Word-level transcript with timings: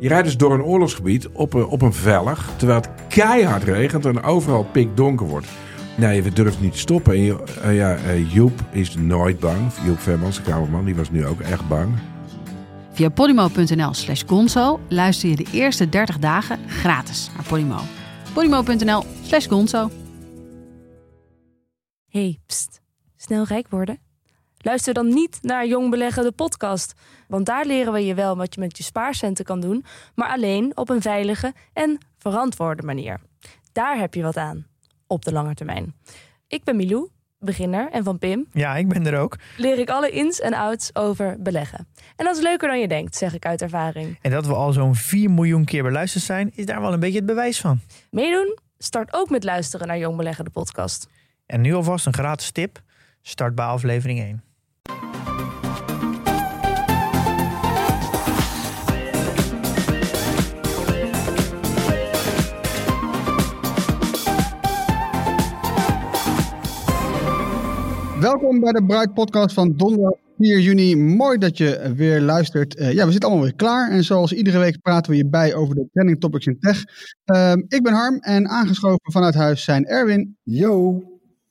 Je 0.00 0.08
rijdt 0.08 0.24
dus 0.24 0.36
door 0.36 0.52
een 0.54 0.62
oorlogsgebied 0.62 1.28
op 1.28 1.54
een, 1.54 1.66
op 1.66 1.82
een 1.82 1.92
vellig, 1.92 2.50
terwijl 2.56 2.80
het 2.80 2.90
keihard 3.08 3.62
regent 3.62 4.04
en 4.06 4.22
overal 4.22 4.64
pikdonker 4.64 5.26
wordt. 5.26 5.46
Nee, 5.96 6.22
we 6.22 6.32
durven 6.32 6.62
niet 6.62 6.72
te 6.72 6.78
stoppen. 6.78 7.12
En, 7.12 7.20
je- 7.22 7.42
eh, 7.62 7.76
ja, 7.76 7.96
eh, 7.96 8.32
Joep 8.32 8.60
is 8.70 8.94
nooit 8.96 9.38
bang. 9.40 9.72
Joep 9.84 9.98
Vermans, 9.98 10.36
de 10.36 10.42
kamerman, 10.42 10.84
die 10.84 10.94
was 10.94 11.10
nu 11.10 11.26
ook 11.26 11.40
echt 11.40 11.68
bang. 11.68 11.94
Via 12.92 13.08
podimo.nl 13.08 13.94
slash 13.94 14.22
gonzo 14.26 14.80
luister 14.88 15.28
je 15.28 15.36
de 15.36 15.46
eerste 15.52 15.88
30 15.88 16.18
dagen 16.18 16.58
gratis 16.68 17.30
naar 17.36 17.44
Podimo. 17.46 17.78
podimo.nl 18.32 19.04
slash 19.22 19.48
gonzo. 19.48 19.90
Hey, 22.08 22.38
pst. 22.46 22.80
Snel 23.16 23.44
rijk 23.44 23.68
worden? 23.68 23.98
Luister 24.58 24.94
dan 24.94 25.08
niet 25.08 25.38
naar 25.42 25.66
Jong 25.66 25.90
Beleggen, 25.90 26.22
de 26.22 26.32
podcast. 26.32 26.94
Want 27.28 27.46
daar 27.46 27.66
leren 27.66 27.92
we 27.92 28.04
je 28.06 28.14
wel 28.14 28.36
wat 28.36 28.54
je 28.54 28.60
met 28.60 28.76
je 28.76 28.82
spaarcenten 28.82 29.44
kan 29.44 29.60
doen, 29.60 29.84
maar 30.14 30.28
alleen 30.28 30.76
op 30.76 30.88
een 30.88 31.02
veilige 31.02 31.52
en 31.72 31.98
verantwoorde 32.18 32.82
manier. 32.82 33.20
Daar 33.72 33.98
heb 33.98 34.14
je 34.14 34.22
wat 34.22 34.36
aan, 34.36 34.66
op 35.06 35.24
de 35.24 35.32
lange 35.32 35.54
termijn. 35.54 35.94
Ik 36.46 36.64
ben 36.64 36.76
Milou, 36.76 37.08
beginner, 37.38 37.90
en 37.90 38.04
van 38.04 38.18
Pim 38.18 38.46
Ja, 38.52 38.76
ik 38.76 38.88
ben 38.88 39.06
er 39.06 39.18
ook. 39.18 39.36
leer 39.56 39.78
ik 39.78 39.90
alle 39.90 40.10
ins 40.10 40.40
en 40.40 40.54
outs 40.54 40.94
over 40.94 41.36
beleggen. 41.42 41.88
En 42.16 42.24
dat 42.24 42.36
is 42.36 42.42
leuker 42.42 42.68
dan 42.68 42.80
je 42.80 42.88
denkt, 42.88 43.16
zeg 43.16 43.34
ik 43.34 43.46
uit 43.46 43.62
ervaring. 43.62 44.18
En 44.22 44.30
dat 44.30 44.46
we 44.46 44.54
al 44.54 44.72
zo'n 44.72 44.94
4 44.94 45.30
miljoen 45.30 45.64
keer 45.64 45.82
beluisterd 45.82 46.24
zijn, 46.24 46.50
is 46.54 46.66
daar 46.66 46.80
wel 46.80 46.92
een 46.92 47.00
beetje 47.00 47.16
het 47.18 47.26
bewijs 47.26 47.60
van. 47.60 47.80
Meedoen? 48.10 48.58
Start 48.78 49.12
ook 49.12 49.30
met 49.30 49.44
luisteren 49.44 49.86
naar 49.86 49.98
Jong 49.98 50.16
Beleggen, 50.16 50.44
de 50.44 50.50
podcast. 50.50 51.08
En 51.46 51.60
nu 51.60 51.74
alvast 51.74 52.06
een 52.06 52.14
gratis 52.14 52.50
tip. 52.50 52.80
Start 53.22 53.54
bij 53.54 53.64
aflevering 53.64 54.20
1. 54.20 54.42
Welkom 68.20 68.60
bij 68.60 68.72
de 68.72 68.84
Bruid 68.84 69.14
Podcast 69.14 69.54
van 69.54 69.76
donderdag 69.76 70.18
4 70.38 70.60
juni. 70.60 70.96
Mooi 70.96 71.38
dat 71.38 71.58
je 71.58 71.92
weer 71.96 72.20
luistert. 72.20 72.76
Eh, 72.76 72.92
ja, 72.92 73.04
we 73.04 73.10
zitten 73.10 73.28
allemaal 73.28 73.46
weer 73.46 73.56
klaar. 73.56 73.90
En 73.90 74.04
zoals 74.04 74.32
iedere 74.32 74.58
week 74.58 74.80
praten 74.82 75.10
we 75.10 75.16
je 75.16 75.26
bij 75.26 75.54
over 75.54 75.74
de 75.74 75.88
trending 75.92 76.20
topics 76.20 76.46
in 76.46 76.58
tech. 76.58 76.84
Ehm, 77.24 77.58
ik 77.68 77.82
ben 77.82 77.92
Harm 77.92 78.18
en 78.18 78.48
aangeschoven 78.48 79.12
vanuit 79.12 79.34
huis 79.34 79.64
zijn 79.64 79.86
Erwin, 79.86 80.36
Yo. 80.42 81.02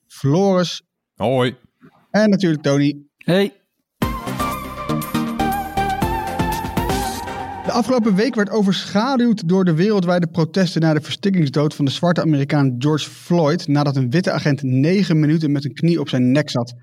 Floris 0.07 0.81
Hoi. 1.15 1.55
en 2.11 2.29
natuurlijk 2.29 2.63
Tony. 2.63 2.97
Hey. 3.17 3.53
Afgelopen 7.77 8.15
week 8.15 8.35
werd 8.35 8.49
overschaduwd 8.49 9.47
door 9.47 9.65
de 9.65 9.73
wereldwijde 9.73 10.27
protesten 10.27 10.81
na 10.81 10.93
de 10.93 11.01
verstikkingsdood 11.01 11.75
van 11.75 11.85
de 11.85 11.91
zwarte 11.91 12.21
Amerikaan 12.21 12.75
George 12.77 13.09
Floyd 13.09 13.67
nadat 13.67 13.95
een 13.95 14.09
witte 14.09 14.31
agent 14.31 14.61
negen 14.63 15.19
minuten 15.19 15.51
met 15.51 15.65
een 15.65 15.73
knie 15.73 15.99
op 15.99 16.09
zijn 16.09 16.31
nek 16.31 16.49
zat. 16.49 16.73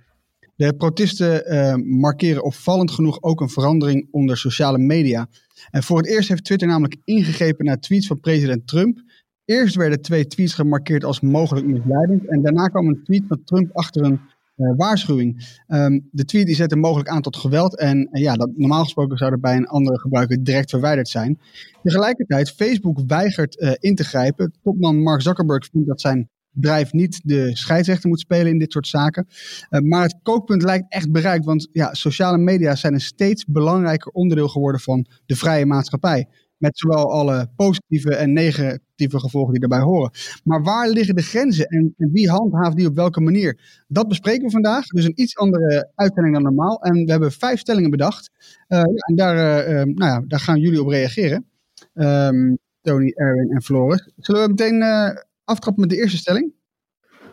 De 0.57 0.75
protesten 0.75 1.47
eh, 1.47 1.75
markeren 1.75 2.45
opvallend 2.45 2.91
genoeg 2.91 3.23
ook 3.23 3.41
een 3.41 3.49
verandering 3.49 4.09
onder 4.11 4.37
sociale 4.37 4.79
media. 4.79 5.29
En 5.71 5.83
voor 5.83 5.97
het 5.97 6.07
eerst 6.07 6.29
heeft 6.29 6.45
Twitter 6.45 6.69
namelijk 6.69 6.97
ingegrepen 7.05 7.65
naar 7.65 7.81
tweets 7.81 8.07
van 8.07 8.21
president 8.21 8.67
Trump. 8.67 9.03
Eerst 9.45 9.75
werden 9.75 10.03
twee 10.03 10.27
tweets 10.27 10.55
gemarkeerd 10.55 11.05
als 11.05 11.21
mogelijk 11.21 11.67
misleidend 11.67 12.29
en 12.29 12.43
daarna 12.43 12.67
kwam 12.67 12.89
een 12.89 13.05
tweet 13.05 13.25
van 13.29 13.45
Trump 13.45 13.77
achter 13.77 14.03
een 14.05 14.21
waarschuwing. 14.57 15.59
Ehm, 15.67 16.01
de 16.11 16.25
tweet 16.25 16.47
die 16.47 16.55
zette 16.55 16.77
mogelijk 16.77 17.09
aan 17.09 17.23
tot 17.23 17.37
geweld 17.37 17.79
en 17.79 18.09
eh, 18.11 18.23
ja, 18.23 18.35
dat, 18.35 18.51
normaal 18.57 18.83
gesproken 18.83 19.19
zou 19.19 19.31
dat 19.31 19.41
bij 19.41 19.57
een 19.57 19.67
andere 19.67 19.99
gebruiker 19.99 20.45
direct 20.45 20.71
verwijderd 20.71 21.09
zijn. 21.09 21.41
Tegelijkertijd, 21.83 22.51
Facebook 22.51 23.01
weigert 23.07 23.59
eh, 23.59 23.73
in 23.79 23.95
te 23.95 24.05
grijpen. 24.05 24.53
Topman 24.63 25.03
Mark 25.03 25.23
Zuckerberg 25.23 25.69
vindt 25.73 25.89
dat 25.89 26.01
zijn 26.01 26.29
bedrijf 26.55 26.93
niet 26.93 27.21
de 27.25 27.57
scheidsrechter 27.57 28.09
moet 28.09 28.21
spelen 28.21 28.53
in 28.53 28.59
dit 28.59 28.73
soort 28.73 28.87
zaken. 28.87 29.27
Eh, 29.69 29.81
maar 29.81 30.03
het 30.03 30.17
kookpunt 30.23 30.63
lijkt 30.63 30.93
echt 30.93 31.13
bereikt, 31.13 31.45
want 31.45 31.69
ja, 31.73 31.95
sociale 31.95 32.39
media 32.39 32.75
zijn 32.75 32.95
een 32.95 33.01
steeds 33.01 33.45
belangrijker 33.45 34.13
onderdeel 34.13 34.49
geworden 34.49 34.81
van 34.81 35.07
de 35.27 35.37
vrije 35.37 35.67
maatschappij. 35.67 36.29
Met 36.65 36.79
zowel 36.79 37.13
alle 37.13 37.49
positieve 37.57 38.15
en 38.15 38.33
negatieve 38.33 39.21
gevolgen 39.21 39.53
die 39.53 39.61
daarbij 39.61 39.87
horen. 39.87 40.11
Maar 40.45 40.63
waar 40.63 40.89
liggen 40.89 41.15
de 41.15 41.23
grenzen 41.23 41.67
en, 41.67 41.95
en 41.97 42.11
wie 42.13 42.31
handhaaft 42.31 42.77
die 42.77 42.87
op 42.87 42.95
welke 42.95 43.21
manier? 43.21 43.83
Dat 43.89 44.09
bespreken 44.09 44.45
we 44.45 44.51
vandaag. 44.51 44.87
Dus 44.87 45.05
een 45.05 45.21
iets 45.21 45.37
andere 45.37 45.91
uitzending 45.95 46.35
dan 46.35 46.43
normaal. 46.43 46.83
En 46.83 47.05
we 47.05 47.11
hebben 47.11 47.33
vijf 47.33 47.61
stellingen 47.61 47.91
bedacht. 47.91 48.31
Eh, 48.67 48.79
en 48.81 49.15
daar, 49.15 49.37
eh, 49.37 49.81
eh, 49.81 49.87
nou 49.87 50.11
ja, 50.11 50.25
daar 50.27 50.41
gaan 50.41 50.61
jullie 50.61 50.81
op 50.81 50.89
reageren. 50.89 51.47
Ehm, 51.95 52.55
Tony, 52.81 53.13
Erwin 53.15 53.51
en 53.51 53.63
Floris. 53.63 54.11
Zullen 54.17 54.43
we 54.43 54.49
meteen 54.49 54.83
eh, 54.83 55.11
aftrappen 55.45 55.81
met 55.81 55.91
de 55.91 55.97
eerste 55.97 56.17
stelling? 56.17 56.53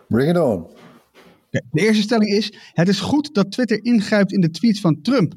Bring 0.07 0.29
it 0.29 0.37
on. 0.39 0.67
De 1.49 1.81
eerste 1.81 2.01
stelling 2.01 2.31
is: 2.31 2.53
Het 2.73 2.87
is 2.87 2.99
goed 2.99 3.33
dat 3.33 3.51
Twitter 3.51 3.83
ingrijpt 3.83 4.31
in 4.31 4.41
de 4.41 4.49
tweets 4.49 4.81
van 4.81 5.01
Trump. 5.01 5.33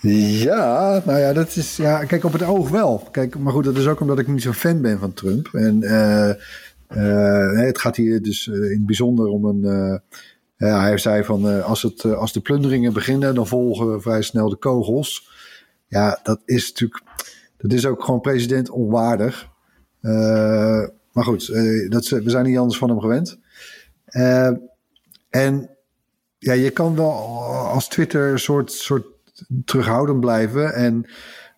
Ja, 0.00 1.02
nou 1.04 1.18
ja, 1.18 1.32
dat 1.32 1.56
is, 1.56 1.76
ja, 1.76 2.04
kijk, 2.04 2.24
op 2.24 2.32
het 2.32 2.42
oog 2.42 2.68
wel. 2.70 3.08
Kijk, 3.10 3.38
maar 3.38 3.52
goed, 3.52 3.64
dat 3.64 3.76
is 3.76 3.86
ook 3.86 4.00
omdat 4.00 4.18
ik 4.18 4.26
niet 4.28 4.42
zo'n 4.42 4.52
fan 4.54 4.80
ben 4.80 4.98
van 4.98 5.12
Trump. 5.12 5.48
En 5.52 5.82
eh, 5.82 6.30
eh, 6.88 7.66
het 7.66 7.78
gaat 7.78 7.96
hier 7.96 8.22
dus 8.22 8.48
eh, 8.48 8.54
in 8.54 8.62
het 8.70 8.86
bijzonder 8.86 9.26
om 9.26 9.44
een. 9.44 9.64
eh, 9.64 9.98
ja, 10.56 10.80
hij 10.80 10.98
zei 10.98 11.24
van 11.24 11.62
als, 11.62 11.82
het, 11.82 12.04
als 12.04 12.32
de 12.32 12.40
plunderingen 12.40 12.92
beginnen, 12.92 13.34
dan 13.34 13.46
volgen 13.46 14.02
vrij 14.02 14.22
snel 14.22 14.48
de 14.48 14.56
kogels. 14.56 15.30
Ja, 15.86 16.20
dat 16.22 16.40
is 16.44 16.68
natuurlijk. 16.68 17.02
Dat 17.56 17.72
is 17.72 17.86
ook 17.86 18.04
gewoon 18.04 18.20
president 18.20 18.70
onwaardig. 18.70 19.48
Maar 21.12 21.24
goed, 21.24 21.46
dat, 21.88 22.08
we 22.08 22.30
zijn 22.30 22.46
niet 22.46 22.58
anders 22.58 22.78
van 22.78 22.88
hem 22.88 23.00
gewend. 23.00 23.38
En 25.30 25.70
ja, 26.38 26.52
je 26.52 26.70
kan 26.70 26.96
wel 26.96 27.12
als 27.48 27.88
Twitter 27.88 28.30
een 28.32 28.38
soort, 28.38 28.72
soort 28.72 29.06
terughoudend 29.64 30.20
blijven. 30.20 30.74
En 30.74 31.06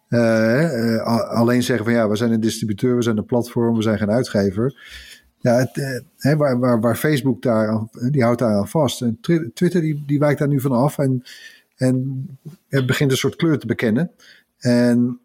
eh, 0.09 0.95
eh, 0.97 1.29
alleen 1.31 1.63
zeggen 1.63 1.85
van 1.85 1.95
ja, 1.95 2.09
we 2.09 2.17
zijn 2.17 2.33
een 2.33 2.41
distributeur, 2.41 2.97
we 2.97 3.03
zijn 3.03 3.17
een 3.17 3.25
platform, 3.25 3.77
we 3.77 3.83
zijn 3.83 3.99
geen 3.99 4.11
uitgever. 4.11 4.83
Ja, 5.39 5.55
het, 5.55 5.77
eh, 5.79 6.01
hè, 6.17 6.37
waar, 6.37 6.59
waar, 6.59 6.81
waar 6.81 6.97
Facebook 6.97 7.43
daar, 7.43 7.69
aan- 7.69 7.89
die 8.11 8.23
houdt 8.23 8.39
daar 8.39 8.55
aan 8.55 8.69
vast. 8.69 9.03
En 9.03 9.19
Twi- 9.21 9.51
Twitter 9.55 9.81
die, 9.81 10.03
die 10.07 10.19
wijkt 10.19 10.39
daar 10.39 10.49
nu 10.49 10.61
van 10.61 10.73
af 10.73 10.99
en, 10.99 11.23
en 11.77 12.27
het 12.69 12.87
begint 12.87 13.11
een 13.11 13.17
soort 13.17 13.37
kleur 13.37 13.59
te 13.59 13.67
bekennen. 13.67 14.11
En 14.59 15.21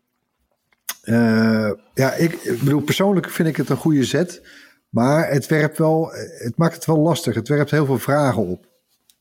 ja, 1.93 2.13
ik, 2.13 2.33
ik 2.33 2.59
bedoel, 2.59 2.81
persoonlijk 2.81 3.29
vind 3.29 3.47
ik 3.47 3.55
het 3.57 3.69
een 3.69 3.77
goede 3.77 4.03
zet. 4.03 4.41
Maar 4.89 5.29
het 5.31 5.47
werpt 5.47 5.77
wel, 5.77 6.09
het 6.37 6.57
maakt 6.57 6.75
het 6.75 6.85
wel 6.85 6.99
lastig. 6.99 7.35
Het 7.35 7.47
werpt 7.47 7.71
heel 7.71 7.85
veel 7.85 7.97
vragen 7.99 8.45
op. 8.45 8.67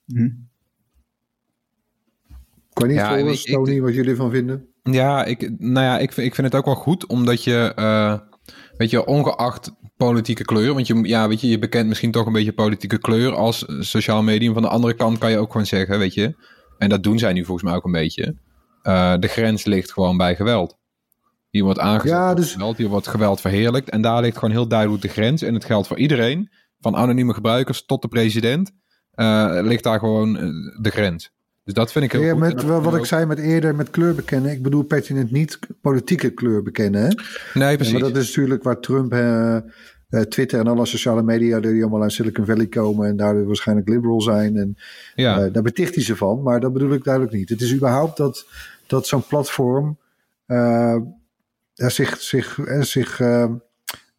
Mhm. 0.04 0.28
Weet 2.74 2.88
niet, 2.88 2.96
Ja, 2.98 3.06
Floris, 3.16 3.40
ik- 3.44 3.48
ik- 3.48 3.54
Tony, 3.54 3.80
wat 3.80 3.94
jullie 3.94 4.10
ervan 4.10 4.30
vinden. 4.30 4.68
Ja, 4.82 5.24
ik, 5.24 5.50
nou 5.58 5.84
ja, 5.86 5.98
ik, 5.98 6.12
vind- 6.12 6.26
ik 6.26 6.34
vind 6.34 6.46
het 6.46 6.56
ook 6.56 6.64
wel 6.64 6.74
goed, 6.74 7.06
omdat 7.06 7.44
je, 7.44 7.72
eh, 7.76 8.18
weet 8.76 8.90
je, 8.90 9.06
ongeacht 9.06 9.72
politieke 9.96 10.44
kleur, 10.44 10.74
want 10.74 10.86
je, 10.86 11.00
ja, 11.02 11.28
weet 11.28 11.40
je, 11.40 11.48
je 11.48 11.58
bekent 11.58 11.88
misschien 11.88 12.10
toch 12.10 12.26
een 12.26 12.32
beetje 12.32 12.52
politieke 12.52 12.98
kleur 12.98 13.34
als 13.34 13.64
sociaal 13.78 14.22
medium. 14.22 14.52
Van 14.52 14.62
de 14.62 14.68
andere 14.68 14.94
kant 14.94 15.18
kan 15.18 15.30
je 15.30 15.38
ook 15.38 15.50
gewoon 15.52 15.66
zeggen, 15.66 15.98
weet 15.98 16.14
je, 16.14 16.34
en 16.78 16.88
dat 16.88 17.02
doen 17.02 17.18
zij 17.18 17.32
nu 17.32 17.44
volgens 17.44 17.66
mij 17.66 17.74
ook 17.76 17.84
een 17.84 17.92
beetje, 17.92 18.36
eh, 18.82 19.14
de 19.18 19.28
grens 19.28 19.64
ligt 19.64 19.92
gewoon 19.92 20.16
bij 20.16 20.36
geweld. 20.36 20.76
Hier 21.50 21.64
wordt 21.64 21.78
aangezet 21.78 22.10
Ja, 22.16 22.34
dus- 22.34 22.52
geweld, 22.52 22.76
hier 22.76 22.88
wordt 22.88 23.06
geweld 23.08 23.40
verheerlijkt 23.40 23.90
en 23.90 24.02
daar 24.02 24.20
ligt 24.20 24.38
gewoon 24.38 24.54
heel 24.54 24.68
duidelijk 24.68 25.02
de 25.02 25.08
grens. 25.08 25.42
En 25.42 25.54
het 25.54 25.64
geldt 25.64 25.86
voor 25.86 25.98
iedereen, 25.98 26.50
van 26.80 26.96
anonieme 26.96 27.34
gebruikers 27.34 27.84
tot 27.84 28.02
de 28.02 28.08
president, 28.08 28.70
eh, 29.10 29.58
ligt 29.62 29.84
daar 29.84 29.98
gewoon 29.98 30.32
de 30.80 30.90
grens. 30.90 31.32
Dus 31.64 31.75
dat 31.75 31.92
vind 31.92 32.04
ik 32.04 32.12
heel 32.12 32.22
Ja, 32.22 32.30
goed. 32.30 32.41
met, 32.41 32.62
wat 32.62 32.97
ik 32.97 33.04
zei 33.04 33.26
met 33.26 33.38
eerder 33.38 33.75
met 33.75 33.91
kleur 33.91 34.14
bekennen. 34.14 34.50
Ik 34.50 34.62
bedoel 34.62 34.82
pertinent 34.82 35.31
niet 35.31 35.58
politieke 35.81 36.31
kleur 36.31 36.62
bekennen. 36.62 37.02
Hè? 37.02 37.08
Nee, 37.55 37.70
Ja, 37.70 37.76
precies. 37.76 37.93
maar 37.93 38.02
dat 38.02 38.16
is 38.16 38.26
natuurlijk 38.26 38.62
waar 38.62 38.81
Trump, 38.81 39.12
eh, 39.12 40.20
Twitter 40.20 40.61
en 40.61 40.66
alle 40.66 40.87
sociale 40.87 41.22
media... 41.22 41.61
die 41.61 41.82
allemaal 41.82 42.02
uit 42.02 42.12
Silicon 42.12 42.46
Valley 42.46 42.66
komen... 42.66 43.08
en 43.08 43.16
daardoor 43.16 43.46
waarschijnlijk 43.46 43.88
liberal 43.88 44.20
zijn. 44.20 44.56
En 44.56 44.76
ja. 45.14 45.40
eh, 45.40 45.52
daar 45.52 45.62
beticht 45.62 45.94
hij 45.94 46.05
ze 46.05 46.16
van. 46.16 46.43
Maar 46.43 46.61
dat 46.61 46.72
bedoel 46.72 46.93
ik 46.93 47.05
duidelijk 47.05 47.34
niet. 47.34 47.49
Het 47.49 47.61
is 47.61 47.75
überhaupt 47.75 48.16
dat, 48.16 48.46
dat 48.87 49.06
zo'n 49.06 49.26
platform... 49.26 49.99
zich, 51.75 52.20
zich, 52.20 52.58
zich 52.81 53.20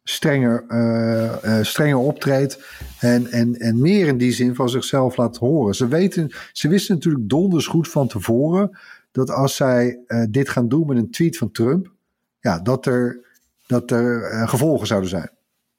strenger, 0.08 0.64
eh, 0.68 1.58
eh, 1.58 1.64
strenger 1.64 1.98
optreedt... 1.98 2.84
En, 3.00 3.26
en, 3.30 3.54
en 3.54 3.80
meer 3.80 4.06
in 4.06 4.18
die 4.18 4.32
zin 4.32 4.54
van 4.54 4.68
zichzelf 4.68 5.16
laat 5.16 5.36
horen. 5.36 5.74
Ze, 5.74 5.88
weten, 5.88 6.30
ze 6.52 6.68
wisten 6.68 6.94
natuurlijk 6.94 7.28
donders 7.28 7.66
goed 7.66 7.88
van 7.88 8.08
tevoren... 8.08 8.78
dat 9.12 9.30
als 9.30 9.56
zij 9.56 9.98
eh, 10.06 10.24
dit 10.30 10.48
gaan 10.48 10.68
doen 10.68 10.86
met 10.86 10.96
een 10.96 11.10
tweet 11.10 11.36
van 11.36 11.50
Trump... 11.50 11.92
ja, 12.40 12.58
dat 12.58 12.86
er, 12.86 13.20
dat 13.66 13.90
er 13.90 14.48
gevolgen 14.48 14.86
zouden 14.86 15.10
zijn. 15.10 15.30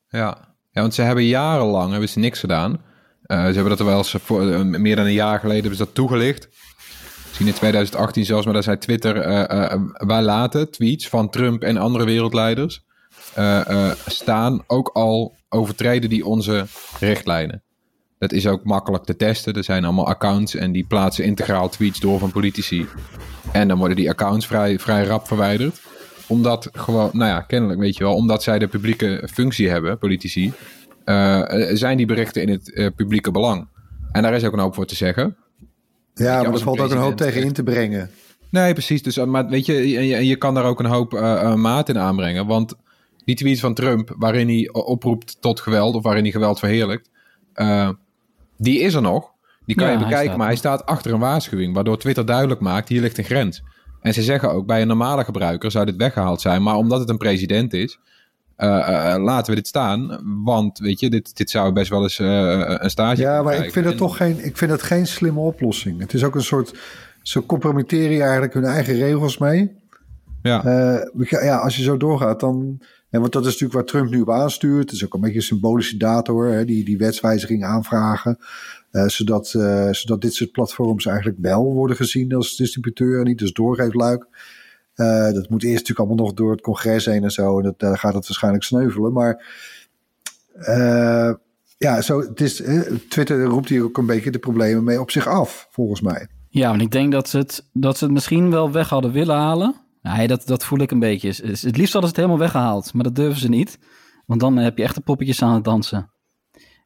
Ja. 0.07 0.55
ja, 0.71 0.81
want 0.81 0.93
ze 0.93 1.01
hebben 1.01 1.25
jarenlang 1.25 1.91
hebben 1.91 2.09
ze 2.09 2.19
niks 2.19 2.39
gedaan. 2.39 2.81
Ze 3.27 3.33
hebben 3.33 3.69
dat 3.69 3.79
wel 3.79 3.97
eens 3.97 4.15
voor, 4.21 4.65
meer 4.65 4.95
dan 4.95 5.05
een 5.05 5.13
jaar 5.13 5.39
geleden 5.39 5.61
hebben 5.61 5.77
ze 5.77 5.85
dat 5.85 5.95
toegelicht. 5.95 6.49
Misschien 7.25 7.47
in 7.47 7.53
2018 7.53 8.25
zelfs, 8.25 8.45
maar 8.45 8.53
daar 8.53 8.63
zei 8.63 8.77
Twitter... 8.77 9.13
wij 10.07 10.21
laten 10.21 10.71
tweets 10.71 11.09
van 11.09 11.29
Trump 11.29 11.63
en 11.63 11.77
andere 11.77 12.05
wereldleiders 12.05 12.85
staan... 14.05 14.63
ook 14.67 14.89
al 14.93 15.35
overtreden 15.49 16.09
die 16.09 16.25
onze 16.25 16.65
richtlijnen. 16.99 17.61
Dat 18.19 18.31
is 18.31 18.47
ook 18.47 18.63
makkelijk 18.63 19.03
te 19.03 19.15
testen. 19.15 19.53
Er 19.53 19.63
zijn 19.63 19.83
allemaal 19.83 20.07
accounts 20.07 20.55
en 20.55 20.71
die 20.71 20.85
plaatsen 20.87 21.23
integraal 21.23 21.69
tweets 21.69 21.99
door 21.99 22.19
van 22.19 22.31
politici. 22.31 22.85
En 23.51 23.67
dan 23.67 23.77
worden 23.77 23.97
die 23.97 24.09
accounts 24.09 24.47
vrij, 24.47 24.79
vrij 24.79 25.03
rap 25.03 25.27
verwijderd. 25.27 25.81
Omdat 26.27 26.69
gewoon, 26.73 27.09
nou 27.13 27.29
ja, 27.29 27.41
kennelijk 27.41 27.79
weet 27.79 27.97
je 27.97 28.03
wel, 28.03 28.15
omdat 28.15 28.43
zij 28.43 28.59
de 28.59 28.67
publieke 28.67 29.27
functie 29.33 29.69
hebben, 29.69 29.97
politici, 29.97 30.53
eh, 31.05 31.69
eh, 31.69 31.75
zijn 31.77 31.97
die 31.97 32.05
berichten 32.05 32.41
in 32.41 32.49
het 32.49 32.73
eh, 32.73 32.87
publieke 32.95 33.31
belang. 33.31 33.67
En 34.11 34.21
daar 34.21 34.33
is 34.33 34.43
ook 34.43 34.53
een 34.53 34.59
hoop 34.59 34.75
voor 34.75 34.85
te 34.85 34.95
zeggen. 34.95 35.35
Ja, 36.13 36.41
maar 36.43 36.53
er 36.53 36.59
valt 36.59 36.79
ook 36.79 36.91
een 36.91 36.97
hoop 36.97 37.17
tegen 37.17 37.43
in 37.43 37.53
te 37.53 37.63
brengen. 37.63 38.09
Nee, 38.49 38.73
precies. 38.73 39.03
Dus, 39.03 39.17
eh, 39.17 39.25
maar 39.25 39.47
weet 39.47 39.65
je, 39.65 39.89
je, 39.89 40.07
je- 40.07 40.25
je 40.27 40.35
kan 40.35 40.53
daar 40.53 40.63
ook 40.65 40.79
een 40.79 40.85
hoop 40.85 41.13
eh, 41.13 41.41
eh, 41.41 41.53
maat 41.53 41.89
in 41.89 41.97
aanbrengen. 41.99 42.45
Want 42.45 42.73
die 43.27 43.35
tweets 43.35 43.59
van 43.59 43.73
Trump, 43.73 44.15
waarin 44.17 44.47
hij 44.47 44.69
oproept 44.71 45.37
tot 45.41 45.59
geweld, 45.59 45.95
of 45.95 46.03
waarin 46.03 46.23
hij 46.23 46.31
geweld 46.31 46.59
verheerlijkt, 46.59 47.09
eh, 47.53 47.89
die 48.57 48.79
is 48.79 48.93
er 48.93 49.01
nog. 49.01 49.31
Die 49.65 49.75
kan 49.75 49.85
Ja, 49.85 49.91
je 49.91 49.97
hij 49.97 50.05
bekijken, 50.07 50.25
staat 50.27 50.37
maar 50.37 50.47
hij 50.47 50.55
staat 50.55 50.85
achter 50.85 51.13
een 51.13 51.19
waarschuwing, 51.19 51.73
waardoor 51.73 51.97
Twitter 51.97 52.25
duidelijk 52.25 52.59
maakt, 52.59 52.89
hier 52.89 53.01
ligt 53.01 53.17
een 53.17 53.23
grens. 53.23 53.63
En 54.01 54.13
ze 54.13 54.21
zeggen 54.23 54.51
ook, 54.51 54.65
bij 54.65 54.81
een 54.81 54.87
normale 54.87 55.23
gebruiker 55.23 55.71
zou 55.71 55.85
dit 55.85 55.95
weggehaald 55.95 56.41
zijn, 56.41 56.63
maar 56.63 56.75
omdat 56.75 56.99
het 56.99 57.09
een 57.09 57.17
president 57.17 57.73
is, 57.73 57.99
eh, 58.55 59.13
eh, 59.13 59.23
laten 59.23 59.49
we 59.49 59.55
dit 59.55 59.67
staan. 59.67 60.19
Want, 60.43 60.79
weet 60.79 60.99
je, 60.99 61.09
dit, 61.09 61.37
dit 61.37 61.49
zou 61.49 61.71
best 61.73 61.89
wel 61.89 62.01
eens 62.03 62.19
een 62.19 62.89
stage 62.89 63.21
Ja, 63.21 63.41
maar 63.43 63.55
ik 63.55 63.71
vind 63.71 63.85
het 63.85 63.93
En- 63.93 63.99
toch 63.99 64.17
geen, 64.17 64.45
ik 64.45 64.57
vind 64.57 64.71
het 64.71 64.81
geen 64.81 65.07
slimme 65.07 65.39
oplossing. 65.39 65.99
Het 65.99 66.13
is 66.13 66.23
ook 66.23 66.35
een 66.35 66.41
soort, 66.43 66.73
ze 67.21 67.45
compromitteren 67.45 68.11
je 68.11 68.21
eigenlijk 68.21 68.53
hun 68.53 68.65
eigen 68.65 68.95
regels 68.95 69.37
mee. 69.37 69.71
Ja. 70.41 70.63
Eh, 70.63 71.07
ja, 71.43 71.57
als 71.57 71.75
je 71.77 71.83
zo 71.83 71.97
doorgaat, 71.97 72.39
dan. 72.39 72.79
En 73.09 73.19
want 73.19 73.33
dat 73.33 73.41
is 73.45 73.51
natuurlijk 73.51 73.73
waar 73.73 73.85
Trump 73.85 74.09
nu 74.09 74.21
op 74.21 74.29
aanstuurt. 74.29 74.83
Het 74.83 74.91
is 74.91 75.05
ook 75.05 75.13
een 75.13 75.21
beetje 75.21 75.35
een 75.35 75.41
symbolische 75.41 75.97
dator, 75.97 76.47
hè, 76.47 76.65
die, 76.65 76.85
die 76.85 76.97
wetswijziging 76.97 77.63
aanvragen. 77.63 78.37
eh, 78.91 79.07
zodat, 79.07 79.53
eh, 79.53 79.91
zodat 79.91 80.21
dit 80.21 80.33
soort 80.33 80.51
platforms 80.51 81.05
eigenlijk 81.05 81.37
wel 81.41 81.73
worden 81.73 81.95
gezien 81.95 82.33
als 82.33 82.55
distributeur 82.55 83.19
en 83.19 83.25
niet 83.25 83.41
als 83.41 83.53
doorgeefluik. 83.53 84.27
Eh, 84.93 85.31
dat 85.31 85.49
moet 85.49 85.63
eerst 85.63 85.73
natuurlijk 85.73 85.99
allemaal 85.99 86.25
nog 86.25 86.33
door 86.33 86.51
het 86.51 86.61
congres 86.61 87.05
heen 87.05 87.23
en 87.23 87.31
zo. 87.31 87.57
En 87.57 87.63
dat, 87.63 87.79
daar 87.79 87.97
gaat 87.97 88.13
het 88.13 88.27
waarschijnlijk 88.27 88.63
sneuvelen. 88.63 89.13
Maar 89.13 89.45
ja, 91.77 92.01
zo, 92.01 92.19
het 92.19 92.41
is, 92.41 92.63
Twitter 93.09 93.43
roept 93.43 93.69
hier 93.69 93.83
ook 93.83 93.97
een 93.97 94.05
beetje 94.05 94.31
de 94.31 94.39
problemen 94.39 94.83
mee 94.83 95.01
op 95.01 95.11
zich 95.11 95.27
af, 95.27 95.67
volgens 95.71 96.01
mij. 96.01 96.27
Ja, 96.49 96.69
want 96.69 96.81
ik 96.81 96.91
denk 96.91 97.11
dat 97.11 97.29
ze 97.29 97.37
het, 97.37 97.65
dat 97.73 97.97
ze 97.97 98.03
het 98.03 98.13
misschien 98.13 98.51
wel 98.51 98.71
weg 98.71 98.89
hadden 98.89 99.11
willen 99.11 99.35
halen. 99.35 99.75
Nee, 100.15 100.27
dat, 100.27 100.47
dat 100.47 100.65
voel 100.65 100.79
ik 100.79 100.91
een 100.91 100.99
beetje. 100.99 101.27
Het 101.27 101.77
liefst 101.77 101.93
hadden 101.93 102.01
ze 102.01 102.15
het 102.15 102.15
helemaal 102.15 102.37
weggehaald, 102.37 102.93
maar 102.93 103.03
dat 103.03 103.15
durven 103.15 103.39
ze 103.39 103.49
niet. 103.49 103.79
Want 104.25 104.39
dan 104.39 104.57
heb 104.57 104.77
je 104.77 104.83
echt 104.83 104.95
de 104.95 105.01
poppetjes 105.01 105.41
aan 105.41 105.53
het 105.53 105.63
dansen. 105.63 106.11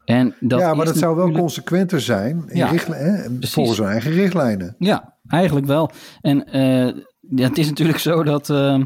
En 0.06 0.36
dat 0.40 0.60
ja, 0.60 0.74
maar 0.74 0.86
dat 0.86 0.98
zou 0.98 1.16
wel 1.16 1.32
consequenter 1.32 2.02
zijn 2.02 2.44
in 2.48 2.58
Ja, 2.58 2.74
hè, 2.74 3.30
volgens 3.40 3.78
hun 3.78 3.88
eigen 3.88 4.12
richtlijnen. 4.12 4.76
Ja, 4.78 5.18
eigenlijk 5.28 5.66
wel. 5.66 5.92
En 6.22 6.46
eh, 6.46 6.86
ja, 7.20 7.48
het 7.48 7.58
is 7.58 7.70
natuurlijk 7.70 8.00
zo 8.00 8.24
dat, 8.24 8.50
eh, 8.50 8.82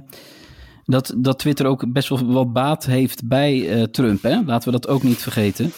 dat, 0.83 1.13
dat 1.17 1.39
Twitter 1.39 1.65
ook 1.65 1.91
best 1.93 2.09
wel 2.09 2.25
wat 2.25 2.53
baat 2.53 2.85
heeft 2.85 3.27
bij 3.27 3.69
eh, 3.69 3.83
Trump. 3.83 4.23
Hè? 4.23 4.41
Laten 4.45 4.71
we 4.71 4.79
dat 4.79 4.87
ook 4.87 5.03
niet 5.03 5.17
vergeten. 5.17 5.71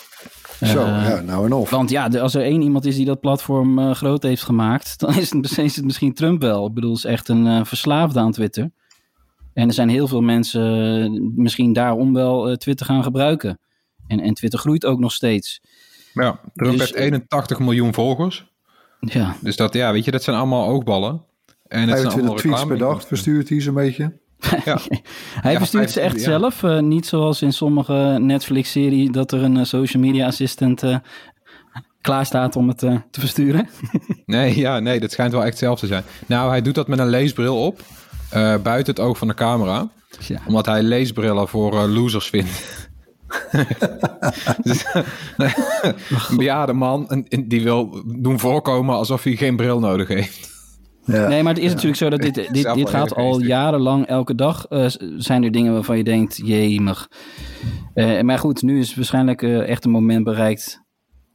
Zo, 0.65 0.80
Eh, 0.80 1.09
ja, 1.09 1.21
nou 1.21 1.45
en 1.45 1.54
of. 1.54 1.69
Want 1.69 1.89
ja, 1.89 2.07
als 2.07 2.36
er 2.36 2.42
één 2.42 2.62
iemand 2.62 2.86
is 2.86 2.95
die 2.95 3.06
dat 3.06 3.19
platform 3.19 3.80
eh, 3.80 3.92
groot 3.92 4.24
heeft 4.24 4.44
gemaakt, 4.44 4.94
dan 5.00 5.15
is 5.15 5.30
het, 5.31 5.57
is 5.57 5.75
het 5.75 5.86
misschien 5.86 6.13
Trump 6.13 6.42
wel. 6.42 6.68
Ik 6.68 6.74
bedoel, 6.74 6.94
is 6.95 7.06
echt 7.06 7.27
een 7.27 7.48
eh, 7.48 7.63
verslaafde 7.63 8.19
aan 8.19 8.31
Twitter. 8.31 8.71
En 9.54 9.68
er 9.68 9.74
zijn 9.74 9.89
heel 9.89 10.07
veel 10.07 10.21
mensen 10.21 11.33
misschien 11.36 11.74
daarom 11.74 12.13
wel 12.13 12.50
eh, 12.50 12.56
Twitter 12.56 12.86
gaan 12.86 13.04
gebruiken. 13.04 13.59
En, 14.07 14.19
en 14.19 14.33
Twitter 14.33 14.59
groeit 14.59 14.86
ook 14.86 15.00
nog 15.00 15.12
steeds. 15.12 15.62
Ja, 16.13 16.39
Trump 16.54 16.71
Dus- 16.71 16.81
heeft 16.81 16.94
81 16.95 17.59
miljoen 17.59 17.94
volgers. 17.94 18.51
Ja, 19.00 19.36
Dus 19.42 19.56
dat, 19.56 19.74
ja, 19.74 19.92
weet 19.92 20.06
je, 20.06 20.12
dat 20.12 20.24
zijn 20.24 20.38
allemaal 20.38 20.68
oogballen. 20.68 21.25
En 21.68 21.80
het 21.89 22.00
zijn 22.00 22.12
25 22.12 22.13
allemaal 22.13 22.36
tweets 22.36 22.65
per 22.65 22.77
dag 22.77 23.07
verstuurt 23.07 23.50
hij 23.50 23.62
zo'n 23.62 23.74
beetje. 23.74 24.19
Ja. 24.39 24.80
hij 25.42 25.51
Ja, 25.51 25.57
verstuurt 25.57 25.92
ze 25.92 26.01
echt 26.01 26.22
25, 26.22 26.22
ja. 26.22 26.39
zelf. 26.39 26.63
eh, 26.63 26.80
niet 26.80 27.06
zoals 27.06 27.42
in 27.42 27.54
sommige 27.54 28.18
Netflix-serie 28.19 29.12
dat 29.12 29.31
er 29.31 29.44
een 29.44 29.57
eh, 29.57 29.63
social 29.63 30.04
media 30.04 30.28
assistent 30.28 30.84
eh, 30.84 30.98
klaar 32.01 32.25
staat 32.25 32.56
om 32.56 32.68
het 32.68 32.78
te 32.78 33.19
versturen. 33.19 33.69
Nee, 34.25 34.57
ja, 34.57 34.80
nee, 34.80 35.00
dat 35.00 35.12
schijnt 35.12 35.31
wel 35.31 35.45
echt 35.45 35.57
zelf 35.57 35.80
te 35.80 35.88
zijn. 35.88 36.04
Nou, 36.25 36.50
hij 36.50 36.62
doet 36.62 36.75
dat 36.75 36.88
met 36.88 37.00
een 37.00 37.10
leesbril 37.10 37.66
op. 37.66 37.81
buiten 38.63 38.94
het 38.94 39.00
oog 39.00 39.18
van 39.18 39.28
de 39.28 39.34
camera. 39.34 39.89
Ja. 40.19 40.42
Omdat 40.48 40.66
hij 40.66 40.83
leesbrillen 40.83 41.48
voor 41.48 41.88
losers 41.88 42.30
vindt. 42.30 42.90
Dus, 44.63 44.86
een 46.30 46.38
bejaarde 46.38 46.74
man 46.74 47.25
die 47.45 47.63
wil 47.63 48.04
doen 48.06 48.40
voorkomen 48.40 48.95
alsof 48.95 49.24
hij 49.24 49.36
geen 49.36 49.56
bril 49.56 49.80
nodig 49.80 50.07
heeft. 50.07 50.56
Ja. 51.07 51.27
Nee, 51.27 51.44
maar 51.44 51.54
het 51.54 51.63
is 51.63 51.69
natuurlijk 51.69 51.98
zo 51.98 52.09
dat 52.09 52.21
dit, 52.21 52.36
dit, 52.54 52.74
dit 52.74 52.89
gaat 52.89 53.15
al 53.15 53.42
jarenlang, 53.42 54.07
elke 54.07 54.36
dag 54.36 54.65
eh, 54.65 54.86
zijn 55.18 55.44
er 55.44 55.51
dingen 55.51 55.74
waarvan 55.74 55.98
je 55.98 56.04
denkt, 56.04 56.38
jemig. 56.44 57.09
Eh, 57.94 58.21
maar 58.21 58.39
goed, 58.39 58.62
nu 58.62 58.80
is 58.80 58.95
waarschijnlijk 58.95 59.42
eh, 59.42 59.69
echt 59.69 59.86
een 59.86 59.92
moment 59.92 60.24
bereikt 60.24 60.81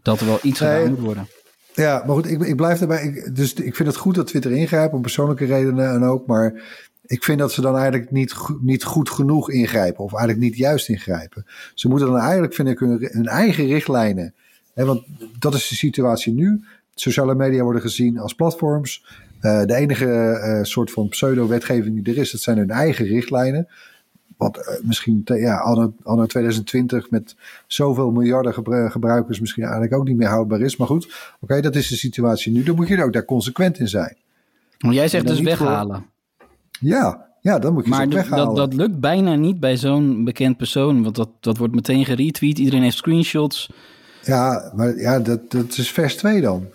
dat 0.02 0.20
er 0.20 0.26
wel 0.26 0.38
iets 0.42 0.60
Nee. 0.60 0.70
gedaan 0.70 0.90
moet 0.90 1.00
worden. 1.00 1.26
Ja, 1.74 2.02
maar 2.06 2.14
goed, 2.14 2.30
ik, 2.30 2.40
ik 2.40 2.56
blijf 2.56 2.78
daarbij. 2.78 3.02
Ik, 3.02 3.36
dus 3.36 3.54
ik 3.54 3.76
vind 3.76 3.88
het 3.88 3.96
goed 3.96 4.14
dat 4.14 4.26
Twitter 4.26 4.52
ingrijpt, 4.52 4.94
om 4.94 5.00
persoonlijke 5.02 5.44
redenen 5.44 5.94
en 5.94 6.02
ook. 6.02 6.26
Maar 6.26 6.62
ik 7.06 7.24
vind 7.24 7.38
dat 7.38 7.52
ze 7.52 7.60
dan 7.60 7.76
eigenlijk 7.76 8.10
niet, 8.10 8.34
niet 8.60 8.84
goed 8.84 9.10
genoeg 9.10 9.50
ingrijpen. 9.50 10.04
Of 10.04 10.12
eigenlijk 10.12 10.44
niet 10.44 10.56
juist 10.56 10.88
ingrijpen. 10.88 11.46
Ze 11.74 11.88
moeten 11.88 12.06
dan 12.06 12.18
eigenlijk, 12.18 12.54
vind 12.54 12.68
ik, 12.68 12.78
hun, 12.78 13.08
hun 13.12 13.26
eigen 13.26 13.66
richtlijnen. 13.66 14.34
Hè, 14.74 14.84
want 14.84 15.02
dat 15.38 15.54
is 15.54 15.68
de 15.68 15.74
situatie 15.74 16.32
nu. 16.34 16.64
Sociale 16.94 17.34
media 17.34 17.62
worden 17.62 17.82
gezien 17.82 18.18
als 18.18 18.34
platforms. 18.34 19.04
Eh, 19.42 19.64
de 19.64 19.74
enige 19.74 20.06
eh, 20.06 20.62
soort 20.62 20.90
van 20.90 21.08
pseudo-wetgeving 21.08 22.04
die 22.04 22.14
er 22.14 22.20
is, 22.20 22.30
dat 22.30 22.40
zijn 22.40 22.58
hun 22.58 22.70
eigen 22.70 23.06
richtlijnen. 23.06 23.68
Wat 24.36 24.56
eh, 24.56 24.74
misschien 24.82 25.24
te- 25.24 25.34
ja, 25.34 25.56
anno, 25.56 25.92
anno 26.02 26.26
2020 26.26 27.10
met 27.10 27.36
zoveel 27.66 28.10
miljarden 28.10 28.54
gebru- 28.54 28.88
gebruikers 28.90 29.40
misschien 29.40 29.62
eigenlijk 29.62 29.94
ook 29.94 30.04
niet 30.06 30.16
meer 30.16 30.28
houdbaar 30.28 30.60
is. 30.60 30.76
Maar 30.76 30.86
goed, 30.86 31.34
oké, 31.40 31.60
dat 31.60 31.74
is 31.76 31.88
de 31.88 31.96
situatie 31.96 32.52
nu. 32.52 32.62
Dan 32.62 32.74
moet 32.74 32.88
je 32.88 32.96
er 32.96 33.04
ook 33.04 33.12
daar 33.12 33.24
consequent 33.24 33.78
in 33.78 33.88
zijn. 33.88 34.16
Maar 34.78 34.92
jij 34.94 35.08
zegt 35.08 35.26
dus 35.26 35.36
voor- 35.36 35.44
weghalen. 35.44 36.06
Ja, 36.80 37.26
ja 37.40 37.58
dan 37.58 37.72
moet 37.72 37.84
je 37.84 37.90
Maar 37.90 38.08
weghalen. 38.08 38.46
dat, 38.46 38.56
dat 38.56 38.74
lukt 38.74 39.00
bijna 39.00 39.34
niet 39.34 39.60
bij 39.60 39.76
zo'n 39.76 40.24
bekend 40.24 40.56
persoon. 40.56 41.02
Want 41.02 41.16
dat, 41.16 41.28
dat 41.40 41.56
wordt 41.56 41.74
meteen 41.74 42.04
geretweet. 42.04 42.58
Iedereen 42.58 42.82
heeft 42.82 42.96
screenshots. 42.96 43.70
Ja, 44.24 44.72
maar 44.76 44.96
ja, 44.98 45.18
dat, 45.18 45.50
dat 45.50 45.76
is 45.76 45.90
vers 45.90 46.16
2 46.16 46.40
dan. 46.40 46.66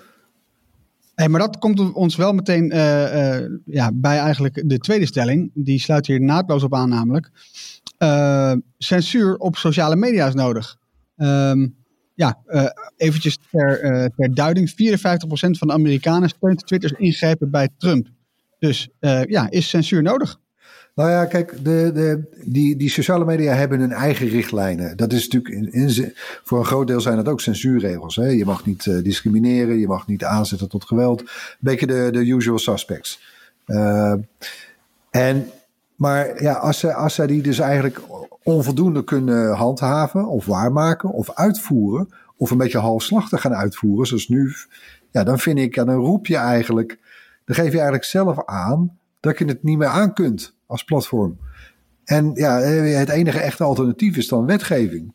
Hey, 1.18 1.30
maar 1.30 1.40
dat 1.40 1.58
komt 1.58 1.94
ons 1.94 2.16
wel 2.16 2.34
meteen 2.34 2.72
eh, 2.72 3.36
eh, 3.36 3.52
ja, 3.66 3.92
bij 3.94 4.18
eigenlijk 4.18 4.70
de 4.70 4.78
tweede 4.78 5.06
stelling. 5.06 5.52
Die 5.54 5.80
sluit 5.80 6.08
hier 6.08 6.22
naadloos 6.22 6.64
op 6.64 6.74
aan 6.74 6.90
namelijk. 6.90 7.32
Eh, 7.98 8.54
censuur 8.78 9.38
op 9.38 9.56
sociale 9.56 9.96
media 9.96 10.28
is 10.28 10.34
nodig. 10.34 10.78
Ehm, 11.16 11.68
ja, 12.14 12.38
eventjes 12.98 13.38
ter, 13.52 13.80
ter 14.16 14.34
duiding. 14.34 14.70
54% 14.70 15.58
van 15.58 15.68
de 15.68 15.74
Amerikanen 15.74 16.30
steunt 16.30 16.68
Twitter's 16.68 16.94
ingrijpen 16.98 17.52
bij 17.52 17.70
Trump. 17.78 18.08
Dus 18.60 18.90
ja, 19.28 19.50
is 19.50 19.70
censuur 19.70 20.02
nodig? 20.02 20.40
Nou 20.98 21.10
ja, 21.10 21.26
kijk, 21.26 21.64
de, 21.64 21.92
de, 21.94 22.24
die, 22.46 22.76
die 22.76 22.90
sociale 22.90 23.26
media 23.26 23.54
hebben 23.54 23.80
hun 23.80 23.92
eigen 23.92 24.28
richtlijnen. 24.28 24.98
Dat 24.98 25.14
is 25.14 25.28
natuurlijk 25.28 25.74
in, 25.74 25.88
in, 25.88 26.14
voor 26.44 26.60
een 26.60 26.66
groot 26.66 26.88
deel 26.88 27.02
zijn 27.02 27.16
dat 27.16 27.28
ook 27.28 27.42
censuurregels. 27.42 28.16
Hè? 28.16 28.26
Je 28.26 28.46
mag 28.46 28.66
niet 28.66 28.88
eh, 28.88 29.04
discrimineren, 29.04 29.80
je 29.80 29.88
mag 29.88 30.08
niet 30.08 30.24
aanzetten 30.24 30.70
tot 30.70 30.86
geweld. 30.86 31.22
Een 31.22 31.28
beetje 31.60 31.88
de, 31.88 32.10
de 32.12 32.26
usual 32.28 32.60
suspects. 32.60 33.22
Eh, 33.66 34.14
en, 35.10 35.50
maar 35.96 36.44
ja, 36.44 36.54
als 36.54 36.80
zij, 36.80 36.94
als 36.94 37.14
zij 37.14 37.28
die 37.28 37.42
dus 37.42 37.60
eigenlijk 37.60 38.02
onvoldoende 38.44 39.04
kunnen 39.04 39.54
handhaven 39.56 40.28
of 40.28 40.46
waarmaken 40.46 41.10
of 41.10 41.32
uitvoeren, 41.34 42.14
of 42.38 42.52
een 42.52 42.58
beetje 42.58 42.80
halfslachtig 42.80 43.42
gaan 43.42 43.56
uitvoeren, 43.56 44.08
zoals 44.08 44.28
nu, 44.28 44.54
ja, 45.12 45.24
dan 45.24 45.40
vind 45.40 45.60
ik, 45.60 45.76
dan 45.76 45.90
roep 45.90 46.28
je 46.28 46.38
eigenlijk, 46.38 47.00
dan 47.46 47.56
geef 47.56 47.70
je 47.70 47.72
eigenlijk 47.72 48.04
zelf 48.04 48.46
aan 48.46 48.98
dat 49.20 49.38
je 49.38 49.46
het 49.46 49.64
niet 49.64 49.78
meer 49.78 49.88
aan 49.88 50.14
kunt 50.14 50.56
als 50.68 50.84
platform. 50.84 51.38
En 52.04 52.32
ja, 52.34 52.60
het 52.60 53.10
enige 53.10 53.40
echte 53.40 53.64
alternatief 53.64 54.18
is 54.18 54.28
dan 54.28 54.46
wetgeving. 54.46 55.14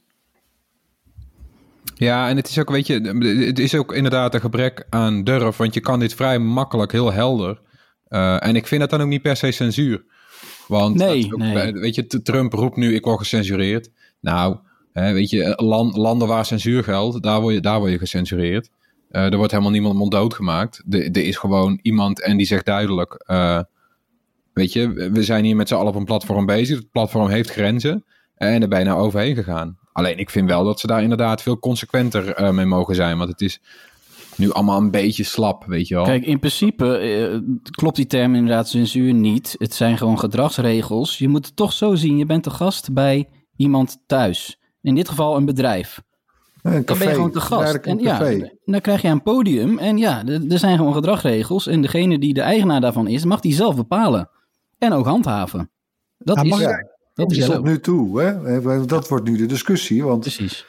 Ja, 1.94 2.28
en 2.28 2.36
het 2.36 2.48
is 2.48 2.58
ook, 2.58 2.70
weet 2.70 2.86
je, 2.86 3.00
het 3.46 3.58
is 3.58 3.74
ook 3.74 3.94
inderdaad 3.94 4.34
een 4.34 4.40
gebrek 4.40 4.86
aan 4.90 5.24
durf, 5.24 5.56
want 5.56 5.74
je 5.74 5.80
kan 5.80 6.00
dit 6.00 6.14
vrij 6.14 6.38
makkelijk, 6.38 6.92
heel 6.92 7.12
helder. 7.12 7.60
Eh, 8.08 8.46
en 8.46 8.56
ik 8.56 8.66
vind 8.66 8.80
dat 8.80 8.90
dan 8.90 9.00
ook 9.00 9.08
niet 9.08 9.22
per 9.22 9.36
se 9.36 9.50
censuur. 9.50 10.04
Want 10.68 10.96
Nee, 10.96 11.24
ook 11.32 11.38
nee. 11.38 11.72
weet 11.72 11.94
je, 11.94 12.06
Trump 12.06 12.52
roept 12.52 12.76
nu, 12.76 12.94
ik 12.94 13.04
word 13.04 13.18
gecensureerd. 13.18 13.90
Nou, 14.20 14.56
hè, 14.92 15.12
weet 15.12 15.30
je, 15.30 15.52
land, 15.56 15.96
landen 15.96 16.28
waar 16.28 16.46
censuur 16.46 16.84
geldt, 16.84 17.22
daar 17.22 17.40
word 17.40 17.54
je, 17.54 17.60
daar 17.60 17.78
word 17.78 17.90
je 17.90 17.98
gecensureerd. 17.98 18.70
Eh, 19.08 19.24
er 19.24 19.36
wordt 19.36 19.50
helemaal 19.50 19.72
niemand 19.72 19.94
monddood 19.94 20.34
gemaakt. 20.34 20.82
Er, 20.90 21.00
er 21.00 21.24
is 21.24 21.36
gewoon 21.36 21.78
iemand 21.82 22.22
en 22.22 22.36
die 22.36 22.46
zegt 22.46 22.66
duidelijk... 22.66 23.22
eh, 23.26 23.60
weet 24.52 24.72
je, 24.72 25.10
we 25.12 25.22
zijn 25.22 25.44
hier 25.44 25.56
met 25.56 25.68
z'n 25.68 25.74
allen 25.74 25.88
op 25.88 25.94
een 25.94 26.04
platform 26.04 26.46
bezig. 26.46 26.78
Het 26.78 26.90
platform 26.90 27.28
heeft 27.28 27.50
grenzen. 27.50 28.04
En 28.34 28.60
daar 28.60 28.68
ben 28.68 28.78
je 28.78 28.84
nou 28.84 29.00
overheen 29.00 29.34
gegaan. 29.34 29.78
Alleen 29.92 30.18
ik 30.18 30.30
vind 30.30 30.48
wel 30.48 30.64
dat 30.64 30.80
ze 30.80 30.86
daar 30.86 31.02
inderdaad 31.02 31.42
veel 31.42 31.58
consequenter 31.58 32.34
eh, 32.34 32.50
mee 32.50 32.66
mogen 32.66 32.94
zijn. 32.94 33.18
Want 33.18 33.30
het 33.30 33.40
is 33.40 33.60
nu 34.36 34.52
allemaal 34.52 34.78
een 34.78 34.90
beetje 34.90 35.24
slap, 35.24 35.64
weet 35.64 35.88
je 35.88 35.94
wel. 35.94 36.04
Kijk, 36.04 36.26
in 36.26 36.38
principe 36.38 36.96
eh, 36.96 37.38
klopt 37.70 37.96
die 37.96 38.06
term 38.06 38.34
inderdaad 38.34 38.68
censuur 38.68 39.14
niet. 39.14 39.54
Het 39.58 39.74
zijn 39.74 39.98
gewoon 39.98 40.18
gedragsregels. 40.18 41.18
Je 41.18 41.28
moet 41.28 41.46
het 41.46 41.56
toch 41.56 41.72
zo 41.72 41.94
zien. 41.94 42.18
Je 42.18 42.26
bent 42.26 42.44
de 42.44 42.50
gast 42.50 42.92
bij 42.92 43.28
iemand 43.56 44.02
thuis. 44.06 44.58
In 44.80 44.94
dit 44.94 45.08
geval 45.08 45.36
een 45.36 45.44
bedrijf. 45.44 46.02
Een 46.62 46.72
Dan 46.72 46.84
café. 46.84 46.98
ben 46.98 47.08
je 47.08 47.14
gewoon 47.14 47.32
te 47.32 47.40
gast. 47.40 47.74
En 47.74 47.98
ja, 47.98 48.18
café. 48.18 48.52
dan 48.64 48.80
krijg 48.80 49.02
je 49.02 49.08
een 49.08 49.22
podium. 49.22 49.78
En 49.78 49.98
ja, 49.98 50.26
er 50.26 50.50
er 50.50 50.58
zijn 50.58 50.76
gewoon 50.76 50.94
gedragsregels. 50.94 51.66
En 51.66 51.82
degene 51.82 52.18
die 52.18 52.34
de 52.34 52.40
eigenaar 52.40 52.80
daarvan 52.80 53.08
is, 53.08 53.24
mag 53.24 53.40
die 53.40 53.54
zelf 53.54 53.76
bepalen. 53.76 54.30
En 54.82 54.92
ook 54.92 55.06
handhaven. 55.06 55.70
Dat 56.18 56.44
is 56.44 56.50
mag 56.50 56.60
Dat 57.14 57.30
is 57.30 57.44
Tot 57.44 57.64
nu 57.64 57.80
toe, 57.80 58.20
hè? 58.20 58.86
Dat 58.86 59.08
wordt 59.08 59.24
nu 59.24 59.36
de 59.36 59.46
discussie. 59.46 60.04
Want 60.04 60.20
Precies. 60.20 60.66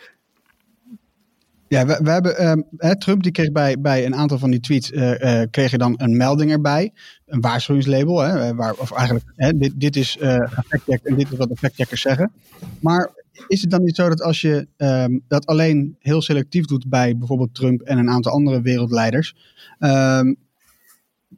Ja, 1.67 1.86
we, 1.86 2.00
we 2.03 2.10
hebben, 2.10 2.38
ehm, 2.38 2.62
hè, 2.77 2.98
Trump 3.00 3.24
die 3.24 3.32
kreeg 3.32 3.51
bij, 3.51 3.79
bij 3.79 4.05
een 4.05 4.15
aantal 4.15 4.38
van 4.38 4.51
die 4.51 4.60
tweets, 4.60 4.91
eh, 4.91 5.41
eh, 5.41 5.50
kreeg 5.50 5.72
je 5.72 5.77
dan 5.77 5.93
een 5.98 6.17
melding 6.17 6.51
erbij. 6.51 6.93
Een 7.25 7.41
waarschuwingslabel, 7.41 8.20
hè, 8.20 8.39
eh, 8.39 8.55
waar, 8.55 8.74
of 8.74 8.91
eigenlijk, 8.91 9.25
hè, 9.36 9.58
dit, 9.58 9.74
dit 9.75 9.96
is 9.96 10.17
eh 10.17 10.38
gefactcheckt 10.38 11.08
en 11.08 11.15
dit 11.15 11.32
is 11.32 11.38
wat 11.38 11.50
de 11.50 11.55
factcheckers 11.55 12.01
zeggen. 12.01 12.32
Maar 12.79 13.12
is 13.48 13.62
het 13.62 13.70
dan 13.70 13.84
niet 13.84 13.96
zo 13.96 14.10
dat 14.10 14.22
als 14.22 14.41
je 14.41 14.67
ehm, 14.77 15.20
dat 15.27 15.46
alleen 15.46 15.96
heel 16.00 16.22
selectief 16.22 16.65
doet 16.65 16.89
bij 16.89 17.17
bijvoorbeeld 17.17 17.55
Trump 17.55 17.82
en 17.82 17.98
een 17.98 18.10
aantal 18.10 18.32
andere 18.32 18.62
wereldleiders, 18.62 19.36
ehm, 19.79 20.34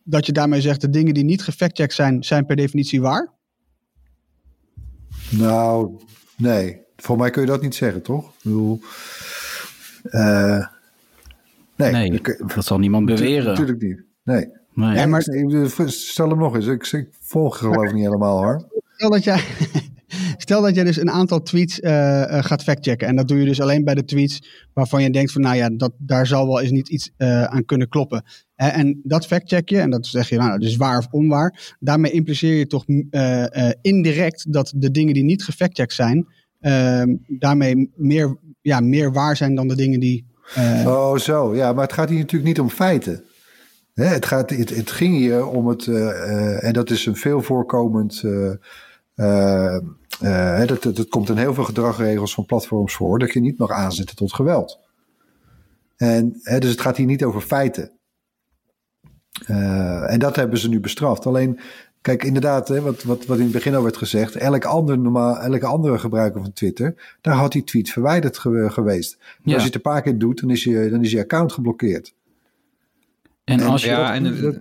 dat 0.08 0.26
je 0.26 0.32
daarmee 0.32 0.62
zegt 0.62 0.82
de 0.82 0.90
dingen 0.90 1.14
die 1.14 1.24
niet 1.24 1.44
gefactcheckt 1.44 1.94
zijn, 1.94 2.24
zijn 2.24 2.46
per 2.46 2.56
definitie 2.56 3.02
waar? 3.02 3.32
Nou, 5.30 6.00
nee. 6.38 6.82
Voor 6.96 7.18
mij 7.18 7.30
kun 7.30 7.42
je 7.42 7.48
dat 7.48 7.62
niet 7.62 7.76
zeggen, 7.76 8.02
toch? 8.02 8.28
Ik 8.30 8.44
bedoel, 8.44 8.80
eh, 10.04 10.68
nee, 11.76 11.92
Nee, 11.92 12.22
dat 12.56 12.66
zal 12.66 12.80
niemand 12.80 13.06
beweren. 13.06 13.46
Natuurlijk 13.46 13.82
niet. 13.82 14.04
Nee. 14.24 14.48
Nee. 14.74 14.96
Ja, 14.96 15.06
maar- 15.06 15.22
Stel 15.86 16.30
hem 16.30 16.38
nog 16.38 16.56
eens. 16.56 16.66
Ik, 16.68 16.92
ik 16.92 17.10
volg 17.20 17.60
het 17.60 17.62
geloof 17.62 17.84
ik 17.86 17.94
niet 17.94 18.04
helemaal 18.06 18.38
hoor. 18.38 18.68
Stel 18.96 19.10
dat 19.10 19.24
jij, 19.24 19.44
stel 20.38 20.62
dat 20.62 20.75
jij 20.75 20.84
dus 20.84 20.98
een 20.98 21.12
aantal 21.12 21.41
tweets 21.41 21.79
eh, 21.79 22.38
eh, 22.38 22.43
gaat 22.43 22.63
factchecken. 22.63 23.07
En 23.07 23.15
dat 23.15 23.27
doe 23.27 23.39
je 23.39 23.45
dus 23.45 23.62
alleen 23.62 23.84
bij 23.84 23.95
de 23.95 24.05
tweets 24.05 24.67
waarvan 24.74 25.03
je 25.03 25.10
denkt 25.10 25.31
van 25.31 25.41
nou 25.41 25.55
ja, 25.55 25.69
dat, 25.69 25.91
daar 25.98 26.27
zal 26.27 26.48
wel 26.48 26.62
eens 26.62 26.72
niet 26.72 26.89
iets 26.89 27.12
eh, 27.17 27.43
aan 27.43 27.65
kunnen 27.65 27.89
kloppen. 27.89 28.24
En 28.55 29.00
dat 29.03 29.25
factcheck 29.25 29.69
je 29.69 29.79
en 29.79 29.89
dat 29.89 30.05
zeg 30.05 30.29
je 30.29 30.38
nou, 30.38 30.60
dus 30.60 30.75
waar 30.75 30.98
of 30.98 31.07
onwaar. 31.12 31.75
Daarmee 31.79 32.12
impliceer 32.12 32.53
je 32.53 32.67
toch 32.67 32.86
indirect 33.81 34.53
dat 34.53 34.74
de 34.75 34.91
dingen 34.91 35.13
die 35.13 35.24
niet 35.24 35.43
gefactcheckt 35.43 35.93
zijn, 35.93 36.27
ehm, 36.60 37.15
daarmee 37.27 37.91
meer, 37.95 38.38
ja, 38.62 38.79
meer 38.79 39.12
waar 39.12 39.36
zijn 39.38 39.55
dan 39.55 39.67
de 39.67 39.75
dingen 39.75 40.00
die... 40.00 40.25
Oh, 40.86 41.17
zo. 41.17 41.55
Ja, 41.55 41.74
maar 41.74 41.84
het 41.84 41.93
gaat 41.93 42.10
hier 42.10 42.17
natuurlijk 42.17 42.48
niet 42.48 42.60
om 42.60 42.69
feiten. 42.69 43.24
Het, 43.93 44.25
gaat, 44.25 44.50
het, 44.50 44.75
het 44.75 44.91
ging 44.91 45.15
hier 45.15 45.48
om 45.48 45.67
het, 45.67 45.88
en 46.60 46.74
dat 46.74 46.89
is 46.89 47.05
een 47.05 47.15
veel 47.15 47.41
voorkomend, 47.41 48.24
dat, 49.15 50.84
dat, 50.84 50.95
dat 50.95 51.07
komt 51.10 51.29
in 51.29 51.38
heel 51.38 51.53
veel 51.53 51.63
gedragregels 51.63 52.34
van 52.34 52.45
platforms 52.45 52.93
voor, 52.95 53.19
dat 53.19 53.34
je 53.34 53.39
niet 53.39 53.57
mag 53.57 53.72
aanzetten 53.72 54.15
tot 54.15 54.34
geweld. 54.34 54.79
En, 55.98 56.39
hè, 56.41 56.60
dus 56.60 56.69
het 56.72 56.81
gaat 56.81 56.98
hier 56.98 57.05
niet 57.05 57.24
over 57.24 57.41
feiten. 57.41 57.91
Eh, 59.45 60.12
en 60.13 60.19
dat 60.19 60.36
hebben 60.36 60.60
ze 60.60 60.69
nu 60.69 60.79
bestraft. 60.79 61.25
Alleen, 61.25 61.60
kijk, 62.01 62.24
inderdaad, 62.24 62.67
hè, 62.67 62.81
wat, 62.81 63.03
wat, 63.03 63.25
wat 63.25 63.38
in 63.38 63.43
het 63.43 63.51
begin 63.51 63.75
al 63.75 63.84
werd 63.84 63.98
gezegd, 63.98 64.36
elk 64.36 64.65
ander 64.65 64.98
normaal, 65.00 65.38
elke 65.38 65.65
andere 65.65 66.00
gebruiker 66.00 66.41
van 66.41 66.53
Twitter, 66.53 67.17
daar 67.22 67.36
had 67.36 67.51
die 67.51 67.63
tweet 67.63 67.89
verwijderd 67.89 68.38
ge- 68.38 68.67
geweest. 68.72 69.17
Ja. 69.43 69.53
Als 69.53 69.62
je 69.62 69.67
het 69.67 69.75
een 69.75 69.81
paar 69.81 70.01
keer 70.01 70.17
doet, 70.17 70.39
dan 70.41 70.50
is 70.50 70.63
je, 70.63 70.89
dan 70.89 71.03
is 71.03 71.12
je 71.12 71.19
account 71.19 71.51
geblokkeerd. 71.53 72.13
En 73.43 73.62
als 73.62 73.81
je 73.84 73.89
ja, 73.89 74.13
en 74.13 74.24
dat, 74.24 74.34
eh, 74.34 74.41
dat, 74.41 74.53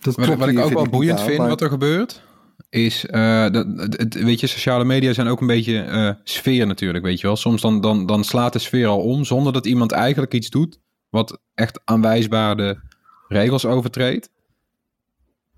dat 0.00 0.14
Wat, 0.14 0.24
klopt 0.24 0.38
wat 0.40 0.48
ik 0.48 0.58
ook 0.58 0.72
wel 0.72 0.88
boeiend 0.88 1.18
aan, 1.18 1.24
vind, 1.26 1.38
maar- 1.38 1.48
wat 1.48 1.60
er 1.60 1.68
gebeurt, 1.68 2.22
is 2.70 3.06
eh, 3.06 3.50
dat, 3.50 3.66
het, 3.76 4.14
weet 4.14 4.40
je, 4.40 4.46
sociale 4.46 4.84
media 4.84 5.12
zijn 5.12 5.28
ook 5.28 5.40
een 5.40 5.46
beetje 5.46 5.80
eh, 5.80 6.10
sfeer 6.24 6.66
natuurlijk, 6.66 7.04
weet 7.04 7.20
je 7.20 7.26
wel. 7.26 7.36
Soms 7.36 7.60
dan, 7.60 7.80
dan, 7.80 8.06
dan 8.06 8.24
slaat 8.24 8.52
de 8.52 8.58
sfeer 8.58 8.86
al 8.86 9.00
om 9.00 9.24
zonder 9.24 9.52
dat 9.52 9.66
iemand 9.66 9.92
eigenlijk 9.92 10.34
iets 10.34 10.50
doet 10.50 10.78
wat 11.08 11.40
echt 11.54 11.80
aanwijsbaar 11.84 12.56
de 12.56 12.78
regels 13.28 13.66
overtreedt. 13.66 14.30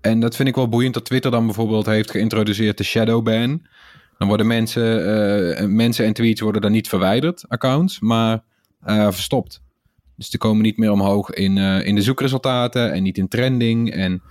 En 0.01 0.19
dat 0.19 0.35
vind 0.35 0.49
ik 0.49 0.55
wel 0.55 0.69
boeiend 0.69 0.93
dat 0.93 1.05
Twitter 1.05 1.31
dan 1.31 1.45
bijvoorbeeld 1.45 1.85
heeft 1.85 2.11
geïntroduceerd 2.11 2.77
de 2.77 2.83
shadow 2.83 3.23
ban. 3.23 3.67
Dan 4.17 4.27
worden 4.27 4.47
mensen, 4.47 5.05
eh, 5.57 5.65
mensen 5.65 6.05
en 6.05 6.13
tweets 6.13 6.41
worden 6.41 6.61
dan 6.61 6.71
niet 6.71 6.87
verwijderd, 6.87 7.45
accounts, 7.47 7.99
maar 7.99 8.43
verstopt. 9.09 9.61
Dus 10.15 10.29
die 10.29 10.39
komen 10.39 10.63
niet 10.63 10.77
meer 10.77 10.91
omhoog 10.91 11.29
in, 11.31 11.57
in 11.57 11.95
de 11.95 12.01
zoekresultaten 12.01 12.91
en 12.91 13.03
niet 13.03 13.17
in 13.17 13.27
trending. 13.27 13.91
En, 13.91 14.21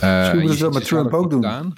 Misschien 0.00 0.30
moeten 0.30 0.50
je 0.50 0.56
ze 0.56 0.62
dat 0.62 0.72
met 0.72 0.84
Trump 0.84 1.12
ook 1.12 1.30
doen. 1.30 1.42
gedaan. 1.42 1.74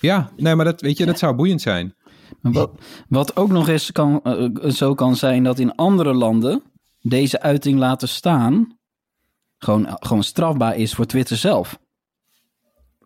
Ja, 0.00 0.30
nee, 0.36 0.54
maar 0.54 0.64
dat, 0.64 0.80
weet 0.80 0.98
je, 0.98 1.06
dat 1.06 1.18
zou 1.18 1.34
boeiend 1.34 1.60
zijn. 1.60 1.94
Wat, 2.40 2.70
wat 3.08 3.36
ook 3.36 3.50
nog 3.50 3.68
eens 3.68 3.92
kan, 3.92 4.20
eh, 4.22 4.70
zo 4.70 4.94
kan 4.94 5.16
zijn 5.16 5.42
dat 5.42 5.58
in 5.58 5.74
andere 5.74 6.14
landen 6.14 6.62
deze 7.00 7.40
uiting 7.40 7.78
laten 7.78 8.08
staan 8.08 8.78
gewoon, 9.58 9.86
gewoon 9.88 10.22
strafbaar 10.22 10.76
is 10.76 10.94
voor 10.94 11.06
Twitter 11.06 11.36
zelf. 11.36 11.78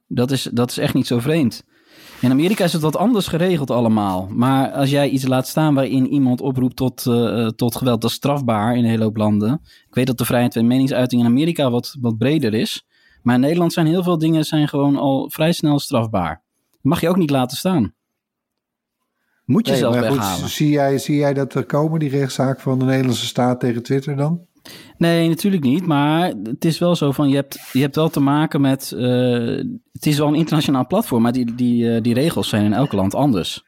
Dat 0.07 0.31
is, 0.31 0.43
dat 0.53 0.71
is 0.71 0.79
echt 0.79 0.95
niet 0.95 1.07
zo 1.07 1.19
vreemd. 1.19 1.65
In 2.21 2.31
Amerika 2.31 2.65
is 2.65 2.73
het 2.73 2.83
wat 2.83 2.97
anders 2.97 3.27
geregeld 3.27 3.71
allemaal. 3.71 4.29
Maar 4.31 4.71
als 4.71 4.91
jij 4.91 5.09
iets 5.09 5.27
laat 5.27 5.49
staan 5.49 5.75
waarin 5.75 6.07
iemand 6.07 6.41
oproept 6.41 6.77
tot, 6.77 7.07
eh, 7.07 7.47
tot 7.47 7.77
geweld, 7.77 8.01
dat 8.01 8.11
is 8.11 8.17
strafbaar 8.17 8.77
in 8.77 8.85
een 8.85 8.91
hele 8.91 9.05
hoop 9.05 9.17
landen. 9.17 9.61
Ik 9.89 9.95
weet 9.95 10.07
dat 10.07 10.19
de 10.19 10.25
vrijheid 10.25 10.53
van 10.53 10.67
meningsuiting 10.67 11.21
in 11.21 11.29
Amerika 11.29 11.71
wat, 11.71 11.97
wat 12.01 12.19
breder 12.19 12.55
is. 12.55 12.87
Maar 13.23 13.35
in 13.35 13.41
Nederland 13.41 13.73
zijn 13.73 13.87
heel 13.87 14.03
veel 14.03 14.19
dingen 14.19 14.45
zijn 14.45 14.69
gewoon 14.69 14.97
al 14.97 15.31
vrij 15.31 15.53
snel 15.53 15.79
strafbaar. 15.79 16.44
Mag 16.85 17.01
je 17.01 17.09
ook 17.09 17.17
niet 17.17 17.31
laten 17.31 17.57
staan. 17.57 17.95
Moet 19.45 19.65
je 19.67 19.71
Nee, 19.73 19.81
zelf 19.81 19.97
goed, 19.97 20.05
weghalen. 20.05 20.49
zie, 20.49 20.69
jij, 20.71 20.99
zie 20.99 21.17
jij 21.17 21.35
dat 21.35 21.55
er 21.55 21.65
komen, 21.65 22.01
die 22.01 22.09
rechtszaak 22.11 22.61
van 22.61 22.79
de 22.79 22.85
Nederlandse 22.85 23.27
staat 23.27 23.61
tegen 23.61 23.83
Twitter 23.83 24.17
dan? 24.17 24.47
Nee, 24.99 25.29
natuurlijk 25.29 25.63
niet. 25.63 25.87
Maar 25.87 26.33
het 26.43 26.65
is 26.65 26.79
wel 26.79 26.97
zo 26.97 27.13
van, 27.13 27.29
je 27.29 27.35
hebt, 27.35 27.59
je 27.73 27.81
hebt 27.81 27.97
wel 27.97 28.09
te 28.09 28.21
maken 28.21 28.61
met... 28.61 28.93
eh, 28.93 29.03
het 29.93 30.07
is 30.07 30.19
wel 30.19 30.29
een 30.29 30.35
internationaal 30.35 30.87
platform, 30.87 31.23
maar 31.23 31.33
die, 31.33 31.55
die, 31.55 31.95
eh, 31.95 32.03
die 32.03 32.15
regels 32.15 32.49
zijn 32.49 32.65
in 32.65 32.73
elk 32.73 32.93
land 32.93 33.15
anders. 33.15 33.65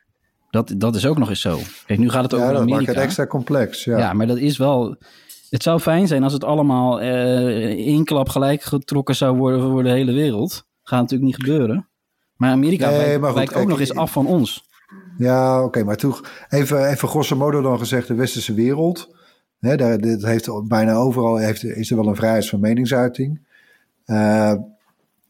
Dat, 0.50 0.74
dat 0.76 0.94
is 0.96 1.06
ook 1.06 1.18
nog 1.18 1.28
eens 1.28 1.40
zo. 1.40 1.58
Kijk, 1.86 1.98
nu 1.98 2.10
gaat 2.10 2.22
het 2.22 2.34
over 2.34 2.46
Ja, 2.46 2.52
dat 2.52 2.60
maakt 2.60 2.72
Amerika. 2.72 2.92
het 2.92 3.02
extra 3.02 3.26
complex. 3.26 3.84
Ja. 3.84 3.98
Ja. 3.98 4.12
maar 4.12 4.26
dat 4.26 4.38
is 4.38 4.56
wel... 4.56 4.96
Het 5.50 5.62
zou 5.62 5.80
fijn 5.80 6.06
zijn 6.06 6.22
als 6.22 6.32
het 6.32 6.44
allemaal 6.44 7.00
eh 7.00 7.64
één 7.86 8.04
klap 8.04 8.28
gelijk 8.28 8.62
getrokken 8.62 9.16
zou 9.16 9.36
worden 9.36 9.60
voor 9.60 9.82
de 9.82 9.90
hele 9.90 10.12
wereld. 10.12 10.66
Gaat 10.82 11.00
natuurlijk 11.00 11.30
niet 11.30 11.44
gebeuren. 11.44 11.88
Maar 12.36 12.50
Amerika 12.50 12.88
Nee, 12.88 12.98
wijkt, 12.98 13.20
maar 13.20 13.30
goed, 13.30 13.38
wijkt 13.38 13.54
ook 13.54 13.68
nog 13.68 13.80
eens 13.80 13.94
af 13.94 14.12
van 14.12 14.26
ons. 14.26 14.68
Ja, 15.18 15.64
oké, 15.64 15.84
maar 15.84 15.96
toch 15.96 16.46
even, 16.48 16.88
even 16.88 17.08
grosso 17.08 17.36
modo 17.36 17.62
dan 17.62 17.78
gezegd, 17.78 18.08
de 18.08 18.14
westerse 18.14 18.54
wereld. 18.54 19.14
Hè, 19.58 19.76
daar, 19.76 19.98
dit 19.98 20.24
heeft 20.24 20.68
bijna 20.68 20.94
overal 20.94 21.36
heeft, 21.36 21.64
is 21.64 21.90
er 21.90 21.96
wel 21.96 22.06
een 22.06 22.16
vrijheid 22.16 22.48
van 22.48 22.60
meningsuiting. 22.60 23.40
Eh, 24.04 24.54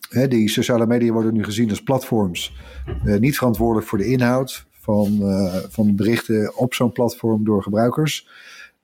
hè, 0.09 0.29
die 0.29 0.49
sociale 0.49 0.87
media 0.87 1.13
worden 1.13 1.33
nu 1.33 1.45
gezien 1.45 1.71
als 1.71 1.83
platforms. 1.83 2.57
eh, 3.05 3.19
niet 3.19 3.37
verantwoordelijk 3.37 3.87
voor 3.87 3.99
de 3.99 4.07
inhoud 4.07 4.67
van, 4.71 5.19
eh, 5.23 5.55
van 5.69 5.97
berichten 5.97 6.57
op 6.57 6.75
zo'n 6.75 6.93
platform 6.93 7.45
door 7.45 7.63
gebruikers. 7.63 8.29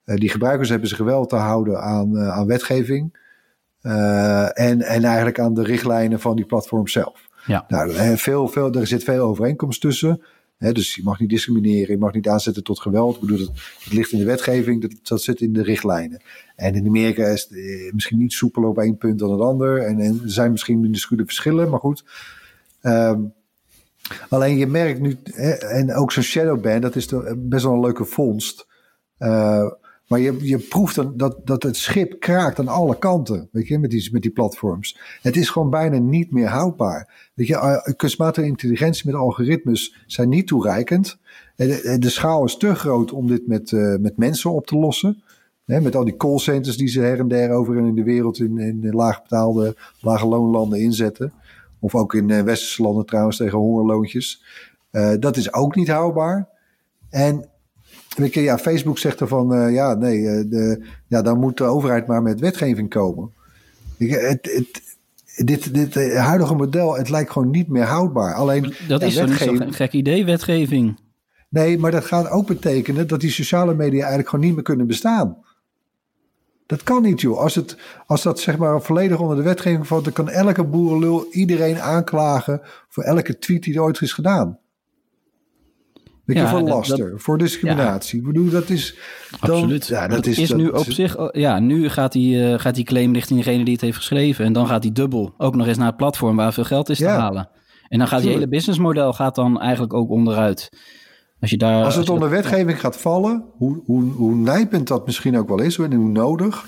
Die 0.05 0.29
gebruikers 0.29 0.69
hebben 0.69 0.87
zich 0.87 0.97
wel 0.97 1.25
te 1.25 1.35
houden 1.35 1.81
aan, 1.81 2.19
aan 2.19 2.47
wetgeving. 2.47 3.21
en, 3.81 4.81
en 4.81 5.03
eigenlijk 5.03 5.39
aan 5.39 5.53
de 5.53 5.63
richtlijnen 5.63 6.19
van 6.19 6.35
die 6.35 6.45
platform 6.45 6.87
zelf. 6.87 7.22
Ja. 7.45 7.65
Nou, 7.67 8.17
veel, 8.17 8.47
veel, 8.47 8.71
er 8.71 8.87
zit 8.87 9.03
veel 9.03 9.23
overeenkomst 9.23 9.81
tussen. 9.81 10.21
Hè, 10.57 10.71
dus 10.71 10.95
je 10.95 11.03
mag 11.03 11.19
niet 11.19 11.29
discrimineren, 11.29 11.91
je 11.93 11.97
mag 11.97 12.13
niet 12.13 12.27
aanzetten 12.27 12.63
tot 12.63 12.79
geweld. 12.79 13.15
Ik 13.15 13.21
bedoel, 13.21 13.37
dat, 13.37 13.55
dat 13.83 13.93
ligt 13.93 14.11
in 14.11 14.17
de 14.19 14.25
wetgeving, 14.25 14.81
dat, 14.81 14.91
dat 15.03 15.21
zit 15.21 15.41
in 15.41 15.53
de 15.53 15.63
richtlijnen. 15.63 16.21
En 16.55 16.75
in 16.75 16.87
Amerika 16.87 17.25
is 17.25 17.41
het 17.41 17.57
eh, 17.57 17.93
misschien 17.93 18.17
niet 18.17 18.33
soepeler 18.33 18.69
op 18.69 18.77
één 18.77 18.97
punt 18.97 19.19
dan 19.19 19.31
het 19.31 19.41
ander. 19.41 19.81
En, 19.81 19.99
er 19.99 20.19
zijn 20.25 20.51
misschien 20.51 20.79
minuscule 20.79 21.25
verschillen, 21.25 21.69
maar 21.69 21.79
goed. 21.79 22.03
Ehm, 22.81 23.21
alleen 24.29 24.57
je 24.57 24.67
merkt 24.67 24.99
nu, 24.99 25.17
en 25.59 25.95
ook 25.95 26.11
zo'n 26.11 26.23
shadowban, 26.23 26.81
dat 26.81 26.95
is 26.95 27.07
toch 27.07 27.33
best 27.37 27.63
wel 27.63 27.73
een 27.73 27.79
leuke 27.79 28.05
vondst. 28.05 28.67
Eh, 29.17 29.71
maar 30.13 30.21
je, 30.21 30.47
je 30.47 30.57
proeft 30.57 30.95
dan 30.95 31.13
dat, 31.17 31.39
dat 31.43 31.63
het 31.63 31.77
schip 31.77 32.19
kraakt 32.19 32.59
aan 32.59 32.67
alle 32.67 32.97
kanten, 32.97 33.49
weet 33.51 33.67
je, 33.67 33.79
met 33.79 33.89
die, 33.89 34.09
met 34.11 34.21
die 34.21 34.31
platforms. 34.31 34.97
Het 35.21 35.35
is 35.35 35.49
gewoon 35.49 35.69
bijna 35.69 35.97
niet 35.97 36.31
meer 36.31 36.47
houdbaar. 36.47 37.29
Weet 37.33 37.47
je, 37.47 37.57
eh, 37.57 37.93
kunstmatige 37.95 38.47
intelligentie 38.47 39.05
met 39.05 39.15
algoritmes 39.15 40.03
zijn 40.07 40.29
niet 40.29 40.47
toereikend. 40.47 41.17
En 41.55 41.67
De, 41.67 41.97
de 41.99 42.09
schaal 42.09 42.45
is 42.45 42.57
te 42.57 42.75
groot 42.75 43.11
om 43.11 43.27
dit 43.27 43.47
met, 43.47 43.71
eh, 43.71 43.95
met 43.95 44.17
mensen 44.17 44.51
op 44.51 44.67
te 44.67 44.77
lossen. 44.77 45.23
Met 45.65 45.95
al 45.95 46.03
die 46.03 46.17
callcenters 46.17 46.77
die 46.77 46.87
ze 46.87 46.99
her 46.99 47.19
en 47.19 47.27
der 47.27 47.51
over 47.51 47.77
in 47.77 47.95
de 47.95 48.03
wereld 48.03 48.39
in, 48.39 48.57
in 48.57 48.81
de 48.81 48.93
laagbetaalde, 48.93 49.75
lage 49.99 50.27
loonlanden 50.27 50.79
inzetten. 50.79 51.33
Of 51.79 51.95
ook 51.95 52.13
in 52.13 52.29
eh, 52.29 52.41
westerse 52.41 52.81
landen 52.81 53.05
trouwens 53.05 53.37
tegen 53.37 53.57
hongerloontjes. 53.57 54.43
Eh, 54.91 55.13
dat 55.19 55.37
is 55.37 55.53
ook 55.53 55.75
niet 55.75 55.87
houdbaar. 55.87 56.47
En 57.09 57.49
weet 58.15 58.33
je, 58.33 58.41
ja, 58.41 58.57
Facebook 58.57 58.97
zegt 58.97 59.21
ervan, 59.21 59.53
eh 59.53 59.73
ja, 59.73 59.93
nee, 59.93 60.27
eh, 60.27 60.49
de, 60.49 60.85
ja, 61.07 61.21
dan 61.21 61.39
moet 61.39 61.57
de 61.57 61.63
overheid 61.63 62.07
maar 62.07 62.21
met 62.21 62.39
wetgeving 62.39 62.89
komen. 62.89 63.31
Weet 63.97 64.09
je, 64.09 64.15
Het, 64.17 64.49
het, 64.55 64.81
dit, 65.47 65.73
dit 65.73 65.95
eh, 65.95 66.25
huidige 66.25 66.55
model, 66.55 66.97
het 66.97 67.09
lijkt 67.09 67.31
gewoon 67.31 67.49
niet 67.49 67.67
meer 67.67 67.83
houdbaar. 67.85 68.33
Alleen, 68.33 68.73
Dat 68.87 69.01
ja, 69.01 69.07
is 69.07 69.15
wetgeving- 69.15 69.75
gek 69.75 69.93
idee, 69.93 70.25
wetgeving. 70.25 70.99
Nee, 71.49 71.77
maar 71.77 71.91
dat 71.91 72.05
gaat 72.05 72.29
ook 72.29 72.47
betekenen 72.47 73.07
dat 73.07 73.19
die 73.21 73.31
sociale 73.31 73.73
media 73.73 73.99
eigenlijk 73.99 74.29
gewoon 74.29 74.45
niet 74.45 74.53
meer 74.53 74.63
kunnen 74.63 74.87
bestaan. 74.87 75.37
Dat 76.65 76.83
kan 76.83 77.01
niet, 77.01 77.21
joh. 77.21 77.37
Als, 77.37 77.55
het, 77.55 77.77
als 78.05 78.23
dat 78.23 78.39
zeg 78.39 78.57
maar 78.57 78.81
volledig 78.81 79.19
onder 79.19 79.37
de 79.37 79.43
wetgeving 79.43 79.87
valt, 79.87 80.03
dan 80.03 80.13
kan 80.13 80.29
elke 80.29 80.63
boerenlul 80.63 81.27
iedereen 81.31 81.79
aanklagen 81.81 82.61
voor 82.89 83.03
elke 83.03 83.39
tweet 83.39 83.63
die 83.63 83.75
er 83.75 83.81
ooit 83.81 84.01
is 84.01 84.13
gedaan. 84.13 84.57
Je, 86.25 86.33
Ja, 86.33 86.47
voor 86.49 86.59
dat- 86.59 86.69
laster, 86.69 87.13
voor 87.19 87.37
discriminatie. 87.37 88.19
Ik 88.19 88.25
bedoel, 88.25 88.49
dat 88.49 88.69
is. 88.69 88.95
Dan, 89.41 89.49
Absoluut. 89.49 89.87
Ja, 89.87 90.07
dat 90.07 90.17
Het 90.17 90.27
is, 90.27 90.37
is 90.37 90.49
dat- 90.49 90.57
nu 90.57 90.67
op 90.67 90.91
zich, 90.91 91.15
ja, 91.31 91.59
nu 91.59 91.89
gaat 91.89 92.11
die, 92.11 92.45
eh, 92.53 92.59
gaat 92.59 92.75
die 92.75 92.83
claim 92.83 93.13
richting 93.13 93.39
degene 93.43 93.63
die 93.63 93.73
het 93.73 93.81
heeft 93.81 93.97
geschreven. 93.97 94.45
En 94.45 94.53
dan 94.53 94.67
gaat 94.67 94.81
die 94.81 94.91
dubbel 94.91 95.33
ook 95.37 95.55
nog 95.55 95.67
eens 95.67 95.77
naar 95.77 95.87
het 95.87 95.97
platform 95.97 96.35
waar 96.35 96.53
veel 96.53 96.63
geld 96.63 96.89
is 96.89 96.97
te 96.97 97.07
halen. 97.07 97.49
En 97.87 97.97
dan 97.99 98.07
gaat 98.07 98.21
die 98.21 98.31
hele 98.31 98.47
businessmodel 98.47 99.13
gaat 99.13 99.35
dan 99.35 99.61
eigenlijk 99.61 99.93
ook 99.93 100.09
onderuit. 100.09 100.69
Als 101.39 101.49
je 101.49 101.57
daar. 101.57 101.83
Als 101.83 101.95
het 101.95 102.05
je 102.05 102.11
onder 102.11 102.29
dat- 102.29 102.41
wetgeving 102.41 102.79
gaat 102.79 102.97
vallen, 102.97 103.45
hoe, 103.51 103.81
hoe, 103.85 104.03
hoe 104.11 104.35
nijpend 104.35 104.87
dat 104.87 105.05
misschien 105.05 105.37
ook 105.37 105.47
wel 105.47 105.61
is 105.61 105.77
en 105.77 105.93
hoe 105.93 106.09
nodig, 106.09 106.65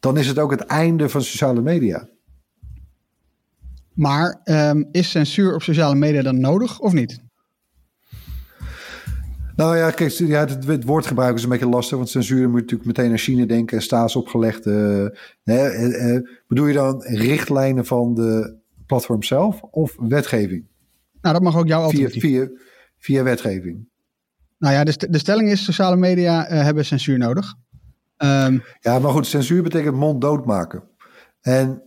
dan 0.00 0.18
is 0.18 0.26
het 0.26 0.38
ook 0.38 0.50
het 0.50 0.60
einde 0.66 1.08
van 1.08 1.22
sociale 1.22 1.60
media. 1.62 2.08
Maar 3.94 4.40
ehm, 4.44 4.82
is 4.90 5.10
censuur 5.10 5.54
op 5.54 5.62
sociale 5.62 5.94
media 5.94 6.22
dan 6.22 6.40
nodig 6.40 6.78
of 6.78 6.92
niet? 6.92 7.22
Nou 9.56 9.76
ja, 9.76 9.90
kijk, 9.90 10.10
ja, 10.10 10.40
het, 10.40 10.66
het 10.66 10.84
woordgebruik 10.84 11.36
is 11.36 11.42
een 11.42 11.48
beetje 11.48 11.68
lastig, 11.68 11.96
want 11.96 12.08
censuur 12.08 12.48
moet 12.48 12.60
natuurlijk 12.60 12.86
meteen 12.86 13.10
aan 13.10 13.18
China 13.18 13.44
denken 13.44 13.76
en 13.76 13.82
staatsopgelegd. 13.82 14.64
hè, 14.64 15.08
eh, 15.44 16.14
eh, 16.16 16.22
bedoel 16.48 16.66
je 16.66 16.74
dan 16.74 17.02
richtlijnen 17.02 17.86
van 17.86 18.14
de 18.14 18.56
platform 18.86 19.22
zelf 19.22 19.60
of 19.62 19.96
wetgeving? 19.98 20.64
Nou, 21.20 21.34
dat 21.34 21.42
mag 21.44 21.56
ook 21.56 21.66
jouw 21.66 21.78
Via, 21.78 21.86
alternatief. 21.86 22.22
via, 22.22 22.48
via 22.98 23.22
wetgeving. 23.22 23.88
Nou 24.58 24.74
ja, 24.74 24.84
de, 24.84 24.90
st- 24.92 25.12
de 25.12 25.18
stelling 25.18 25.50
is: 25.50 25.64
sociale 25.64 25.96
media 25.96 26.46
eh, 26.46 26.62
hebben 26.62 26.84
censuur 26.84 27.18
nodig. 27.18 27.54
Ehm, 28.16 28.58
Ja, 28.80 28.98
maar 28.98 29.10
goed, 29.10 29.26
censuur 29.26 29.62
betekent 29.62 29.96
mond 29.96 30.20
doodmaken. 30.20 30.82
En 31.40 31.82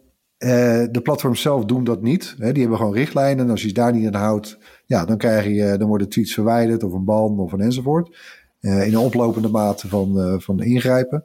de 0.91 1.00
platforms 1.03 1.41
zelf 1.41 1.65
doen 1.65 1.83
dat 1.83 2.01
niet. 2.01 2.36
Hè, 2.38 2.51
die 2.51 2.62
hebben 2.62 2.77
gewoon 2.79 2.93
richtlijnen. 2.93 3.45
En 3.45 3.51
als 3.51 3.62
je 3.62 3.67
je 3.67 3.74
daar 3.74 3.93
niet 3.93 4.07
aan 4.07 4.21
houdt, 4.21 4.57
ja, 4.88 5.06
dan, 5.06 5.17
krijg 5.17 5.46
je, 5.46 5.63
eh, 5.63 5.77
dan 5.79 5.88
worden 5.88 6.10
tweets 6.10 6.34
verwijderd 6.34 6.84
of 6.84 6.94
een 6.94 7.06
ban 7.06 7.39
of 7.39 7.51
een 7.51 7.62
enzovoort. 7.62 8.17
Eh, 8.60 8.86
in 8.88 8.94
een 8.94 9.00
oplopende 9.00 9.48
mate 9.50 9.88
van, 9.88 10.20
eh, 10.20 10.34
van 10.39 10.62
ingrijpen. 10.63 11.24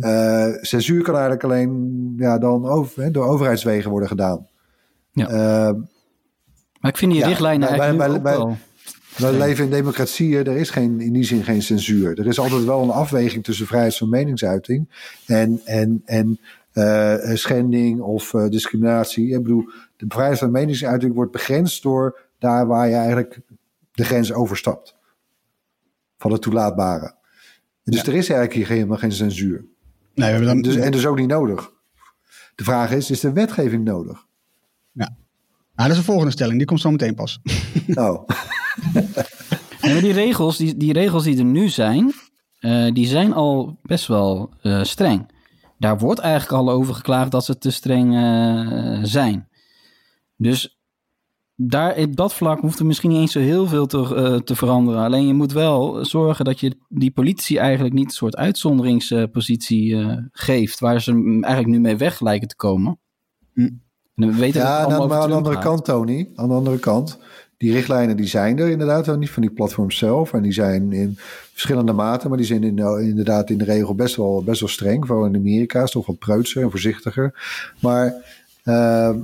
Eh, 0.00 0.46
censuur 0.60 1.02
kan 1.02 1.14
eigenlijk 1.14 1.44
alleen 1.44 2.12
ja, 2.18 2.38
dan 2.38 2.66
over, 2.66 3.02
hè, 3.02 3.10
door 3.10 3.26
overheidswegen 3.26 3.90
worden 3.90 4.08
gedaan. 4.08 4.46
Ja. 5.12 5.28
Maar 6.80 6.90
ik 6.90 6.96
vind 6.96 7.12
die 7.12 7.20
Ja, 7.20 7.26
richtlijnen 7.26 7.68
bij- 7.68 7.78
eigenlijk 7.78 7.98
bij- 7.98 8.16
nu 8.16 8.22
bij- 8.22 8.36
ook 8.36 8.56
wel. 9.16 9.30
wij 9.30 9.38
leven 9.46 9.64
in 9.64 9.70
democratieën, 9.70 10.44
er 10.46 10.56
is 10.56 10.70
geen, 10.70 11.00
in 11.00 11.12
die 11.12 11.24
zin 11.24 11.44
geen 11.44 11.62
censuur. 11.62 12.18
Er 12.18 12.26
is 12.26 12.38
altijd 12.38 12.64
wel 12.64 12.82
een 12.82 12.90
afweging 12.90 13.44
tussen 13.44 13.66
vrijheid 13.66 13.96
van 13.96 14.08
meningsuiting 14.08 14.88
en, 15.26 15.60
en, 15.64 16.02
en 16.04 16.38
schending 17.38 18.00
of 18.00 18.30
discriminatie. 18.30 19.28
Ik 19.34 19.42
bedoel, 19.42 19.64
de 19.96 20.04
vrijheid 20.08 20.38
van 20.38 20.50
meningsuiting 20.50 21.14
wordt 21.14 21.32
begrensd 21.32 21.82
door 21.82 22.18
daar 22.46 22.66
waar 22.66 22.88
je 22.88 22.94
eigenlijk 22.94 23.40
de 23.92 24.04
grens 24.04 24.32
overstapt. 24.32 24.96
Van 26.18 26.32
het 26.32 26.42
toelaatbare. 26.42 27.14
Dus 27.84 28.00
er 28.00 28.14
is 28.14 28.28
eigenlijk 28.28 28.52
hier 28.52 28.68
helemaal 28.68 28.98
geen 28.98 29.12
censuur. 29.12 29.56
nee, 29.58 29.68
we 30.14 30.22
hebben 30.24 30.46
dan, 30.46 30.62
Dus, 30.62 30.76
en 30.76 30.92
dus 30.92 31.06
ook 31.06 31.18
niet 31.18 31.28
nodig. 31.28 31.72
De 32.54 32.64
vraag 32.64 32.90
is, 32.90 33.10
is 33.10 33.20
de 33.20 33.32
wetgeving 33.32 33.84
nodig? 33.84 34.24
Nou, 35.76 35.88
dat 35.88 35.96
is 35.96 36.04
de 36.04 36.10
volgende 36.10 36.32
stelling. 36.32 36.58
Die 36.58 36.66
komt 36.66 36.80
zo 36.80 36.90
meteen 36.90 37.14
pas. 37.14 37.40
Nou, 37.86 38.24
Nee, 39.86 39.92
maar 39.92 40.02
die 40.02 40.12
regels, 40.12 40.56
die, 40.56 40.76
die 40.76 40.92
regels 40.92 41.24
die 41.24 41.38
er 41.38 41.44
nu 41.44 41.68
zijn, 41.68 42.12
eh, 42.58 42.92
die 42.92 43.06
zijn 43.06 43.32
al 43.32 43.78
best 43.82 44.06
wel 44.06 44.50
eh, 44.62 44.82
streng. 44.82 45.30
Daar 45.78 45.98
wordt 45.98 46.20
eigenlijk 46.20 46.52
al 46.62 46.70
over 46.70 46.94
geklaagd 46.94 47.30
dat 47.30 47.44
ze 47.44 47.58
te 47.58 47.70
streng 47.70 48.14
eh, 48.14 48.98
zijn. 49.02 49.48
Dus 50.36 50.75
daar, 51.56 51.96
op 51.96 52.16
dat 52.16 52.34
vlak 52.34 52.60
hoeft 52.60 52.78
er 52.78 52.86
misschien 52.86 53.10
niet 53.10 53.20
eens 53.20 53.32
zo 53.32 53.40
heel 53.40 53.66
veel 53.66 53.86
te, 53.86 54.14
eh, 54.14 54.34
te 54.36 54.56
veranderen. 54.56 55.00
Alleen 55.00 55.26
je 55.26 55.34
moet 55.34 55.52
wel 55.52 56.04
zorgen 56.04 56.44
dat 56.44 56.60
je 56.60 56.76
die 56.88 57.10
politie 57.10 57.58
eigenlijk 57.58 57.94
niet 57.94 58.04
een 58.04 58.10
soort 58.10 58.36
uitzonderingspositie 58.36 59.96
eh, 59.96 60.16
geeft, 60.32 60.80
waar 60.80 61.00
ze 61.00 61.12
eigenlijk 61.40 61.66
nu 61.66 61.80
mee 61.80 61.96
weg 61.96 62.20
lijken 62.20 62.48
te 62.48 62.56
komen. 62.56 62.98
Hm. 63.52 63.60
En 64.16 64.28
we 64.28 64.34
weten 64.34 64.60
Ja, 64.60 64.88
maar 64.88 65.00
aan 65.00 65.28
de 65.28 65.34
andere 65.34 65.54
gaat. 65.54 65.64
kant, 65.64 65.84
Tony, 65.84 66.28
aan 66.34 66.48
de 66.48 66.54
andere 66.54 66.78
kant, 66.78 67.18
die 67.56 67.72
richtlijnen 67.72 68.16
die 68.16 68.26
zijn 68.26 68.58
er 68.58 68.68
inderdaad 68.68 69.06
wel 69.06 69.18
niet 69.18 69.30
van 69.30 69.42
die 69.42 69.50
platforms 69.50 69.98
zelf. 69.98 70.32
En 70.32 70.42
die 70.42 70.52
zijn 70.52 70.92
in 70.92 71.14
verschillende 71.52 71.92
maten, 71.92 72.28
maar 72.28 72.38
die 72.38 72.46
zijn 72.46 72.64
in, 72.64 72.78
inderdaad 73.00 73.50
in 73.50 73.58
de 73.58 73.64
regel 73.64 73.94
best 73.94 74.16
wel, 74.16 74.42
best 74.44 74.60
wel 74.60 74.68
streng. 74.68 75.06
Vooral 75.06 75.26
in 75.26 75.36
Amerika 75.36 75.76
is 75.76 75.82
het 75.82 75.92
toch 75.92 76.06
wat 76.06 76.18
preutser 76.18 76.62
en 76.62 76.70
voorzichtiger. 76.70 77.34
Maar 77.80 78.14
eh, 78.62 79.14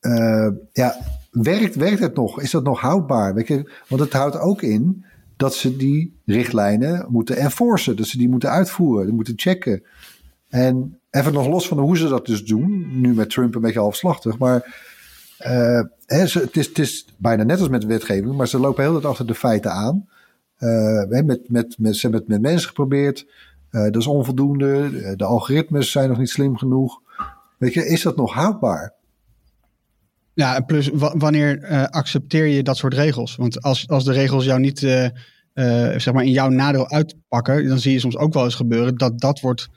eh, 0.00 0.48
ja, 0.72 0.96
werkt, 1.42 1.74
werkt 1.74 2.00
het 2.00 2.14
nog? 2.14 2.40
Is 2.40 2.50
dat 2.50 2.64
nog 2.64 2.80
houdbaar? 2.80 3.34
Want 3.88 4.00
het 4.00 4.12
houdt 4.12 4.38
ook 4.38 4.62
in 4.62 5.04
dat 5.36 5.54
ze 5.54 5.76
die 5.76 6.20
richtlijnen 6.26 7.06
moeten 7.08 7.36
enforcen. 7.36 7.96
Dat 7.96 8.06
ze 8.06 8.18
die 8.18 8.28
moeten 8.28 8.50
uitvoeren, 8.50 9.06
die 9.06 9.14
moeten 9.14 9.34
checken. 9.36 9.82
En 10.48 10.98
even 11.10 11.32
nog 11.32 11.46
los 11.46 11.68
van 11.68 11.78
hoe 11.78 11.96
ze 11.96 12.08
dat 12.08 12.26
dus 12.26 12.44
doen, 12.44 13.00
nu 13.00 13.14
met 13.14 13.30
Trump 13.30 13.54
een 13.54 13.60
beetje 13.60 13.78
halfslachtig, 13.78 14.38
maar 14.38 14.84
eh, 15.38 15.80
hè, 16.06 16.18
het, 16.18 16.56
is, 16.56 16.66
het 16.66 16.78
is 16.78 17.14
bijna 17.16 17.42
net 17.42 17.58
als 17.58 17.68
met 17.68 17.84
wetgeving, 17.84 18.36
maar 18.36 18.48
ze 18.48 18.58
lopen 18.58 18.82
heel 18.82 18.92
tijd 18.92 19.04
achter 19.04 19.26
de 19.26 19.34
feiten 19.34 19.72
aan. 19.72 20.08
Eh, 20.56 21.22
met, 21.24 21.48
met, 21.48 21.76
ze 21.78 22.00
hebben 22.00 22.20
het 22.20 22.28
met 22.28 22.40
mensen 22.40 22.68
geprobeerd, 22.68 23.26
Eh, 23.70 23.82
dat 23.82 23.96
is 23.96 24.06
onvoldoende, 24.06 24.90
de 25.16 25.24
algoritmes 25.24 25.90
zijn 25.90 26.08
nog 26.08 26.18
niet 26.18 26.28
slim 26.28 26.56
genoeg. 26.56 27.00
Weet 27.58 27.74
je, 27.74 27.86
is 27.86 28.02
dat 28.02 28.16
nog 28.16 28.32
houdbaar? 28.32 28.94
Ja, 30.36 30.56
en 30.56 30.64
plus 30.64 30.88
wa- 30.88 31.14
wanneer 31.16 31.62
eh, 31.62 31.84
accepteer 31.84 32.46
je 32.46 32.62
dat 32.62 32.76
soort 32.76 32.94
regels? 32.94 33.36
Want 33.36 33.62
als, 33.62 33.88
als 33.88 34.04
de 34.04 34.12
regels 34.12 34.44
jou 34.44 34.60
niet 34.60 34.82
eh, 34.82 35.04
eh, 35.04 35.98
zeg 35.98 36.12
maar 36.12 36.24
in 36.24 36.30
jouw 36.30 36.48
nadeel 36.48 36.90
uitpakken, 36.90 37.68
dan 37.68 37.78
zie 37.78 37.92
je 37.92 37.98
soms 37.98 38.16
ook 38.16 38.32
wel 38.34 38.44
eens 38.44 38.54
gebeuren 38.54 38.96
dat 38.96 39.20
dat 39.20 39.40
wordt 39.40 39.68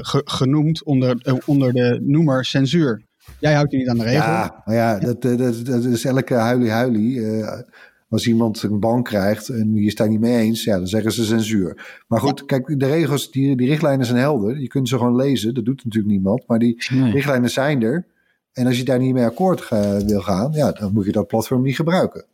ge- 0.00 0.22
genoemd 0.24 0.84
onder, 0.84 1.40
onder 1.46 1.72
de 1.72 2.00
noemer 2.02 2.44
censuur. 2.44 3.02
Jij 3.40 3.54
houdt 3.54 3.70
je 3.72 3.78
niet 3.78 3.88
aan 3.88 3.98
de 3.98 4.04
regel. 4.04 4.18
Ja, 4.22 4.62
maar 4.64 4.74
ja, 4.74 4.98
dat, 4.98 5.22
dat, 5.22 5.66
dat 5.66 5.84
is 5.84 6.04
elke 6.04 6.34
huilie-huilie. 6.34 7.26
eh, 7.26 7.60
als 8.08 8.26
iemand 8.26 8.62
een 8.62 8.80
ban 8.80 9.02
krijgt 9.02 9.48
en 9.48 9.84
het 9.84 9.96
daar 9.96 10.08
niet 10.08 10.20
mee 10.20 10.36
eens, 10.38 10.64
ja, 10.64 10.76
dan 10.76 10.86
zeggen 10.86 11.12
ze 11.12 11.24
censuur. 11.24 12.02
Maar 12.08 12.20
goed, 12.20 12.44
kijk, 12.44 12.78
de 12.80 12.86
regels, 12.86 13.30
die, 13.30 13.56
die 13.56 13.68
richtlijnen 13.68 14.06
zijn 14.06 14.18
helder. 14.18 14.60
Je 14.60 14.66
kunt 14.66 14.88
ze 14.88 14.96
gewoon 14.98 15.16
lezen, 15.16 15.54
dat 15.54 15.64
doet 15.64 15.84
natuurlijk 15.84 16.12
niemand. 16.12 16.44
Maar 16.46 16.58
die 16.58 16.84
Nee. 16.94 17.12
richtlijnen 17.12 17.50
zijn 17.50 17.82
er. 17.82 18.06
En 18.54 18.66
als 18.66 18.76
je 18.78 18.84
daar 18.84 18.98
niet 18.98 19.14
mee 19.14 19.24
akkoord 19.24 19.60
ga- 19.60 20.04
wil 20.04 20.20
gaan, 20.20 20.52
ja, 20.52 20.72
dan 20.72 20.92
moet 20.92 21.04
je 21.04 21.12
dat 21.12 21.26
platform 21.26 21.62
niet 21.62 21.76
gebruiken. 21.76 22.24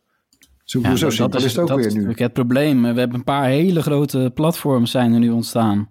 Zo, 0.63 0.79
Ja, 0.79 0.95
zo 0.95 1.05
dat- 1.05 1.13
simpel 1.13 1.39
dat 1.39 1.47
is 1.47 1.51
het 1.51 1.61
ook 1.61 1.67
dat 1.67 1.77
weer 1.77 1.93
nu. 1.93 2.13
het 2.15 2.33
probleem. 2.33 2.81
We 2.81 2.87
hebben 2.99 3.13
een 3.13 3.23
paar 3.23 3.45
hele 3.45 3.81
grote 3.81 4.31
platforms 4.33 4.91
zijn 4.91 5.13
er 5.13 5.19
nu 5.19 5.29
ontstaan. 5.29 5.89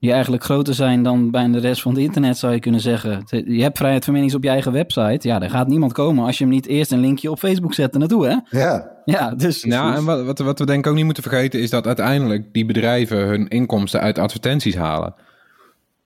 Die 0.00 0.12
eigenlijk 0.12 0.44
groter 0.44 0.74
zijn 0.74 1.02
dan 1.02 1.30
bijna 1.30 1.52
de 1.52 1.58
rest 1.60 1.82
van 1.82 1.92
het 1.92 2.00
internet, 2.00 2.36
zou 2.38 2.52
je 2.52 2.60
kunnen 2.60 2.80
zeggen. 2.80 3.22
Je 3.46 3.62
hebt 3.62 3.78
vrijheid 3.78 4.04
van 4.04 4.12
menings 4.12 4.34
op 4.34 4.42
je 4.42 4.48
eigen 4.48 4.72
website. 4.72 5.28
Ja, 5.28 5.38
daar 5.38 5.50
gaat 5.50 5.68
niemand 5.68 5.92
komen 5.92 6.24
als 6.24 6.38
je 6.38 6.44
hem 6.44 6.52
niet 6.52 6.66
eerst 6.66 6.92
een 6.92 7.00
linkje 7.00 7.30
op 7.30 7.38
Facebook 7.38 7.74
zet 7.74 7.92
er 7.92 7.98
naartoe, 7.98 8.26
hè? 8.26 8.58
Ja, 8.58 8.90
Ja, 9.04 9.34
dus... 9.34 9.62
Ja, 9.62 9.96
en 9.96 10.04
wat, 10.04 10.24
wat, 10.24 10.38
wat 10.38 10.58
we 10.58 10.66
denk 10.66 10.78
ik 10.84 10.90
ook 10.90 10.96
niet 10.96 11.04
moeten 11.04 11.22
vergeten 11.22 11.60
is 11.60 11.70
dat 11.70 11.86
uiteindelijk 11.86 12.52
die 12.52 12.66
bedrijven 12.66 13.18
hun 13.26 13.48
inkomsten 13.48 14.00
uit 14.00 14.18
advertenties 14.18 14.74
halen. 14.76 15.14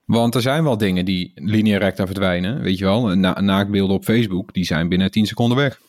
Want 0.05 0.35
er 0.35 0.41
zijn 0.41 0.63
wel 0.63 0.77
dingen 0.77 1.05
die 1.05 1.31
lineair 1.35 1.79
recta 1.79 2.05
verdwijnen, 2.05 2.61
weet 2.61 2.77
je 2.77 2.85
wel. 2.85 3.07
Na, 3.15 3.41
naakbeelden 3.41 3.95
op 3.95 4.03
Facebook, 4.03 4.53
die 4.53 4.65
zijn 4.65 4.89
binnen 4.89 5.11
10 5.11 5.25
seconden 5.25 5.57
weg. 5.57 5.79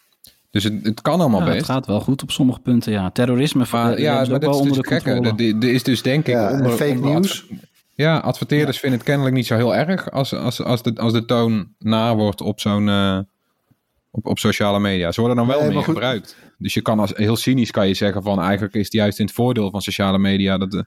Dus 0.51 0.65
het, 0.65 0.75
het 0.83 1.03
kan 1.03 1.21
allemaal 1.21 1.41
Ja, 1.41 1.47
best. 1.47 1.57
het 1.57 1.67
gaat 1.67 1.87
wel 1.87 2.01
goed 2.01 2.23
op 2.23 2.31
sommige 2.31 2.61
punten, 2.61 2.93
ja. 2.93 3.11
Terrorisme 3.11 3.65
Maar 3.73 4.01
ja, 4.01 4.13
maar 4.13 4.23
ook 4.23 4.29
dat 4.29 4.41
is 4.43 4.47
wel 4.49 4.53
dus 4.53 4.61
onder 4.71 4.83
de 4.89 4.95
het 4.95 5.03
gekke. 5.03 5.21
controle. 5.21 5.67
Er 5.67 5.75
is 5.75 5.83
dus 5.83 6.03
denk 6.03 6.27
ik... 6.27 6.35
ja 6.35 6.53
onder- 6.53 6.71
fake 6.71 6.91
onder 6.91 7.11
nieuws. 7.11 7.43
adver- 7.43 7.57
Ja, 7.95 8.19
adverteerders 8.19 8.79
vinden 8.79 8.99
het 8.99 9.09
kennelijk 9.09 9.35
niet 9.35 9.47
zo 9.47 9.57
heel 9.57 9.75
erg 9.75 10.11
als, 10.11 10.35
als, 10.35 10.63
als, 10.63 10.83
de, 10.83 10.95
als 10.97 11.13
de 11.13 11.25
toon 11.25 11.69
naar 11.79 12.17
wordt 12.17 12.41
op 12.41 12.61
zo'n... 12.61 12.89
eh, 12.89 13.19
op, 14.11 14.27
op 14.27 14.39
sociale 14.39 14.81
media. 14.81 15.13
Ze 15.13 15.21
worden 15.21 15.39
dan 15.39 15.47
wel 15.47 15.61
Nee, 15.61 15.71
meer 15.75 15.83
gebruikt. 15.83 16.37
Dus 16.59 16.75
je 16.75 16.81
kan 16.83 16.99
als 16.99 17.13
heel 17.15 17.37
cynisch 17.37 17.71
kan 17.71 17.89
je 17.89 17.95
zeggen 17.95 18.23
van 18.23 18.41
eigenlijk 18.41 18.75
is 18.75 18.85
het 18.85 18.93
juist 18.93 19.19
in 19.19 19.25
het 19.27 19.35
voordeel 19.35 19.71
van 19.71 19.81
sociale 19.83 20.19
media 20.19 20.59
dat, 20.59 20.71
de, 20.71 20.77
dat 20.77 20.87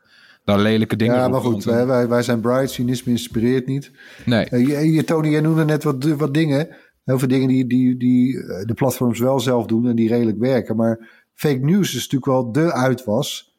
daar 0.49 0.59
lelijke 0.59 0.95
dingen 0.95 1.15
Ja, 1.15 1.27
maar 1.27 1.41
goed, 1.41 1.63
wij, 1.63 1.85
wij, 1.85 2.07
wij 2.07 2.23
zijn 2.23 2.39
bright, 2.41 2.69
cynisme 2.69 3.11
inspireert 3.11 3.67
niet. 3.67 3.91
Nee. 4.25 4.45
Eh, 4.45 4.67
je, 4.67 4.91
je, 4.91 5.03
Tony, 5.03 5.29
jij 5.29 5.41
noemde 5.41 5.65
net 5.65 5.83
wat, 5.83 6.03
wat 6.03 6.33
dingen. 6.33 6.67
Heel 7.09 7.19
veel 7.19 7.27
dingen 7.27 7.47
die, 7.47 7.67
die, 7.67 7.97
die 7.97 8.43
eh, 8.43 8.65
de 8.65 8.73
platforms 8.73 9.19
wel 9.19 9.39
zelf 9.39 9.65
doen 9.65 9.87
en 9.87 9.95
die 9.95 10.09
redelijk 10.09 10.37
werken. 10.37 10.75
Maar 10.75 11.23
fake 11.33 11.59
news 11.59 11.87
is 11.95 12.09
natuurlijk 12.09 12.25
wel 12.25 12.51
de 12.51 12.73
uitwas 12.73 13.57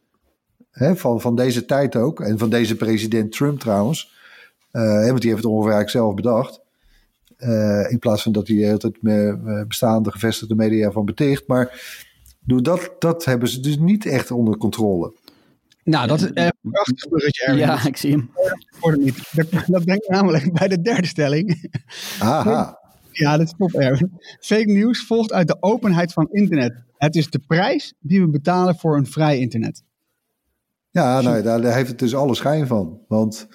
hè, 0.71 0.97
van, 0.97 1.21
van 1.21 1.37
deze 1.37 1.65
tijd 1.65 1.97
ook. 1.97 2.21
En 2.21 2.39
van 2.39 2.51
deze 2.51 2.77
president 2.77 3.33
Trump 3.33 3.61
trouwens. 3.61 4.13
Eh, 4.71 4.83
hè, 4.83 5.07
want 5.07 5.21
die 5.21 5.31
heeft 5.31 5.43
het 5.43 5.53
ongeveer 5.53 5.89
zelf 5.89 6.15
bedacht. 6.15 6.61
Eh, 7.37 7.91
in 7.91 7.99
plaats 7.99 8.23
van 8.23 8.33
dat 8.33 8.49
hij 8.49 8.79
tijd 8.79 9.03
met 9.03 9.69
bestaande 9.69 10.11
gevestigde 10.11 10.55
media 10.55 10.91
van 10.91 11.05
beticht. 11.05 11.47
Maar 11.47 11.83
dat, 12.41 12.91
dat 12.99 13.25
hebben 13.25 13.49
ze 13.49 13.61
dus 13.61 13.79
niet 13.79 14.07
echt 14.07 14.31
onder 14.31 14.57
controle. 14.57 15.13
Nou, 15.91 16.07
dat 16.07 16.21
is 16.21 16.33
echt 16.33 16.55
een 16.63 16.71
prachtig 16.71 17.09
bruggetje, 17.09 17.45
Erwin. 17.45 17.61
Ja, 17.61 17.87
ik 17.87 17.97
zie 17.97 18.11
hem. 18.11 18.31
Dat, 19.33 19.47
dat 19.67 19.85
brengt 19.85 20.09
me 20.09 20.15
namelijk 20.17 20.53
bij 20.53 20.69
de 20.69 20.81
derde 20.81 21.07
stelling. 21.07 21.71
Aha. 22.21 22.79
Ja, 23.13 23.37
dat 23.37 23.47
is 23.47 23.55
top, 23.59 23.73
Erwin. 23.73 24.13
Fake 24.41 24.73
news 24.73 25.07
volgt 25.07 25.33
uit 25.33 25.49
de 25.49 25.57
openheid 25.61 26.13
van 26.13 26.29
internet. 26.31 26.83
Het 26.97 27.15
is 27.15 27.31
de 27.31 27.41
prijs 27.47 27.95
die 28.01 28.21
we 28.21 28.29
betalen 28.29 28.77
voor 28.77 28.97
een 28.97 29.07
vrij 29.07 29.39
internet. 29.39 29.83
Ja, 30.91 31.21
nou, 31.21 31.43
daar, 31.43 31.61
daar 31.61 31.75
heeft 31.75 31.89
het 31.89 31.99
dus 31.99 32.15
alle 32.15 32.35
schijn 32.35 32.67
van. 32.67 33.01
Want 33.09 33.49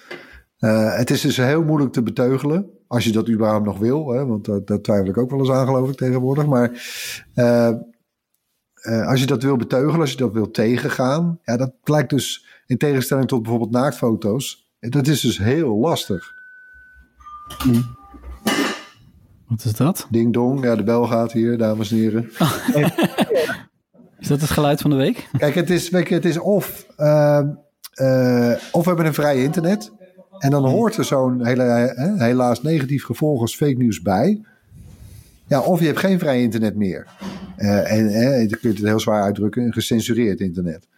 eh, 0.58 0.96
het 0.96 1.10
is 1.10 1.20
dus 1.20 1.36
heel 1.36 1.62
moeilijk 1.62 1.92
te 1.92 2.02
beteugelen. 2.02 2.70
Als 2.86 3.04
je 3.04 3.12
dat 3.12 3.28
überhaupt 3.28 3.64
nog 3.64 3.78
wil. 3.78 4.08
Hè, 4.08 4.26
want 4.26 4.44
dat, 4.44 4.66
dat 4.66 4.84
twijfel 4.84 5.08
ik 5.08 5.18
ook 5.18 5.30
wel 5.30 5.38
eens 5.38 5.50
aan, 5.50 5.66
geloof 5.66 5.90
ik, 5.90 5.96
tegenwoordig. 5.96 6.46
Maar 6.46 6.70
eh, 7.34 7.72
eh, 8.80 9.06
als 9.06 9.20
je 9.20 9.26
dat 9.26 9.42
wil 9.42 9.56
beteugelen, 9.56 10.00
als 10.00 10.10
je 10.10 10.16
dat 10.16 10.32
wil 10.32 10.50
tegengaan. 10.50 11.38
Ja, 11.42 11.56
dat 11.56 11.72
lijkt 11.84 12.10
dus 12.10 12.46
in 12.66 12.76
tegenstelling 12.76 13.28
tot 13.28 13.42
bijvoorbeeld 13.42 13.70
naaktfoto's. 13.70 14.70
Dat 14.80 15.06
is 15.06 15.20
dus 15.20 15.38
heel 15.38 15.76
lastig. 15.76 16.34
Wat 19.46 19.64
is 19.64 19.72
dat? 19.72 20.06
Ding 20.10 20.32
dong, 20.32 20.64
ja, 20.64 20.76
de 20.76 20.82
bel 20.82 21.06
gaat 21.06 21.32
hier, 21.32 21.58
dames 21.58 21.90
en 21.90 21.96
heren. 21.96 22.30
Is 24.18 24.28
dat 24.28 24.40
het 24.40 24.50
geluid 24.50 24.80
van 24.80 24.90
de 24.90 24.96
week? 24.96 25.28
Kijk, 25.38 25.54
het 25.54 25.70
is, 25.70 25.90
het 25.90 26.24
is 26.24 26.38
of, 26.38 26.86
eh, 26.96 27.38
eh, 27.92 28.52
of 28.72 28.82
we 28.82 28.88
hebben 28.88 29.06
een 29.06 29.14
vrij 29.14 29.42
internet. 29.42 29.92
En 30.38 30.50
dan 30.50 30.64
hoort 30.64 30.96
er 30.96 31.04
zo'n 31.04 31.46
helaas 32.18 32.62
negatief 32.62 33.04
gevolg 33.04 33.40
als 33.40 33.56
fake 33.56 33.76
news 33.76 34.02
bij. 34.02 34.44
Ja, 35.48 35.60
of 35.60 35.80
je 35.80 35.86
hebt 35.86 35.98
geen 35.98 36.18
vrij 36.18 36.42
internet 36.42 36.76
meer. 36.76 37.06
Eh, 37.56 37.92
en 37.92 38.08
hè, 38.08 38.46
dan 38.46 38.58
kun 38.60 38.70
je 38.70 38.76
het 38.76 38.84
heel 38.86 39.00
zwaar 39.00 39.22
uitdrukken, 39.22 39.62
een 39.64 39.72
gecensureerd 39.72 40.40
internet. 40.40 40.88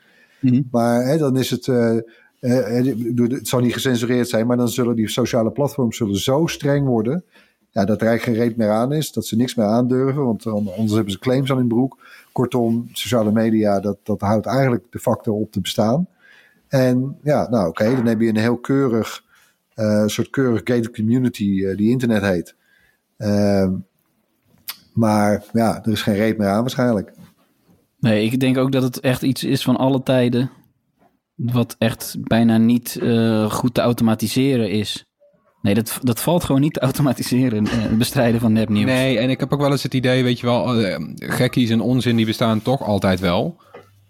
Mhm. 0.40 0.62
Maar 0.70 1.04
hè, 1.06 1.18
dan 1.18 1.36
is 1.36 1.50
het. 1.50 1.68
eh, 1.68 1.96
eh, 2.40 2.84
het 3.28 3.48
zal 3.48 3.60
niet 3.60 3.72
gecensureerd 3.72 4.28
zijn, 4.28 4.46
maar 4.46 4.56
dan 4.56 4.68
zullen 4.68 4.96
die 4.96 5.08
sociale 5.08 5.50
platforms 5.50 5.96
zullen 5.96 6.16
zo 6.18 6.46
streng 6.46 6.86
worden. 6.86 7.24
Ja, 7.70 7.84
dat 7.84 8.00
er 8.00 8.06
eigenlijk 8.06 8.38
geen 8.38 8.48
reet 8.48 8.56
meer 8.56 8.70
aan 8.70 8.92
is, 8.92 9.12
dat 9.12 9.26
ze 9.26 9.36
niks 9.36 9.54
meer 9.54 9.66
aandurven, 9.66 10.24
want 10.24 10.42
dan- 10.42 10.68
anders 10.76 10.92
hebben 10.92 11.12
ze 11.12 11.18
claims 11.18 11.50
aan 11.50 11.58
in 11.58 11.68
broek. 11.68 11.98
Kortom, 12.32 12.88
sociale 12.92 13.32
media, 13.32 13.80
dat, 13.80 13.98
dat 14.02 14.20
houdt 14.20 14.46
eigenlijk 14.46 14.84
de 14.90 14.98
facto 14.98 15.34
op 15.40 15.52
te 15.52 15.60
bestaan. 15.60 16.08
En 16.68 17.18
ja, 17.22 17.48
nou 17.50 17.68
oké, 17.68 17.84
dan 17.94 18.06
heb 18.06 18.20
je 18.20 18.28
een 18.28 18.36
heel 18.36 18.56
keurig, 18.58 19.24
soort 20.06 20.30
keurig 20.30 20.60
gated 20.64 20.90
community 20.90 21.74
die 21.74 21.90
internet 21.90 22.22
heet. 22.22 22.54
Ehm, 23.16 23.72
maar 24.98 25.44
ja, 25.52 25.84
er 25.84 25.92
is 25.92 26.02
geen 26.02 26.14
reet 26.14 26.38
meer 26.38 26.48
aan 26.48 26.60
waarschijnlijk. 26.60 27.12
Nee, 28.00 28.24
ik 28.24 28.40
denk 28.40 28.58
ook 28.58 28.72
dat 28.72 28.82
het 28.82 29.00
echt 29.00 29.22
iets 29.22 29.44
is 29.44 29.62
van 29.62 29.76
alle 29.76 30.02
tijden. 30.02 30.50
Wat 31.34 31.76
echt 31.78 32.16
bijna 32.20 32.56
niet 32.56 32.98
eh, 33.02 33.50
goed 33.50 33.74
te 33.74 33.80
automatiseren 33.80 34.70
is. 34.70 35.06
Nee, 35.62 35.74
dat, 35.74 35.98
dat 36.02 36.20
valt 36.20 36.44
gewoon 36.44 36.60
niet 36.60 36.72
te 36.74 36.80
automatiseren. 36.80 37.66
eh, 37.66 37.72
Het 37.72 37.98
bestrijden 37.98 38.40
van 38.40 38.52
nepnieuws. 38.52 38.86
Nee, 38.90 39.18
en 39.18 39.30
ik 39.30 39.40
heb 39.40 39.52
ook 39.52 39.60
wel 39.60 39.70
eens 39.70 39.82
het 39.82 39.94
idee, 39.94 40.22
weet 40.24 40.40
je 40.40 40.46
wel, 40.46 40.74
eh, 40.84 41.04
gekkies 41.16 41.70
en 41.70 41.80
onzin 41.80 42.16
die 42.16 42.26
bestaan 42.26 42.62
toch 42.62 42.82
altijd 42.82 43.20
wel. 43.20 43.60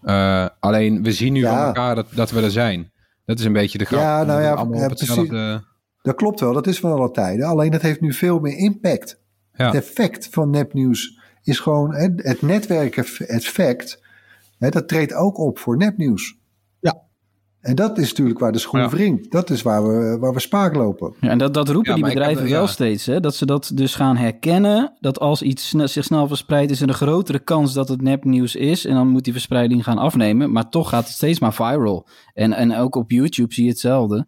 Eh, 0.02 0.46
alleen 0.60 1.02
we 1.02 1.12
zien 1.12 1.32
nu 1.32 1.40
Ja. 1.40 1.56
van 1.56 1.66
elkaar 1.66 1.94
dat, 1.94 2.06
dat 2.14 2.30
we 2.30 2.42
er 2.42 2.50
zijn. 2.50 2.92
Dat 3.24 3.38
is 3.38 3.44
een 3.44 3.52
beetje 3.52 3.78
de 3.78 3.84
grap. 3.84 4.00
Ja, 4.00 4.24
nou 4.24 4.42
ja, 4.42 4.86
hetzelfde. 4.88 5.64
Dat 6.02 6.14
klopt 6.14 6.40
wel, 6.40 6.52
dat 6.52 6.66
is 6.66 6.78
van 6.80 6.92
alle 6.92 7.10
tijden. 7.10 7.46
Alleen 7.46 7.70
dat 7.70 7.82
heeft 7.82 8.00
nu 8.00 8.12
veel 8.12 8.38
meer 8.38 8.56
impact. 8.56 9.20
Ja. 9.58 9.66
Het 9.66 9.74
effect 9.74 10.28
van 10.30 10.50
nepnieuws 10.50 11.18
is 11.42 11.58
gewoon 11.58 11.94
hè, 11.94 12.08
het 12.16 12.42
netwerkeffect. 12.42 14.02
Hè, 14.58 14.68
dat 14.68 14.88
treedt 14.88 15.14
ook 15.14 15.38
op 15.38 15.58
voor 15.58 15.76
nepnieuws. 15.76 16.36
Ja. 16.80 17.00
En 17.60 17.74
dat 17.74 17.98
is 17.98 18.08
natuurlijk 18.08 18.38
waar 18.38 18.52
de 18.52 18.58
schoen 18.58 18.80
Ja. 18.80 18.88
wringt. 18.88 19.30
Dat 19.30 19.50
is 19.50 19.62
waar 19.62 19.82
we, 19.88 20.18
waar 20.18 20.32
we 20.32 20.40
spaak 20.40 20.74
lopen. 20.74 21.14
Ja, 21.20 21.28
en 21.28 21.38
dat, 21.38 21.54
dat 21.54 21.68
roepen 21.68 21.90
Ja, 21.90 21.94
die 21.96 22.04
heb 22.04 22.14
bedrijven 22.14 22.48
wel 22.50 22.60
ja. 22.62 22.66
steeds. 22.66 23.06
Hè? 23.06 23.20
Dat 23.20 23.34
ze 23.34 23.46
dat 23.46 23.70
dus 23.74 23.94
gaan 23.94 24.16
herkennen. 24.16 24.96
Dat 25.00 25.18
als 25.18 25.42
iets 25.42 25.68
sne- 25.68 25.86
zich 25.86 26.04
snel 26.04 26.26
verspreidt, 26.28 26.70
is 26.70 26.80
er 26.80 26.88
een 26.88 26.94
grotere 26.94 27.38
kans 27.38 27.72
dat 27.72 27.88
het 27.88 28.02
nepnieuws 28.02 28.54
is. 28.56 28.84
En 28.84 28.94
dan 28.94 29.08
moet 29.08 29.24
die 29.24 29.32
verspreiding 29.32 29.84
gaan 29.84 29.98
afnemen. 29.98 30.52
Maar 30.52 30.68
toch 30.68 30.88
gaat 30.88 31.04
het 31.04 31.14
steeds 31.14 31.38
maar 31.38 31.54
viral. 31.54 32.08
En, 32.34 32.52
en 32.52 32.76
ook 32.76 32.94
op 32.94 33.10
YouTube 33.10 33.54
zie 33.54 33.64
je 33.64 33.70
hetzelfde. 33.70 34.26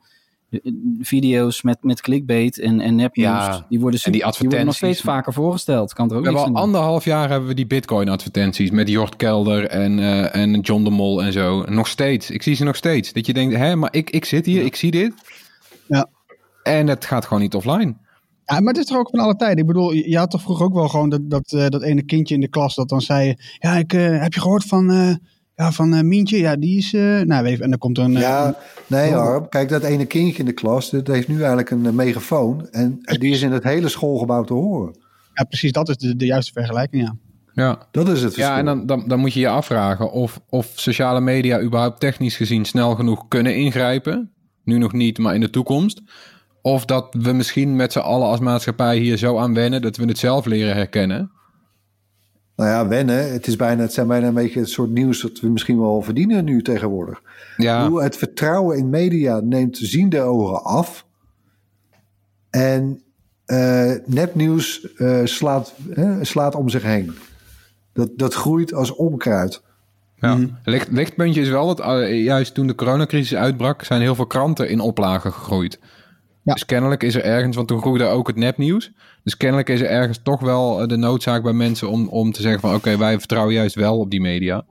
De- 0.50 0.96
Video's 1.00 1.62
met, 1.62 1.78
met 1.82 2.00
clickbait 2.00 2.58
en, 2.58 2.80
en 2.80 2.94
nepnieuws, 2.94 3.28
Ja, 3.28 3.66
die, 3.68 3.80
worden 3.80 4.00
en 4.02 4.12
die 4.12 4.20
die 4.22 4.30
worden 4.38 4.64
nog 4.64 4.74
steeds 4.74 4.98
advertenties. 4.98 5.00
vaker 5.00 5.32
voorgesteld. 5.32 5.92
Kan 5.92 6.10
er 6.10 6.16
ook 6.16 6.20
We 6.20 6.24
hebben 6.26 6.44
niks 6.44 6.56
al 6.56 6.64
anderhalf 6.64 7.04
jaar 7.04 7.28
hebben 7.30 7.48
we 7.48 7.54
die 7.54 7.66
Bitcoin-advertenties 7.66 8.70
met 8.70 8.88
Jort 8.88 9.16
Kelder 9.16 9.66
en, 9.66 9.98
eh, 9.98 10.34
en 10.42 10.60
John 10.60 10.84
de 10.84 10.90
Mol 10.90 11.22
en 11.22 11.32
zo. 11.32 11.62
Nog 11.64 11.86
steeds. 11.88 12.30
Ik 12.30 12.42
zie 12.42 12.54
ze 12.54 12.64
nog 12.64 12.76
steeds. 12.76 13.12
Dat 13.12 13.26
je 13.26 13.32
denkt, 13.32 13.56
hè, 13.56 13.76
maar 13.76 13.92
ik, 13.92 14.10
ik 14.10 14.24
zit 14.24 14.46
hier, 14.46 14.64
ik 14.64 14.76
zie 14.76 14.90
dit. 14.90 15.12
Ja. 15.86 16.08
En 16.62 16.86
het 16.86 17.04
gaat 17.04 17.24
gewoon 17.24 17.42
niet 17.42 17.54
offline. 17.54 17.94
Ja, 18.44 18.60
maar 18.60 18.72
het 18.72 18.76
is 18.82 18.84
toch 18.84 18.98
ook 18.98 19.10
van 19.10 19.18
alle 19.20 19.36
tijden. 19.36 19.58
Ik 19.58 19.66
bedoel, 19.66 19.92
je 19.92 20.10
je 20.10 20.18
had 20.18 20.30
toch 20.30 20.42
vroeger 20.42 20.64
ook 20.66 20.74
wel 20.74 20.88
gewoon 20.88 21.08
dat, 21.08 21.30
dat, 21.30 21.52
eh, 21.52 21.66
dat 21.68 21.82
ene 21.82 22.02
kindje 22.04 22.34
in 22.34 22.40
de 22.40 22.48
klas 22.48 22.74
dat 22.74 22.88
dan 22.88 23.00
zei... 23.00 23.34
Ja, 23.58 23.76
ik, 23.76 23.92
eh, 23.92 24.20
heb 24.20 24.32
je 24.34 24.40
gehoord 24.40 24.64
van, 24.64 24.90
eh, 24.90 25.14
ja, 25.60 25.72
van 25.72 25.94
eh, 25.94 26.00
Mientje? 26.02 26.38
Ja, 26.38 26.56
die 26.56 26.76
is... 26.78 26.92
eh, 26.94 27.20
nou, 27.20 27.44
even, 27.46 27.64
en 27.64 27.70
dan 27.70 27.78
komt 27.78 27.98
er 27.98 28.04
een... 28.04 28.16
eh, 28.16 28.22
Ja, 28.22 28.54
nee 28.86 29.12
Harm. 29.12 29.48
Kijk, 29.48 29.68
dat 29.68 29.82
ene 29.82 30.04
kindje 30.06 30.38
in 30.38 30.44
de 30.44 30.52
klas, 30.52 30.90
dat 30.90 31.06
heeft 31.06 31.28
nu 31.28 31.36
eigenlijk 31.38 31.70
een 31.70 31.94
megafoon. 31.94 32.68
En 32.70 32.98
die 33.02 33.30
is 33.32 33.42
in 33.42 33.52
het 33.52 33.64
hele 33.64 33.88
schoolgebouw 33.88 34.44
te 34.44 34.52
horen. 34.54 34.94
ja, 35.34 35.44
precies, 35.44 35.72
dat 35.72 35.88
is 35.88 35.96
de, 35.96 36.16
de 36.16 36.26
juiste 36.26 36.52
vergelijking, 36.52 37.02
ja. 37.02 37.14
Ja. 37.52 37.78
Dat 37.90 38.08
is 38.08 38.22
het 38.22 38.32
verschil. 38.34 38.52
Ja, 38.52 38.58
en 38.58 38.64
dan, 38.64 38.86
dan, 38.86 39.04
dan 39.08 39.18
moet 39.18 39.32
je 39.32 39.40
je 39.40 39.48
afvragen 39.48 40.12
of, 40.12 40.40
of 40.48 40.72
sociale 40.74 41.20
media 41.20 41.60
überhaupt 41.60 42.00
technisch 42.00 42.36
gezien 42.36 42.64
snel 42.64 42.94
genoeg 42.94 43.28
kunnen 43.28 43.56
ingrijpen. 43.56 44.30
Nu 44.64 44.78
nog 44.78 44.92
niet, 44.92 45.18
maar 45.18 45.34
in 45.34 45.40
de 45.40 45.50
toekomst. 45.50 46.00
Of 46.62 46.84
dat 46.84 47.06
we 47.18 47.32
misschien 47.32 47.76
met 47.76 47.92
z'n 47.92 47.98
allen 47.98 48.26
als 48.28 48.40
maatschappij 48.40 48.98
hier 48.98 49.16
zo 49.16 49.38
aan 49.38 49.54
wennen 49.54 49.82
dat 49.82 49.96
we 49.96 50.04
het 50.04 50.18
zelf 50.18 50.46
leren 50.46 50.74
herkennen. 50.74 51.30
Nou 52.60 52.72
ja, 52.72 52.88
wennen. 52.88 53.32
Het, 53.32 53.46
is 53.46 53.56
bijna, 53.56 53.82
het 53.82 53.92
zijn 53.92 54.06
bijna 54.06 54.26
een 54.26 54.34
beetje 54.34 54.60
het 54.60 54.68
soort 54.68 54.90
nieuws 54.90 55.20
dat 55.20 55.40
we 55.40 55.48
misschien 55.48 55.80
wel 55.80 56.02
verdienen 56.02 56.44
nu 56.44 56.62
tegenwoordig. 56.62 57.22
Ja, 57.56 57.82
bedoel, 57.82 58.02
het 58.02 58.16
vertrouwen 58.16 58.78
in 58.78 58.90
media 58.90 59.40
neemt 59.40 59.76
ziende 59.76 60.20
ogen 60.20 60.64
af. 60.64 61.06
En 62.50 63.02
eh, 63.44 63.92
nepnieuws 64.06 64.94
eh, 64.94 65.20
slaat, 65.24 65.74
slaat 66.20 66.54
om 66.54 66.68
zich 66.68 66.82
heen. 66.82 67.12
Dat, 67.92 68.10
dat 68.16 68.34
groeit 68.34 68.74
als 68.74 68.94
onkruid. 68.94 69.62
ja. 70.14 70.38
Licht, 70.64 70.90
lichtpuntje 70.90 71.40
is 71.40 71.48
wel 71.48 71.66
dat 71.66 71.80
eh, 71.80 72.24
juist 72.24 72.54
toen 72.54 72.66
de 72.66 72.74
coronacrisis 72.74 73.38
uitbrak, 73.38 73.84
zijn 73.84 74.00
heel 74.00 74.14
veel 74.14 74.26
kranten 74.26 74.68
in 74.68 74.80
oplagen 74.80 75.32
gegroeid. 75.32 75.78
Ja. 76.42 76.52
Dus 76.52 76.66
kennelijk 76.66 77.02
is 77.02 77.14
er 77.14 77.24
ergens, 77.24 77.56
want 77.56 77.68
toen 77.68 77.80
groeide 77.80 78.04
ook 78.04 78.26
het 78.26 78.36
nepnieuws. 78.36 78.92
Dus 79.24 79.36
kennelijk 79.36 79.68
is 79.68 79.80
er 79.80 79.86
ergens 79.90 80.20
toch 80.22 80.40
wel 80.40 80.80
eh, 80.80 80.88
de 80.88 80.96
noodzaak 80.96 81.42
bij 81.42 81.52
mensen 81.52 81.90
om, 81.90 82.08
om 82.08 82.32
te 82.32 82.42
zeggen 82.42 82.60
van 82.60 82.74
oké, 82.74 82.96
wij 82.96 83.18
vertrouwen 83.18 83.54
juist 83.54 83.74
wel 83.74 83.98
op 83.98 84.10
die 84.10 84.20
media. 84.20 84.64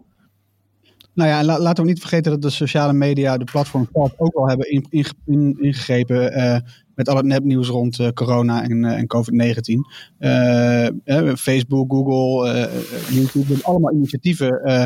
Nou 1.13 1.29
ja, 1.29 1.39
en 1.39 1.45
la- 1.45 1.59
laten 1.59 1.83
we 1.83 1.89
niet 1.89 1.99
vergeten 1.99 2.31
dat 2.31 2.41
de 2.41 2.49
sociale 2.49 2.93
media, 2.93 3.37
de 3.37 3.43
platforms 3.43 3.87
zelf 3.93 4.13
ook 4.17 4.33
wel 4.33 4.47
hebben 4.47 4.71
in- 4.71 4.85
in- 4.89 5.05
in- 5.25 5.57
ingegrepen 5.59 6.33
eh, 6.33 6.57
met 6.95 7.09
al 7.09 7.15
het 7.15 7.25
nepnieuws 7.25 7.67
rond 7.67 7.99
eh, 7.99 8.09
corona 8.09 8.63
en, 8.63 8.85
eh, 8.85 8.97
en 8.97 9.07
COVID-19. 9.07 9.79
Eh, 10.17 10.85
eh, 10.87 11.35
Facebook, 11.35 11.91
Google, 11.91 12.69
YouTube 13.09 13.45
hebben 13.47 13.65
allemaal 13.65 13.93
initiatieven 13.93 14.61
eh, 14.63 14.83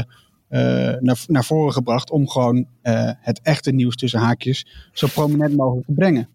eh, 0.48 0.98
naar, 1.00 1.24
naar 1.28 1.46
voren 1.46 1.74
gebracht 1.74 2.12
om 2.12 2.30
gewoon 2.30 2.66
eh, 2.82 3.10
het 3.20 3.40
echte 3.44 3.72
nieuws 3.72 3.96
tussen 3.96 4.20
haakjes 4.20 4.68
zo 4.94 5.08
prominent 5.14 5.56
mogelijk 5.56 5.86
te 5.88 5.94
brengen. 5.94 6.30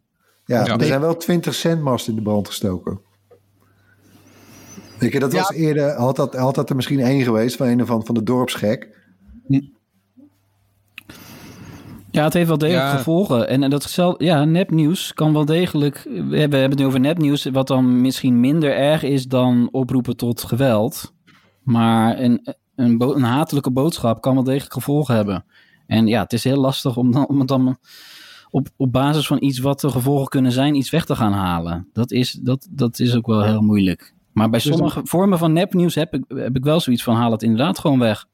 Ja, 0.44 0.64
Ja. 0.64 0.78
er 0.78 0.84
zijn 0.86 1.00
wel 1.00 1.16
20 1.16 1.54
centmast 1.54 2.08
in 2.08 2.14
de 2.14 2.22
brand 2.22 2.46
gestoken. 2.46 3.00
Weet 4.98 5.12
je, 5.12 5.18
dat 5.18 5.32
Ja. 5.32 5.38
was 5.38 5.52
eerder, 5.52 5.92
had 5.96 6.16
dat, 6.16 6.34
had 6.34 6.54
dat 6.54 6.70
er 6.70 6.76
misschien 6.76 7.00
één 7.00 7.22
geweest 7.22 7.56
van 7.56 7.66
een 7.66 7.82
of 7.82 7.90
ander 7.90 8.06
van 8.06 8.14
de 8.14 8.22
dorpsgek. 8.22 8.96
Ja, 12.10 12.24
het 12.24 12.32
heeft 12.32 12.48
wel 12.48 12.58
degelijk 12.58 12.84
Ja. 12.90 12.96
gevolgen. 12.96 13.48
En, 13.48 13.62
en 13.62 13.70
dat 13.70 13.82
zelf, 13.82 14.14
ja, 14.18 14.44
nepnieuws 14.44 15.14
kan 15.14 15.32
wel 15.32 15.44
degelijk. 15.44 16.02
We 16.04 16.10
hebben, 16.10 16.30
we 16.30 16.38
hebben 16.38 16.70
het 16.70 16.78
nu 16.78 16.86
over 16.86 17.00
nepnieuws, 17.00 17.44
wat 17.44 17.66
dan 17.66 18.00
misschien 18.00 18.40
minder 18.40 18.76
erg 18.76 19.02
is 19.02 19.26
dan 19.26 19.68
oproepen 19.72 20.16
tot 20.16 20.42
geweld. 20.42 21.14
Maar 21.62 22.18
een, 22.20 22.54
een, 22.76 22.98
bo- 22.98 23.14
een 23.14 23.22
hatelijke 23.22 23.70
boodschap 23.70 24.20
kan 24.20 24.34
wel 24.34 24.42
degelijk 24.44 24.72
gevolgen 24.72 25.14
hebben. 25.14 25.44
En 25.86 26.06
ja, 26.06 26.22
het 26.22 26.32
is 26.32 26.44
heel 26.44 26.60
lastig 26.60 26.96
om 26.96 27.12
dan, 27.12 27.28
om 27.28 27.38
het 27.38 27.48
dan 27.48 27.78
op, 28.50 28.68
op 28.76 28.92
basis 28.92 29.26
van 29.26 29.42
iets 29.42 29.58
wat 29.58 29.80
de 29.80 29.88
gevolgen 29.90 30.28
kunnen 30.28 30.52
zijn, 30.52 30.74
iets 30.74 30.90
weg 30.90 31.04
te 31.04 31.16
gaan 31.16 31.32
halen. 31.32 31.88
Dat 31.92 32.10
is, 32.10 32.32
dat, 32.32 32.68
dat 32.70 32.98
is 32.98 33.14
ook 33.16 33.26
wel 33.26 33.42
heel 33.44 33.60
moeilijk. 33.62 34.14
Maar 34.38 34.50
bij 34.50 34.58
Dus 34.60 34.68
dan- 34.68 34.76
sommige 34.78 35.00
vormen 35.04 35.38
van 35.38 35.52
nepnieuws 35.52 35.94
heb 35.94 36.14
ik, 36.14 36.24
heb 36.28 36.56
ik 36.56 36.64
wel 36.64 36.80
zoiets 36.80 37.02
van 37.02 37.14
haal 37.14 37.32
het 37.32 37.42
inderdaad 37.42 37.78
gewoon 37.78 37.98
weg. 37.98 38.26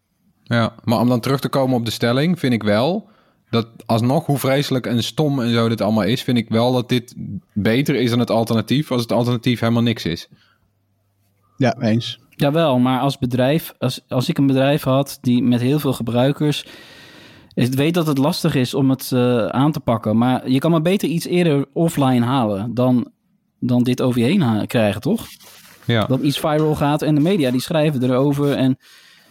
Ja, 0.43 0.75
maar 0.85 1.01
om 1.01 1.09
dan 1.09 1.21
terug 1.21 1.41
te 1.41 1.49
komen 1.49 1.77
op 1.77 1.85
de 1.85 1.91
stelling, 1.91 2.39
vind 2.39 2.53
ik 2.53 2.63
wel 2.63 3.09
dat 3.51 3.69
alsnog, 3.87 4.27
hoe 4.27 4.39
vreselijk 4.39 4.87
en 4.87 5.03
stom 5.03 5.41
en 5.41 5.53
zo 5.53 5.69
dit 5.69 5.81
allemaal 5.81 6.03
is, 6.05 6.23
vind 6.23 6.39
ik 6.39 6.49
wel 6.49 6.73
dat 6.73 6.89
dit 6.89 7.15
beter 7.53 7.95
is 7.95 8.11
dan 8.11 8.19
het 8.19 8.31
alternatief, 8.31 8.91
als 8.91 9.03
het 9.03 9.13
alternatief 9.13 9.61
helemaal 9.61 9.83
niks 9.83 10.05
is. 10.05 10.29
Ja, 11.57 11.77
eens. 11.81 12.21
Jawel, 12.31 12.79
maar 12.79 13.01
als 13.01 13.19
bedrijf, 13.19 13.75
als, 13.79 14.01
als 14.09 14.29
ik 14.29 14.39
een 14.39 14.47
bedrijf 14.47 14.83
had 14.83 15.19
die 15.21 15.43
met 15.43 15.61
heel 15.61 15.79
veel 15.79 15.93
gebruikers. 15.93 16.67
Ik 17.55 17.75
weet 17.75 17.95
dat 17.95 18.07
het 18.07 18.19
lastig 18.19 18.55
is 18.55 18.75
om 18.75 18.91
het 18.91 19.13
eh, 19.13 19.47
aan 19.47 19.73
te 19.73 19.81
pakken. 19.81 20.17
Maar 20.17 20.51
je 20.51 20.59
kan 20.59 20.71
maar 20.71 20.83
beter 20.83 21.09
iets 21.09 21.27
eerder 21.27 21.67
offline 21.73 22.25
halen 22.25 22.75
dan, 22.75 23.11
dan 23.61 23.83
dit 23.83 24.03
over 24.03 24.21
je 24.21 24.27
heen 24.27 24.67
krijgen, 24.67 25.01
toch? 25.01 25.27
Ja. 25.87 26.05
Dat 26.07 26.21
iets 26.21 26.39
viral 26.41 26.75
gaat 26.75 27.03
en 27.03 27.15
de 27.15 27.21
media 27.21 27.51
die 27.51 27.61
schrijven 27.61 28.03
erover. 28.03 28.53
En 28.53 28.79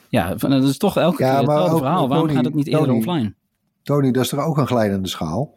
ja, 0.10 0.34
dat 0.36 0.64
is 0.64 0.78
toch 0.78 0.98
elke 0.98 1.24
Ja, 1.24 1.30
keer 1.30 1.38
hetzelfde 1.40 1.72
ook- 1.74 1.78
verhaal. 1.78 2.08
Waarom 2.08 2.30
gaat 2.30 2.46
het 2.46 2.54
niet 2.56 2.68
eerder 2.68 2.86
Tony- 2.88 2.98
offline? 2.98 3.34
Tony, 3.84 4.12
dat 4.12 4.24
is 4.24 4.30
toch 4.30 4.46
ook 4.46 4.58
een 4.58 4.68
glijdende 4.68 5.08
schaal? 5.08 5.54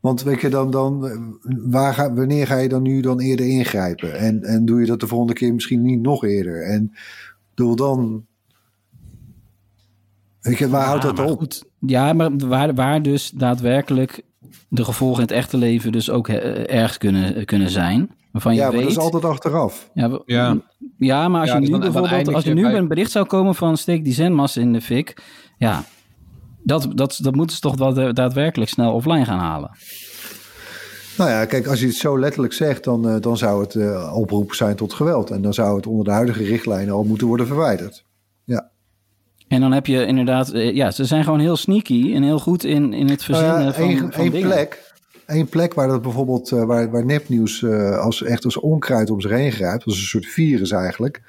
Want 0.00 0.22
weet 0.22 0.40
je, 0.40 0.48
dan, 0.48 0.70
dan, 0.70 1.10
waar 1.70 1.94
ga, 1.94 2.12
wanneer 2.14 2.46
ga 2.46 2.56
je 2.56 2.68
dan 2.68 2.82
nu 2.82 3.00
dan 3.00 3.20
eerder 3.20 3.46
ingrijpen? 3.46 4.18
En, 4.18 4.42
en 4.42 4.64
doe 4.64 4.80
je 4.80 4.86
dat 4.86 5.00
de 5.00 5.06
volgende 5.06 5.32
keer 5.32 5.54
misschien 5.54 5.82
niet 5.82 6.00
nog 6.00 6.24
eerder? 6.24 6.62
En 6.62 6.92
doe 7.54 7.76
dan... 7.76 8.26
Weet 10.40 10.58
je, 10.58 10.68
waar 10.68 10.86
houdt 10.86 11.02
dat 11.02 11.18
op? 11.30 11.38
goed. 11.38 11.64
Ja, 11.78 12.12
maar 12.12 12.36
waar, 12.36 12.74
waar 12.74 13.02
dus 13.02 13.30
daadwerkelijk 13.30 14.22
de 14.68 14.84
gevolgen 14.84 15.16
in 15.22 15.28
het 15.28 15.36
echte 15.36 15.56
leven 15.56 15.92
dus 15.92 16.10
ook 16.10 16.28
eh, 16.28 16.74
erg 16.74 16.96
kunnen, 16.98 17.44
kunnen 17.44 17.70
zijn. 17.70 18.10
Waarvan 18.42 18.54
je 18.54 18.60
Ja, 18.60 18.70
maar 18.70 18.80
dat 18.82 18.90
is 18.90 18.98
altijd 18.98 19.24
achteraf. 19.24 19.90
Ja, 19.94 20.20
Ja. 20.26 20.56
ja, 20.98 21.28
maar 21.28 21.40
als 21.40 21.48
Ja, 21.48 21.54
je 21.54 21.60
dus 21.60 21.68
nu 21.70 21.74
dan- 21.78 21.92
bijvoorbeeld, 21.92 22.34
als 22.34 22.42
er 22.44 22.48
je 22.48 22.54
nu 22.54 22.62
bij- 22.62 22.74
een 22.74 22.88
bericht 22.88 23.10
zou 23.10 23.26
komen 23.26 23.54
van 23.54 23.76
steek 23.76 24.04
die 24.04 24.12
zendmassa 24.12 24.60
in 24.60 24.72
de 24.72 24.80
fik, 24.80 25.22
ja, 25.58 25.84
dat, 26.62 26.88
dat, 26.94 27.18
dat 27.22 27.34
moeten 27.34 27.56
ze 27.56 27.62
toch 27.62 27.76
wel 27.76 27.94
da- 27.94 28.12
daadwerkelijk 28.12 28.70
snel 28.70 28.92
offline 28.92 29.24
gaan 29.24 29.38
halen. 29.38 29.70
Nou 31.18 31.30
ja, 31.30 31.44
kijk, 31.44 31.66
als 31.66 31.80
je 31.80 31.86
het 31.86 31.94
zo 31.94 32.18
letterlijk 32.18 32.52
zegt, 32.52 32.84
dan, 32.84 33.08
eh, 33.08 33.20
dan 33.20 33.36
zou 33.36 33.62
het 33.62 33.74
eh, 33.74 34.12
oproep 34.16 34.52
zijn 34.52 34.76
tot 34.76 34.92
geweld. 34.92 35.30
En 35.30 35.42
dan 35.42 35.54
zou 35.54 35.76
het 35.76 35.86
onder 35.86 36.04
de 36.04 36.10
huidige 36.10 36.44
richtlijnen 36.44 36.94
al 36.94 37.04
moeten 37.04 37.26
worden 37.26 37.46
verwijderd. 37.46 38.04
Ja. 38.44 38.70
En 39.48 39.60
dan 39.60 39.72
heb 39.72 39.86
je 39.86 40.06
inderdaad, 40.06 40.50
eh, 40.50 40.74
ja, 40.74 40.90
ze 40.90 41.04
zijn 41.04 41.24
gewoon 41.24 41.40
heel 41.40 41.56
sneaky 41.56 42.14
en 42.14 42.22
heel 42.22 42.38
goed 42.38 42.64
in, 42.64 42.92
in 42.92 43.08
het 43.08 43.24
verzinnen 43.24 43.54
Nou 43.54 43.66
ja, 43.66 43.72
van, 43.72 43.82
één, 43.84 44.12
van 44.12 44.30
plek, 44.40 44.87
één 45.28 45.48
plek 45.48 45.74
waar 45.74 45.88
dat 45.88 46.02
bijvoorbeeld, 46.02 46.52
eh, 46.52 46.64
waar, 46.64 46.90
waar 46.90 47.04
nepnieuws 47.04 47.62
eh, 47.62 47.98
als, 47.98 48.22
echt 48.22 48.44
als 48.44 48.56
onkruid 48.56 49.10
om 49.10 49.20
zich 49.20 49.30
heen 49.30 49.52
grijpt, 49.52 49.84
als 49.84 49.96
een 49.98 50.06
soort 50.06 50.26
virus 50.26 50.70
eigenlijk. 50.70 51.22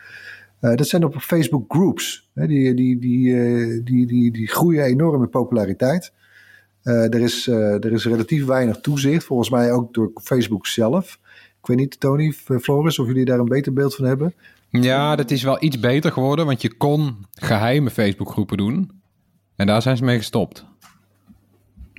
eh, 0.60 0.76
dat 0.76 0.88
zijn 0.88 1.04
op 1.04 1.16
Facebook 1.16 1.74
groups. 1.74 2.30
Hè, 2.34 2.48
die, 2.48 2.74
die, 2.74 3.00
die, 3.00 3.84
die, 3.84 4.06
die, 4.08 4.32
die 4.32 4.48
groeien 4.48 4.84
enorm 4.84 5.22
in 5.22 5.30
populariteit. 5.30 6.14
Er, 6.84 7.20
is, 7.20 7.48
er 7.48 7.92
is 7.92 8.06
relatief 8.06 8.46
weinig 8.46 8.80
toezicht, 8.80 9.24
volgens 9.24 9.50
mij 9.50 9.72
ook 9.72 9.94
door 9.94 10.12
Facebook 10.24 10.68
zelf. 10.68 11.20
Ik 11.62 11.68
weet 11.68 11.78
niet, 11.78 12.00
Tony, 12.00 12.32
Floris, 12.32 13.00
of 13.00 13.08
jullie 13.08 13.26
daar 13.26 13.40
een 13.40 13.46
beter 13.46 13.74
beeld 13.74 13.96
van 13.96 14.06
hebben. 14.06 14.34
Ja, 14.70 15.16
dat 15.16 15.32
is 15.32 15.44
wel 15.44 15.64
iets 15.64 15.80
beter 15.80 16.12
geworden, 16.12 16.46
want 16.46 16.62
je 16.62 16.78
kon 16.78 17.26
geheime 17.34 17.90
Facebookgroepen 17.90 18.58
doen. 18.58 18.92
En 19.56 19.68
daar 19.68 19.82
zijn 19.82 19.98
ze 19.98 20.04
mee 20.04 20.18
gestopt. 20.18 20.66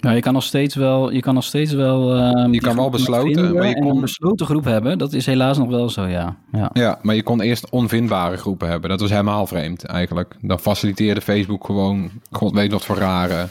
Nou, 0.00 0.14
je 0.14 0.20
kan 0.20 0.32
nog 0.32 0.42
steeds 0.42 0.74
wel, 0.74 1.10
je 1.12 1.20
kan 1.20 1.34
nog 1.34 1.44
steeds 1.44 1.72
wel. 1.72 2.14
ehm, 2.14 2.50
die 2.50 2.60
kan 2.60 2.76
wel 2.76 2.90
besloten, 2.90 3.54
maar 3.54 3.68
je 3.68 3.74
kon- 3.74 3.94
een 3.94 4.00
besloten 4.00 4.46
groep 4.46 4.64
hebben. 4.64 4.98
Dat 4.98 5.12
is 5.12 5.26
helaas 5.26 5.58
nog 5.58 5.68
wel 5.68 5.88
zo, 5.88 6.06
ja. 6.06 6.36
ja. 6.52 6.70
Ja, 6.72 6.98
maar 7.02 7.14
je 7.14 7.22
kon 7.22 7.40
eerst 7.40 7.70
onvindbare 7.70 8.36
groepen 8.36 8.68
hebben. 8.68 8.90
Dat 8.90 9.00
was 9.00 9.10
helemaal 9.10 9.46
vreemd 9.46 9.84
eigenlijk. 9.84 10.36
Dan 10.40 10.58
faciliteerde 10.58 11.20
Facebook 11.20 11.64
gewoon, 11.66 12.10
god 12.30 12.52
weet 12.52 12.72
wat 12.72 12.84
voor 12.84 12.96
rare 12.96 13.46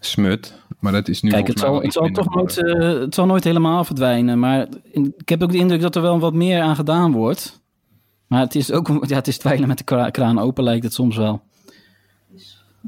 smut. 0.00 0.62
Maar 0.80 0.92
dat 0.92 1.08
is 1.08 1.22
nu 1.22 1.30
Kijk, 1.30 1.46
het 1.46 1.58
zal, 1.58 1.82
het, 1.82 1.92
zal 1.92 2.08
toch 2.08 2.34
nooit, 2.34 2.58
eh, 2.64 2.88
het 3.00 3.14
zal 3.14 3.26
nooit 3.26 3.44
helemaal 3.44 3.84
verdwijnen. 3.84 4.38
Maar 4.38 4.66
in- 4.92 5.14
ik 5.16 5.28
heb 5.28 5.42
ook 5.42 5.52
de 5.52 5.58
indruk 5.58 5.80
dat 5.80 5.96
er 5.96 6.02
wel 6.02 6.18
wat 6.18 6.34
meer 6.34 6.60
aan 6.62 6.76
gedaan 6.76 7.12
wordt. 7.12 7.62
Maar 8.26 8.40
het 8.40 8.54
is 8.54 8.72
ook 8.72 8.88
ja, 9.08 9.16
het 9.16 9.28
is 9.28 9.38
twijlen 9.38 9.68
met 9.68 9.78
de 9.78 9.84
kra- 9.84 10.10
kraan 10.10 10.38
open, 10.38 10.64
lijkt 10.64 10.84
het 10.84 10.92
soms 10.94 11.16
wel. 11.16 11.42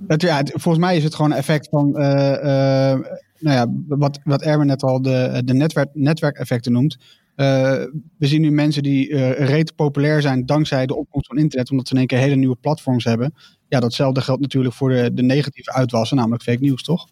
Het, 0.06 0.22
ja, 0.22 0.42
volgens 0.44 0.84
mij 0.84 0.96
is 0.96 1.04
het 1.04 1.14
gewoon 1.14 1.30
een 1.30 1.36
effect 1.36 1.68
van, 1.68 1.96
eh, 1.96 2.92
eh, 2.92 3.00
nou 3.38 3.56
ja, 3.56 3.66
wat, 3.88 4.20
wat 4.24 4.42
Erwin 4.42 4.66
net 4.66 4.82
al 4.82 5.02
de, 5.02 5.42
de 5.44 5.54
netwerk, 5.54 5.88
netwerkeffecten 5.92 6.72
noemt. 6.72 6.96
Eh, 7.34 7.72
we 8.18 8.26
zien 8.26 8.40
nu 8.40 8.50
mensen 8.50 8.82
die 8.82 9.16
reet 9.32 9.74
populair 9.74 10.22
zijn 10.22 10.46
dankzij 10.46 10.86
de 10.86 10.96
opkomst 10.96 11.26
van 11.26 11.38
internet, 11.38 11.70
omdat 11.70 11.86
ze 11.86 11.92
in 11.92 11.98
één 11.98 12.08
keer 12.08 12.18
hele 12.18 12.34
nieuwe 12.34 12.56
platforms 12.60 13.04
hebben. 13.04 13.34
Ja, 13.68 13.80
datzelfde 13.80 14.20
geldt 14.20 14.40
natuurlijk 14.40 14.74
voor 14.74 14.88
de, 14.88 15.14
de 15.14 15.22
negatieve 15.22 15.72
uitwassen, 15.72 16.16
namelijk 16.16 16.42
fake 16.42 16.60
nieuws, 16.60 16.82
toch? 16.82 17.08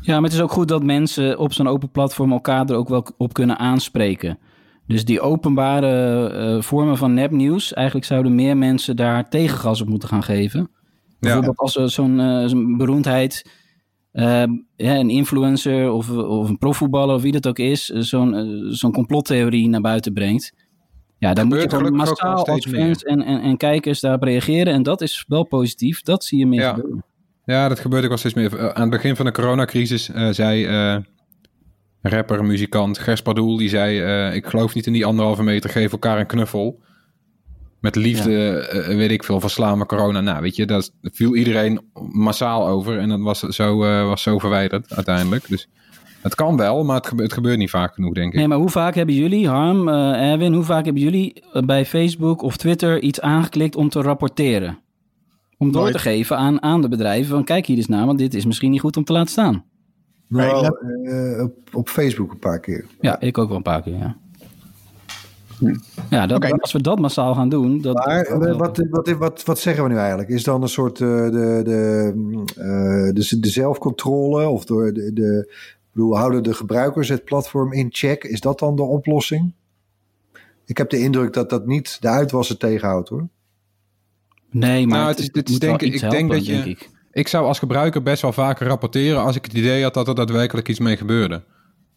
Ja, 0.00 0.14
maar 0.14 0.22
het 0.22 0.32
is 0.32 0.40
ook 0.40 0.52
goed 0.52 0.68
dat 0.68 0.82
mensen 0.82 1.38
op 1.38 1.52
zo'n 1.52 1.68
open 1.68 1.90
platform 1.90 2.32
elkaar 2.32 2.68
er 2.68 2.76
ook 2.76 2.88
wel 2.88 3.06
op 3.16 3.32
kunnen 3.32 3.58
aanspreken. 3.58 4.38
Dus 4.86 5.04
die 5.04 5.20
openbare 5.20 6.62
vormen 6.62 6.96
van 6.96 7.14
nepnieuws, 7.14 7.72
eigenlijk 7.72 8.06
zouden 8.06 8.34
meer 8.34 8.56
mensen 8.56 8.96
daar 8.96 9.28
tegengas 9.28 9.80
op 9.80 9.88
moeten 9.88 10.08
gaan 10.08 10.22
geven. 10.22 10.70
Bijvoorbeeld 11.20 11.58
als 11.58 11.72
zo'n 11.72 12.20
eh, 12.20 12.46
zo'n 12.46 12.76
beroemdheid, 12.76 13.44
eh, 14.12 14.42
ja, 14.76 14.96
een 14.96 15.10
influencer 15.10 15.90
of, 15.90 16.10
of 16.10 16.48
een 16.48 16.58
profvoetballer 16.58 17.14
of 17.14 17.22
wie 17.22 17.32
dat 17.32 17.46
ook 17.46 17.58
is, 17.58 17.90
eh, 17.90 18.00
zo'n 18.00 18.34
eh, 18.34 18.44
zo'n 18.68 18.92
complottheorie 18.92 19.68
naar 19.68 19.80
buiten 19.80 20.12
brengt. 20.12 20.52
Ja, 21.18 21.34
dan 21.34 21.46
moet 21.46 21.62
je 21.62 21.68
gewoon 21.68 21.96
massaal 21.96 22.46
als 22.46 22.66
fans 22.66 23.02
en, 23.02 23.22
en, 23.22 23.40
en 23.40 23.56
kijkers 23.56 24.00
daarop 24.00 24.22
reageren. 24.22 24.72
En 24.72 24.82
dat 24.82 25.00
is 25.00 25.24
wel 25.28 25.44
positief. 25.44 26.02
Dat 26.02 26.24
zie 26.24 26.38
je 26.38 26.46
meer 26.46 26.60
Ja. 26.60 26.74
gebeuren. 26.74 27.04
Ja, 27.44 27.68
dat 27.68 27.80
gebeurt 27.80 28.02
ook 28.02 28.08
wel 28.08 28.18
steeds 28.18 28.34
meer. 28.34 28.74
Aan 28.74 28.80
het 28.80 28.90
begin 28.90 29.16
van 29.16 29.24
de 29.26 29.32
coronacrisis 29.32 30.04
zei 30.30 30.66
rapper, 32.02 32.44
muzikant 32.44 32.98
Gers 32.98 33.22
Pardoel, 33.22 33.56
die 33.56 33.68
zei, 33.68 34.32
ik 34.34 34.46
geloof 34.46 34.74
niet 34.74 34.86
in 34.86 34.92
die 34.92 35.06
anderhalve 35.06 35.42
meter, 35.42 35.70
geef 35.70 35.92
elkaar 35.92 36.18
een 36.20 36.26
knuffel. 36.26 36.80
Met 37.80 37.96
liefde, 37.96 38.58
eh, 38.58 38.96
weet 38.96 39.10
ik 39.10 39.24
veel, 39.24 39.40
verslaan 39.40 39.78
we 39.78 39.86
corona. 39.86 40.20
Nou, 40.20 40.42
weet 40.42 40.56
je, 40.56 40.66
daar 40.66 40.88
viel 41.02 41.36
iedereen 41.36 41.80
massaal 42.10 42.68
over 42.68 42.98
en 42.98 43.08
dat 43.08 43.20
was 43.20 43.40
zo, 43.40 43.84
eh, 43.84 44.06
was 44.06 44.22
zo 44.22 44.38
verwijderd 44.38 44.94
uiteindelijk. 44.94 45.48
Dus 45.48 45.68
het 46.22 46.34
kan 46.34 46.56
wel, 46.56 46.84
maar 46.84 46.96
het 46.96 47.06
gebeurt, 47.06 47.28
het 47.28 47.38
gebeurt 47.38 47.58
niet 47.58 47.70
vaak 47.70 47.94
genoeg, 47.94 48.14
denk 48.14 48.32
ik. 48.32 48.38
Nee, 48.38 48.48
maar 48.48 48.58
hoe 48.58 48.70
vaak 48.70 48.94
hebben 48.94 49.14
jullie, 49.14 49.48
Harm, 49.48 49.88
eh, 49.88 50.30
Erwin, 50.30 50.52
hoe 50.52 50.64
vaak 50.64 50.84
hebben 50.84 51.02
jullie 51.02 51.42
bij 51.64 51.86
Facebook 51.86 52.42
of 52.42 52.56
Twitter 52.56 53.00
iets 53.00 53.20
aangeklikt 53.20 53.76
om 53.76 53.88
te 53.88 54.02
rapporteren? 54.02 54.78
Om 55.58 55.72
door 55.72 55.82
Nooit. 55.82 55.94
te 55.94 56.00
geven 56.00 56.36
aan, 56.36 56.62
aan 56.62 56.80
de 56.80 56.88
bedrijven 56.88 57.30
van 57.30 57.44
kijk 57.44 57.66
hier 57.66 57.76
eens 57.76 57.86
naar, 57.86 58.06
want 58.06 58.18
dit 58.18 58.34
is 58.34 58.46
misschien 58.46 58.70
niet 58.70 58.80
goed 58.80 58.96
om 58.96 59.04
te 59.04 59.12
laten 59.12 59.30
staan. 59.30 59.64
Nou, 60.28 60.70
Nee, 60.80 61.12
eh, 61.12 61.42
op, 61.42 61.54
op 61.72 61.88
Facebook 61.88 62.30
een 62.30 62.38
paar 62.38 62.60
keer. 62.60 62.84
Ja, 63.00 63.20
ik 63.20 63.38
ook 63.38 63.48
wel 63.48 63.56
een 63.56 63.62
paar 63.62 63.82
keer, 63.82 63.96
ja. 63.96 64.16
Ja, 66.10 66.26
dat, 66.26 66.36
Oké. 66.44 66.50
als 66.58 66.72
we 66.72 66.80
dat 66.82 66.98
massaal 66.98 67.34
gaan 67.34 67.48
doen, 67.48 67.80
dat, 67.80 67.94
Maar 68.06 68.24
dat- 68.24 68.46
eh, 68.46 68.56
wat, 68.56 68.82
wat, 68.90 69.08
wat, 69.08 69.44
wat 69.44 69.58
zeggen 69.58 69.82
we 69.84 69.88
nu 69.88 69.96
eigenlijk? 69.96 70.28
Is 70.28 70.44
dan 70.44 70.62
een 70.62 70.68
soort 70.68 71.00
eh, 71.00 71.08
de, 71.08 71.60
de, 71.64 72.12
eh, 72.56 73.14
de, 73.14 73.40
de 73.40 73.48
zelfcontrole 73.48 74.48
of 74.48 74.64
door 74.64 74.92
de, 74.92 75.12
de 75.12 75.54
bedoel, 75.92 76.16
houden 76.16 76.42
de 76.42 76.54
gebruikers 76.54 77.08
het 77.08 77.24
platform 77.24 77.72
in 77.72 77.86
check? 77.90 78.24
Is 78.24 78.40
dat 78.40 78.58
dan 78.58 78.76
de 78.76 78.82
oplossing? 78.82 79.52
Ik 80.64 80.76
heb 80.78 80.90
de 80.90 80.98
indruk 80.98 81.32
dat 81.32 81.50
dat 81.50 81.66
niet 81.66 81.96
de 82.00 82.08
uitwassen 82.08 82.58
tegenhoudt 82.58 83.08
hoor. 83.08 83.28
nee, 84.50 84.86
maar 84.86 84.98
Nou, 84.98 85.10
het 85.10 85.18
is- 85.18 85.30
dit 85.30 85.48
is 85.48 85.58
denk 85.58 85.82
ik- 85.82 86.10
denk 86.10 86.30
dat 86.30 86.46
je- 86.46 86.52
denk 86.52 86.64
ik. 86.64 86.90
Ik 87.12 87.28
zou 87.28 87.46
als 87.46 87.58
gebruiker 87.58 88.02
best 88.02 88.22
wel 88.22 88.32
vaker 88.32 88.66
rapporteren 88.66 89.22
als 89.22 89.36
ik 89.36 89.44
het 89.44 89.52
idee 89.54 89.82
had 89.82 89.94
dat 89.94 90.08
er 90.08 90.14
daadwerkelijk 90.14 90.68
iets 90.68 90.78
mee 90.78 90.96
gebeurde. 90.96 91.42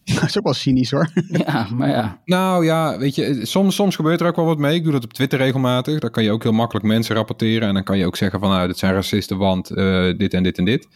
Dat 0.13 0.23
is 0.23 0.37
ook 0.37 0.43
wel 0.43 0.53
cynisch 0.53 0.91
hoor. 0.91 1.09
Ja, 1.45 1.67
maar 1.73 1.89
ja. 1.89 2.21
Nou 2.25 2.65
ja, 2.65 2.97
weet 2.97 3.15
je, 3.15 3.45
soms, 3.45 3.75
soms 3.75 3.95
gebeurt 3.95 4.21
er 4.21 4.27
ook 4.27 4.35
wel 4.35 4.45
wat 4.45 4.57
mee. 4.57 4.75
Ik 4.75 4.83
doe 4.83 4.91
dat 4.91 5.03
op 5.03 5.13
Twitter 5.13 5.39
regelmatig. 5.39 5.99
Daar 5.99 6.09
kan 6.09 6.23
je 6.23 6.31
ook 6.31 6.43
heel 6.43 6.51
makkelijk 6.51 6.85
mensen 6.85 7.15
rapporteren. 7.15 7.67
En 7.67 7.73
dan 7.73 7.83
kan 7.83 7.97
je 7.97 8.05
ook 8.05 8.17
zeggen 8.17 8.39
van, 8.39 8.49
nou, 8.49 8.67
dit 8.67 8.77
zijn 8.77 8.93
racisten, 8.93 9.37
want 9.37 9.69
eh, 9.69 10.17
dit 10.17 10.33
en 10.33 10.43
dit 10.43 10.57
en 10.57 10.65
dit. 10.65 10.87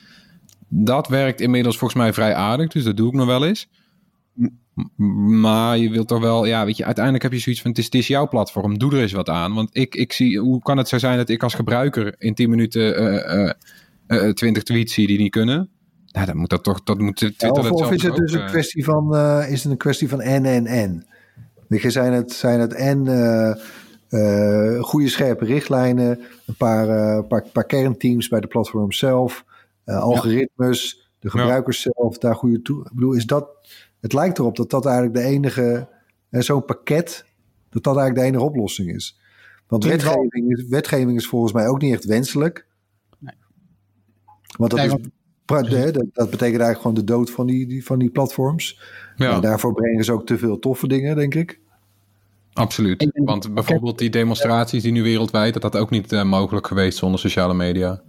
Dat 0.68 1.08
werkt 1.08 1.42
inmiddels 1.42 1.78
volgens 1.78 2.00
mij 2.02 2.14
vrij 2.14 2.36
aardig, 2.36 2.68
dus 2.68 2.84
dat 2.84 2.98
doe 2.98 3.08
ik 3.08 3.14
nog 3.14 3.26
wel 3.26 3.46
eens. 3.46 3.68
Maar 4.96 5.78
je 5.78 5.90
wilt 5.90 6.08
toch 6.08 6.20
wel, 6.20 6.46
ja, 6.46 6.66
weet 6.66 6.78
je, 6.78 6.86
uiteindelijk 6.86 7.24
heb 7.24 7.34
je 7.34 7.40
zoiets 7.40 7.62
van: 7.62 7.72
het 7.72 7.80
is, 7.80 7.86
het 7.86 7.96
is 7.96 8.08
jouw 8.08 8.28
platform, 8.28 8.78
doe 8.78 8.94
er 8.94 9.02
eens 9.02 9.12
wat 9.12 9.30
aan. 9.30 9.54
Want 9.54 9.70
ik, 9.72 9.96
ik 9.96 10.14
zie, 10.14 10.40
hoe 10.40 10.62
kan 10.62 10.78
het 10.78 10.88
zo 10.88 10.98
zijn 10.98 11.18
dat 11.18 11.30
ik 11.30 11.44
als 11.44 11.54
gebruiker 11.54 12.16
in 12.18 12.34
10 12.34 12.50
minuten 12.50 12.98
eh, 12.98 13.50
eh, 14.08 14.28
eh, 14.28 14.34
20 14.34 14.64
tweets 14.64 14.94
zie 14.94 15.08
die 15.08 15.18
niet 15.18 15.32
kunnen? 15.32 15.70
Nou, 16.16 16.28
dan 16.28 16.38
moet 16.38 16.50
dat 16.50 16.64
toch, 16.64 16.84
dat 16.84 17.00
moet 17.00 17.16
Twitter 17.16 17.50
of, 17.50 17.56
dat 17.56 17.92
is 17.92 18.04
het 18.04 18.12
ook, 18.12 18.18
dus 18.18 18.34
een 18.34 18.40
eh, 18.40 18.48
kwestie 18.48 18.84
van, 18.84 19.16
eh, 19.16 19.52
is 19.52 19.64
het 19.64 19.72
een 19.72 19.78
kwestie 19.78 20.10
van 20.10 20.22
en 20.22 20.46
en 20.46 20.66
en? 20.66 21.08
Je, 21.68 21.90
zijn 21.90 22.14
het, 22.14 22.32
zijn 22.32 22.60
het 22.60 22.74
en 22.74 23.08
eh, 24.10 24.82
goede 24.82 25.10
scherpe 25.10 25.46
richtlijnen, 25.46 26.20
een 26.46 26.56
paar, 26.56 27.24
paar, 27.24 27.44
paar 27.52 27.66
kernteams 27.66 28.28
bij 28.28 28.40
de 28.40 28.48
platform 28.48 28.92
zelf, 28.92 29.46
algoritmes, 29.86 31.10
de 31.20 31.30
gebruikers 31.30 31.82
zelf, 31.82 32.18
daar 32.18 32.36
goede 32.36 32.62
toe. 32.62 32.86
Ik 32.86 32.94
bedoel, 32.94 33.14
is 33.14 33.26
dat, 33.26 33.50
het 34.00 34.14
lijkt 34.14 34.40
erop 34.40 34.56
dat 34.56 34.70
dat 34.70 34.86
eigenlijk 34.86 35.16
de 35.16 35.24
enige, 35.24 35.88
zo'n 36.30 36.66
pakket, 36.66 37.26
dat 37.70 37.84
dat 37.84 37.98
eigenlijk 37.98 38.16
de 38.16 38.34
enige 38.34 38.50
oplossing 38.50 38.94
is. 38.94 39.20
Want 39.68 39.84
wetgeving 39.84 40.58
is, 40.58 40.68
wetgeving 40.68 41.18
is 41.18 41.28
volgens 41.28 41.54
mij 41.54 41.68
ook 41.68 41.82
niet 41.82 41.94
echt 41.94 42.06
wenselijk. 42.06 42.68
Want 44.58 44.72
dat, 44.72 44.80
Nee, 44.80 44.86
is, 44.86 44.92
want- 44.92 45.02
pra- 45.02 45.12
hè, 45.12 45.25
dat, 45.46 46.06
dat 46.14 46.30
betekent 46.30 46.42
eigenlijk 46.42 46.78
gewoon 46.82 46.96
de 46.96 47.04
dood 47.04 47.32
van 47.32 47.46
die, 47.46 47.68
die, 47.68 47.86
van 47.86 48.00
die 48.00 48.10
platforms. 48.10 48.80
Ja, 49.16 49.30
Nou, 49.30 49.42
daarvoor 49.42 49.74
brengen 49.74 50.04
ze 50.04 50.12
ook 50.12 50.26
te 50.26 50.38
veel 50.38 50.60
toffe 50.60 50.88
dingen, 50.88 51.16
denk 51.16 51.36
ik. 51.36 51.60
absoluut. 52.54 53.10
Want 53.14 53.54
bijvoorbeeld 53.54 53.98
die 53.98 54.10
demonstraties 54.10 54.84
die 54.84 54.92
nu 54.92 55.04
wereldwijd, 55.04 55.54
dat 55.54 55.64
had 55.64 55.76
ook 55.78 55.90
niet 55.90 56.12
eh, 56.12 56.24
mogelijk 56.24 56.68
geweest 56.68 56.98
zonder 56.98 57.20
sociale 57.20 57.54
media. 57.54 58.02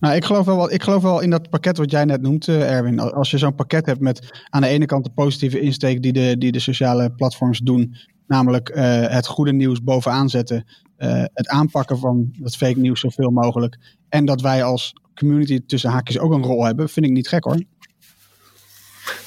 Nou, 0.00 0.16
ik 0.16 0.24
geloof, 0.24 0.46
wel, 0.46 0.56
wat- 0.56 0.72
ik 0.72 0.82
geloof 0.82 1.02
wel 1.02 1.20
in 1.20 1.30
dat 1.30 1.50
pakket 1.50 1.76
wat 1.78 1.90
jij 1.90 2.04
net 2.04 2.20
noemt, 2.22 2.48
Erwin. 2.48 2.98
Al- 2.98 3.12
Als 3.12 3.30
je 3.30 3.38
zo'n 3.38 3.54
pakket 3.54 3.86
hebt 3.86 4.00
met 4.00 4.44
aan 4.50 4.60
de 4.62 4.68
ene 4.68 4.86
kant 4.86 5.04
de 5.04 5.10
positieve 5.10 5.60
insteek 5.60 6.02
die 6.02 6.12
de, 6.12 6.38
die 6.38 6.52
de 6.52 6.58
sociale 6.60 7.10
platforms 7.12 7.58
doen. 7.58 7.94
Namelijk 8.26 8.68
eh, 8.68 9.06
het 9.08 9.26
goede 9.26 9.52
nieuws 9.52 9.82
bovenaan 9.82 10.28
zetten. 10.30 10.64
eh, 10.96 11.24
het 11.34 11.48
aanpakken 11.48 11.98
van 11.98 12.28
dat 12.38 12.56
fake 12.56 12.78
nieuws 12.78 13.00
zoveel 13.00 13.30
mogelijk. 13.30 13.78
En 14.08 14.24
dat 14.24 14.40
wij 14.40 14.62
als 14.64 14.92
community 15.14 15.60
tussen 15.66 15.90
haakjes 15.90 16.18
ook 16.18 16.32
een 16.32 16.42
rol 16.42 16.64
hebben. 16.64 16.88
Vind 16.88 17.06
ik 17.06 17.12
niet 17.12 17.28
gek 17.28 17.44
hoor. 17.44 17.62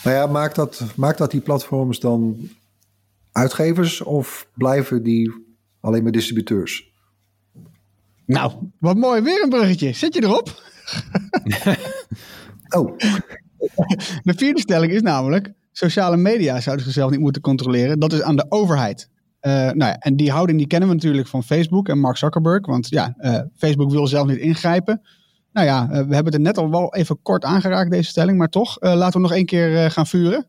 Nou 0.04 0.16
ja, 0.16 0.26
maakt 0.28 0.56
dat, 0.56 0.84
maakt 0.96 1.18
dat 1.18 1.32
die 1.32 1.42
platforms 1.42 2.00
dan 2.00 2.50
uitgevers 3.32 4.02
of 4.02 4.48
blijven 4.54 5.04
die 5.04 5.32
alleen 5.80 6.04
maar 6.04 6.12
distributeurs? 6.12 6.92
Nou, 8.26 8.54
wat 8.80 8.98
mooi. 8.98 9.22
Weer 9.22 9.44
een 9.44 9.50
bruggetje. 9.50 9.92
Zit 9.92 10.14
je 10.14 10.24
erop? 10.24 10.62
Oh, 12.70 12.98
De 14.24 14.34
vierde 14.36 14.60
stelling 14.60 14.92
is 14.92 15.02
namelijk: 15.02 15.54
sociale 15.72 16.18
media 16.18 16.60
zouden 16.60 16.86
zichzelf 16.86 17.12
niet 17.12 17.20
moeten 17.20 17.42
controleren. 17.42 18.00
Dat 18.00 18.14
is 18.14 18.22
aan 18.22 18.36
de 18.36 18.46
overheid. 18.50 19.10
Eh, 19.40 19.52
nou 19.52 19.78
ja, 19.78 19.98
en 19.98 20.16
die 20.16 20.32
houding 20.32 20.58
die 20.58 20.68
kennen 20.68 20.90
we 20.90 20.96
natuurlijk 20.96 21.28
van 21.28 21.44
Facebook 21.44 21.90
en 21.90 22.00
Mark 22.00 22.18
Zuckerberg. 22.18 22.66
Want 22.66 22.90
ja, 22.90 23.14
eh, 23.18 23.40
Facebook 23.56 23.92
wil 23.92 24.08
zelf 24.08 24.28
niet 24.28 24.38
ingrijpen. 24.38 25.02
Nou 25.58 25.70
ja, 25.70 25.84
eh, 25.84 25.90
we 25.90 26.14
hebben 26.14 26.26
het 26.26 26.34
er 26.34 26.40
net 26.40 26.58
al 26.58 26.72
wel 26.72 26.96
even 26.96 27.22
kort 27.22 27.44
aangeraakt, 27.44 27.92
deze 27.92 28.10
stelling. 28.10 28.38
Maar 28.38 28.50
toch, 28.50 28.80
eh, 28.80 28.94
laten 28.94 29.22
we 29.22 29.28
nog 29.28 29.36
één 29.36 29.46
keer 29.46 29.76
eh, 29.76 29.90
gaan 29.90 30.08
vuren. 30.08 30.46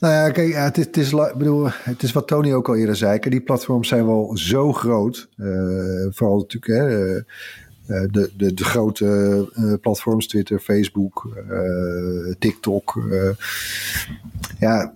Nou 0.00 0.14
ja, 0.14 0.30
kijk, 0.30 0.52
ja, 0.52 0.64
het, 0.64 0.78
is, 0.78 0.84
het, 0.84 0.96
is, 0.96 1.10
bedoel, 1.10 1.68
het 1.70 2.02
is 2.02 2.12
wat 2.12 2.26
Tony 2.26 2.52
ook 2.52 2.68
al 2.68 2.76
eerder 2.76 2.96
zei. 2.96 3.18
Die 3.18 3.40
platforms 3.40 3.88
zijn 3.88 4.06
wel 4.06 4.36
zo 4.36 4.72
groot. 4.72 5.28
vooral 6.10 6.38
natuurlijk 6.38 6.66
hè, 6.66 6.86
de, 8.06 8.30
de, 8.36 8.54
de 8.54 8.64
grote 8.64 9.78
platforms, 9.80 10.26
Twitter, 10.26 10.58
Facebook, 10.58 11.28
TikTok. 12.38 13.08
ja, 14.58 14.94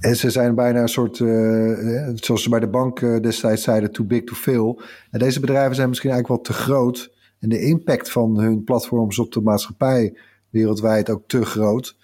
en 0.00 0.16
ze 0.16 0.30
zijn 0.30 0.54
bijna 0.54 0.80
een 0.80 0.88
soort, 0.88 1.20
eh, 1.20 2.08
eh, 2.08 2.12
zoals 2.14 2.42
ze 2.42 2.48
bij 2.48 2.60
de 2.60 2.68
bank 2.68 3.00
eh, 3.00 3.20
destijds 3.20 3.62
zeiden, 3.62 3.92
too 3.92 4.06
big 4.06 4.24
to 4.24 4.34
fail. 4.34 4.80
En 5.10 5.18
deze 5.18 5.40
bedrijven 5.40 5.74
zijn 5.74 5.88
misschien 5.88 6.10
eigenlijk 6.10 6.42
wel 6.42 6.54
te 6.54 6.62
groot. 6.62 7.12
En 7.38 7.48
de 7.48 7.60
impact 7.60 8.10
van 8.10 8.38
hun 8.38 8.64
platforms 8.64 9.18
op 9.18 9.32
de 9.32 9.40
maatschappij 9.40 10.16
wereldwijd 10.50 11.10
ook 11.10 11.22
te 11.26 11.44
groot. 11.44 11.96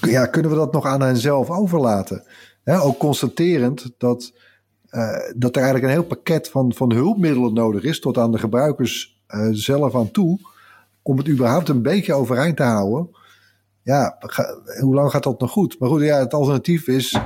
Ja, 0.00 0.26
kunnen 0.30 0.50
we 0.50 0.56
dat 0.56 0.72
nog 0.72 0.86
aan 0.86 1.00
hen 1.00 1.16
zelf 1.16 1.50
overlaten? 1.50 2.22
Ook 2.64 2.98
constaterend 2.98 3.90
dat, 3.98 4.32
dat 5.36 5.56
er 5.56 5.62
eigenlijk 5.62 5.84
een 5.84 6.00
heel 6.00 6.04
pakket 6.04 6.48
van, 6.48 6.72
van 6.74 6.92
hulpmiddelen 6.92 7.54
nodig 7.54 7.82
is, 7.82 8.00
tot 8.00 8.18
aan 8.18 8.32
de 8.32 8.38
gebruikers 8.38 9.22
zelf 9.50 9.94
aan 9.94 10.10
toe, 10.10 10.38
om 11.02 11.18
het 11.18 11.28
überhaupt 11.28 11.68
een 11.68 11.82
beetje 11.82 12.14
overeind 12.14 12.56
te 12.56 12.62
houden. 12.62 13.08
Ja, 13.88 14.16
ga- 14.18 14.58
hoe 14.80 14.94
lang 14.94 15.10
gaat 15.10 15.22
dat 15.22 15.40
nog 15.40 15.50
goed? 15.50 15.78
Maar 15.78 15.88
goed, 15.88 16.00
ja, 16.00 16.18
het 16.18 16.34
alternatief 16.34 16.86
is 16.86 17.18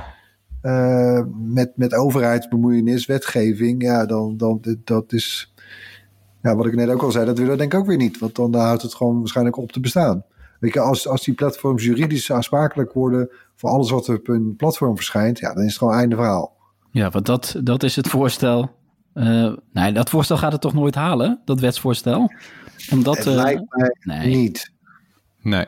eh, 0.61 1.21
met, 1.35 1.71
met 1.75 1.93
overheidsbemoeienis, 1.93 3.05
wetgeving, 3.05 3.81
ja, 3.81 4.05
dan, 4.05 4.37
dan 4.37 4.61
dat 4.83 5.13
is, 5.13 5.53
ja, 6.41 6.55
wat 6.55 6.65
ik 6.65 6.75
net 6.75 6.89
ook 6.89 7.01
al 7.01 7.11
zei, 7.11 7.25
dat 7.25 7.37
willen 7.37 7.51
we 7.51 7.57
denk 7.57 7.73
ik 7.73 7.79
ook 7.79 7.85
weer 7.85 7.97
niet, 7.97 8.19
want 8.19 8.35
dan 8.35 8.55
houdt 8.55 8.81
het 8.81 8.93
gewoon 8.93 9.19
waarschijnlijk 9.19 9.57
op 9.57 9.71
te 9.71 9.79
bestaan. 9.79 10.23
Weet 10.59 10.73
je, 10.73 10.79
als, 10.79 11.07
als 11.07 11.23
die 11.23 11.33
platforms 11.33 11.83
juridisch 11.83 12.31
aansprakelijk 12.31 12.93
worden 12.93 13.29
voor 13.55 13.69
alles 13.69 13.91
wat 13.91 14.07
er 14.07 14.17
op 14.17 14.27
hun 14.27 14.55
platform 14.55 14.95
verschijnt, 14.95 15.39
ja, 15.39 15.53
dan 15.53 15.63
is 15.63 15.69
het 15.69 15.77
gewoon 15.77 15.93
einde 15.93 16.15
verhaal. 16.15 16.55
Ja, 16.91 17.09
want 17.09 17.25
dat, 17.25 17.55
dat 17.63 17.83
is 17.83 17.95
het 17.95 18.07
voorstel. 18.07 18.71
Eh, 19.13 19.53
nee, 19.73 19.91
dat 19.91 20.09
voorstel 20.09 20.37
gaat 20.37 20.51
het 20.51 20.61
toch 20.61 20.73
nooit 20.73 20.95
halen, 20.95 21.41
dat 21.45 21.59
wetsvoorstel? 21.59 22.31
Omdat, 22.91 23.17
het 23.17 23.27
eh, 23.27 23.33
lijkt 23.33 23.63
mij 23.75 23.95
nee, 23.99 24.35
niet. 24.35 24.71
Nee. 25.41 25.65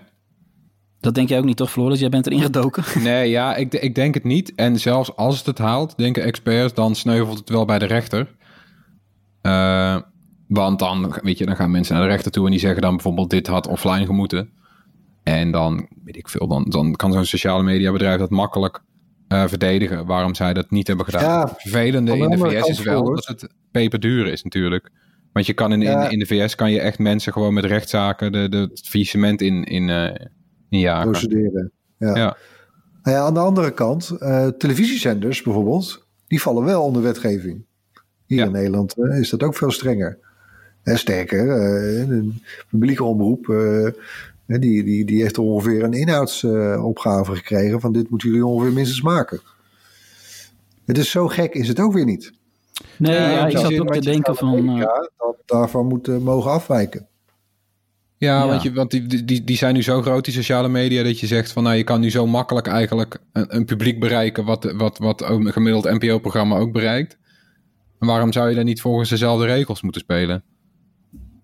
Dat 1.05 1.15
denk 1.15 1.29
jij 1.29 1.37
ook 1.37 1.45
niet 1.45 1.57
toch, 1.57 1.71
Floris? 1.71 1.99
Jij 1.99 2.09
bent 2.09 2.25
erin 2.25 2.41
gedoken. 2.41 2.83
Nee, 3.03 3.29
ja, 3.29 3.55
ik, 3.55 3.73
ik 3.73 3.95
denk 3.95 4.13
het 4.13 4.23
niet. 4.23 4.55
En 4.55 4.79
zelfs 4.79 5.15
als 5.15 5.37
het 5.37 5.45
het 5.45 5.57
haalt, 5.57 5.97
denken 5.97 6.23
experts, 6.23 6.73
dan 6.73 6.95
sneuvelt 6.95 7.37
het 7.37 7.49
wel 7.49 7.65
bij 7.65 7.79
de 7.79 7.85
rechter. 7.85 8.27
Eh, 9.41 9.97
want 10.47 10.79
dan, 10.79 11.17
weet 11.21 11.37
je, 11.37 11.45
dan 11.45 11.55
gaan 11.55 11.71
mensen 11.71 11.95
naar 11.95 12.03
de 12.03 12.09
rechter 12.09 12.31
toe 12.31 12.45
en 12.45 12.51
die 12.51 12.59
zeggen 12.59 12.81
dan 12.81 12.93
bijvoorbeeld 12.93 13.29
dit 13.29 13.47
had 13.47 13.67
offline 13.67 14.05
gemoeten. 14.05 14.49
En 15.23 15.51
dan, 15.51 15.87
weet 16.03 16.17
ik 16.17 16.29
veel, 16.29 16.47
dan, 16.47 16.65
dan 16.69 16.95
kan 16.95 17.11
zo'n 17.11 17.25
sociale 17.25 17.63
mediabedrijf 17.63 18.19
dat 18.19 18.29
makkelijk 18.29 18.83
eh, 19.27 19.47
verdedigen 19.47 20.05
waarom 20.05 20.35
zij 20.35 20.53
dat 20.53 20.71
niet 20.71 20.87
hebben 20.87 21.05
gedaan. 21.05 21.23
Ja, 21.23 21.41
het 21.41 21.61
vervelende 21.61 22.17
in 22.17 22.29
de 22.29 22.37
VS 22.37 22.67
is 22.67 22.79
wel 22.79 23.03
dat 23.03 23.25
het 23.27 23.49
peperduur 23.71 24.27
is 24.27 24.43
natuurlijk. 24.43 24.91
Want 25.33 25.45
je 25.45 25.53
kan 25.53 25.71
in, 25.71 25.81
Ja. 25.81 26.05
in, 26.05 26.11
in 26.11 26.19
de 26.19 26.25
VS 26.25 26.55
kan 26.55 26.71
je 26.71 26.79
echt 26.79 26.99
mensen 26.99 27.33
gewoon 27.33 27.53
met 27.53 27.65
rechtszaken 27.65 28.31
de, 28.31 28.49
de, 28.49 28.57
het 28.57 28.87
faillissement 28.87 29.41
in, 29.41 29.63
in, 29.63 29.89
eh 29.89 30.25
injagen. 30.69 31.09
Procederen. 31.11 31.71
Ja. 31.97 32.15
Ja. 32.15 32.37
Nou 33.03 33.17
ja, 33.17 33.23
aan 33.23 33.33
de 33.33 33.39
andere 33.39 33.71
kant, 33.71 34.09
eh, 34.19 34.47
televisiezenders 34.47 35.41
bijvoorbeeld, 35.41 36.05
die 36.27 36.41
vallen 36.41 36.63
wel 36.63 36.83
onder 36.83 37.01
wetgeving. 37.01 37.65
Hier 38.25 38.37
Ja. 38.39 38.45
in 38.45 38.51
Nederland 38.51 38.97
eh, 38.97 39.19
is 39.19 39.29
dat 39.29 39.43
ook 39.43 39.55
veel 39.55 39.71
strenger. 39.71 40.17
En 40.83 40.97
sterker, 40.97 41.49
eh, 41.49 42.09
een 42.09 42.41
publieke 42.69 43.03
omroep, 43.03 43.49
eh, 43.49 43.87
die, 44.45 44.83
die, 44.83 45.05
die 45.05 45.21
heeft 45.21 45.37
ongeveer 45.37 45.83
een 45.83 45.93
inhoudsopgave 45.93 47.35
gekregen 47.35 47.79
van 47.81 47.93
dit 47.93 48.09
moeten 48.09 48.29
jullie 48.29 48.45
ongeveer 48.45 48.73
minstens 48.73 49.01
maken. 49.01 49.39
Het 50.85 50.97
is 50.97 51.09
zo 51.11 51.27
gek, 51.27 51.53
is 51.53 51.67
het 51.67 51.79
ook 51.79 51.93
weer 51.93 52.05
niet. 52.05 52.33
Nee, 52.97 53.13
Ja, 53.13 53.29
ja, 53.29 53.47
ik 53.47 53.57
zat 53.57 53.79
ook 53.79 53.93
te 53.93 53.99
denken 53.99 54.35
van... 54.35 54.69
eh, 54.69 54.77
ja, 54.77 55.09
dat 55.17 55.35
daarvan 55.45 55.87
moeten 55.87 56.21
mogen 56.23 56.51
afwijken. 56.51 57.07
Ja, 58.25 58.39
Ja. 58.39 58.47
want, 58.47 58.61
je, 58.61 58.73
want 58.73 58.91
die, 58.91 59.25
die, 59.25 59.43
die 59.43 59.57
zijn 59.57 59.73
nu 59.73 59.83
zo 59.83 60.01
groot, 60.01 60.25
die 60.25 60.33
sociale 60.33 60.69
media, 60.69 61.03
dat 61.03 61.19
je 61.19 61.27
zegt 61.27 61.51
van 61.51 61.63
nou, 61.63 61.75
je 61.75 61.83
kan 61.83 61.99
nu 61.99 62.09
zo 62.09 62.27
makkelijk 62.27 62.67
eigenlijk 62.67 63.19
een, 63.31 63.55
een 63.55 63.65
publiek 63.65 63.99
bereiken 63.99 64.45
wat, 64.45 64.73
wat, 64.77 64.97
wat 64.97 65.23
ook 65.23 65.39
een 65.39 65.51
gemiddeld 65.51 65.83
NPO-programma 65.83 66.57
ook 66.57 66.71
bereikt. 66.71 67.17
En 67.99 68.07
waarom 68.07 68.33
zou 68.33 68.49
je 68.49 68.55
dan 68.55 68.65
niet 68.65 68.81
volgens 68.81 69.09
dezelfde 69.09 69.45
regels 69.45 69.81
moeten 69.81 70.01
spelen? 70.01 70.43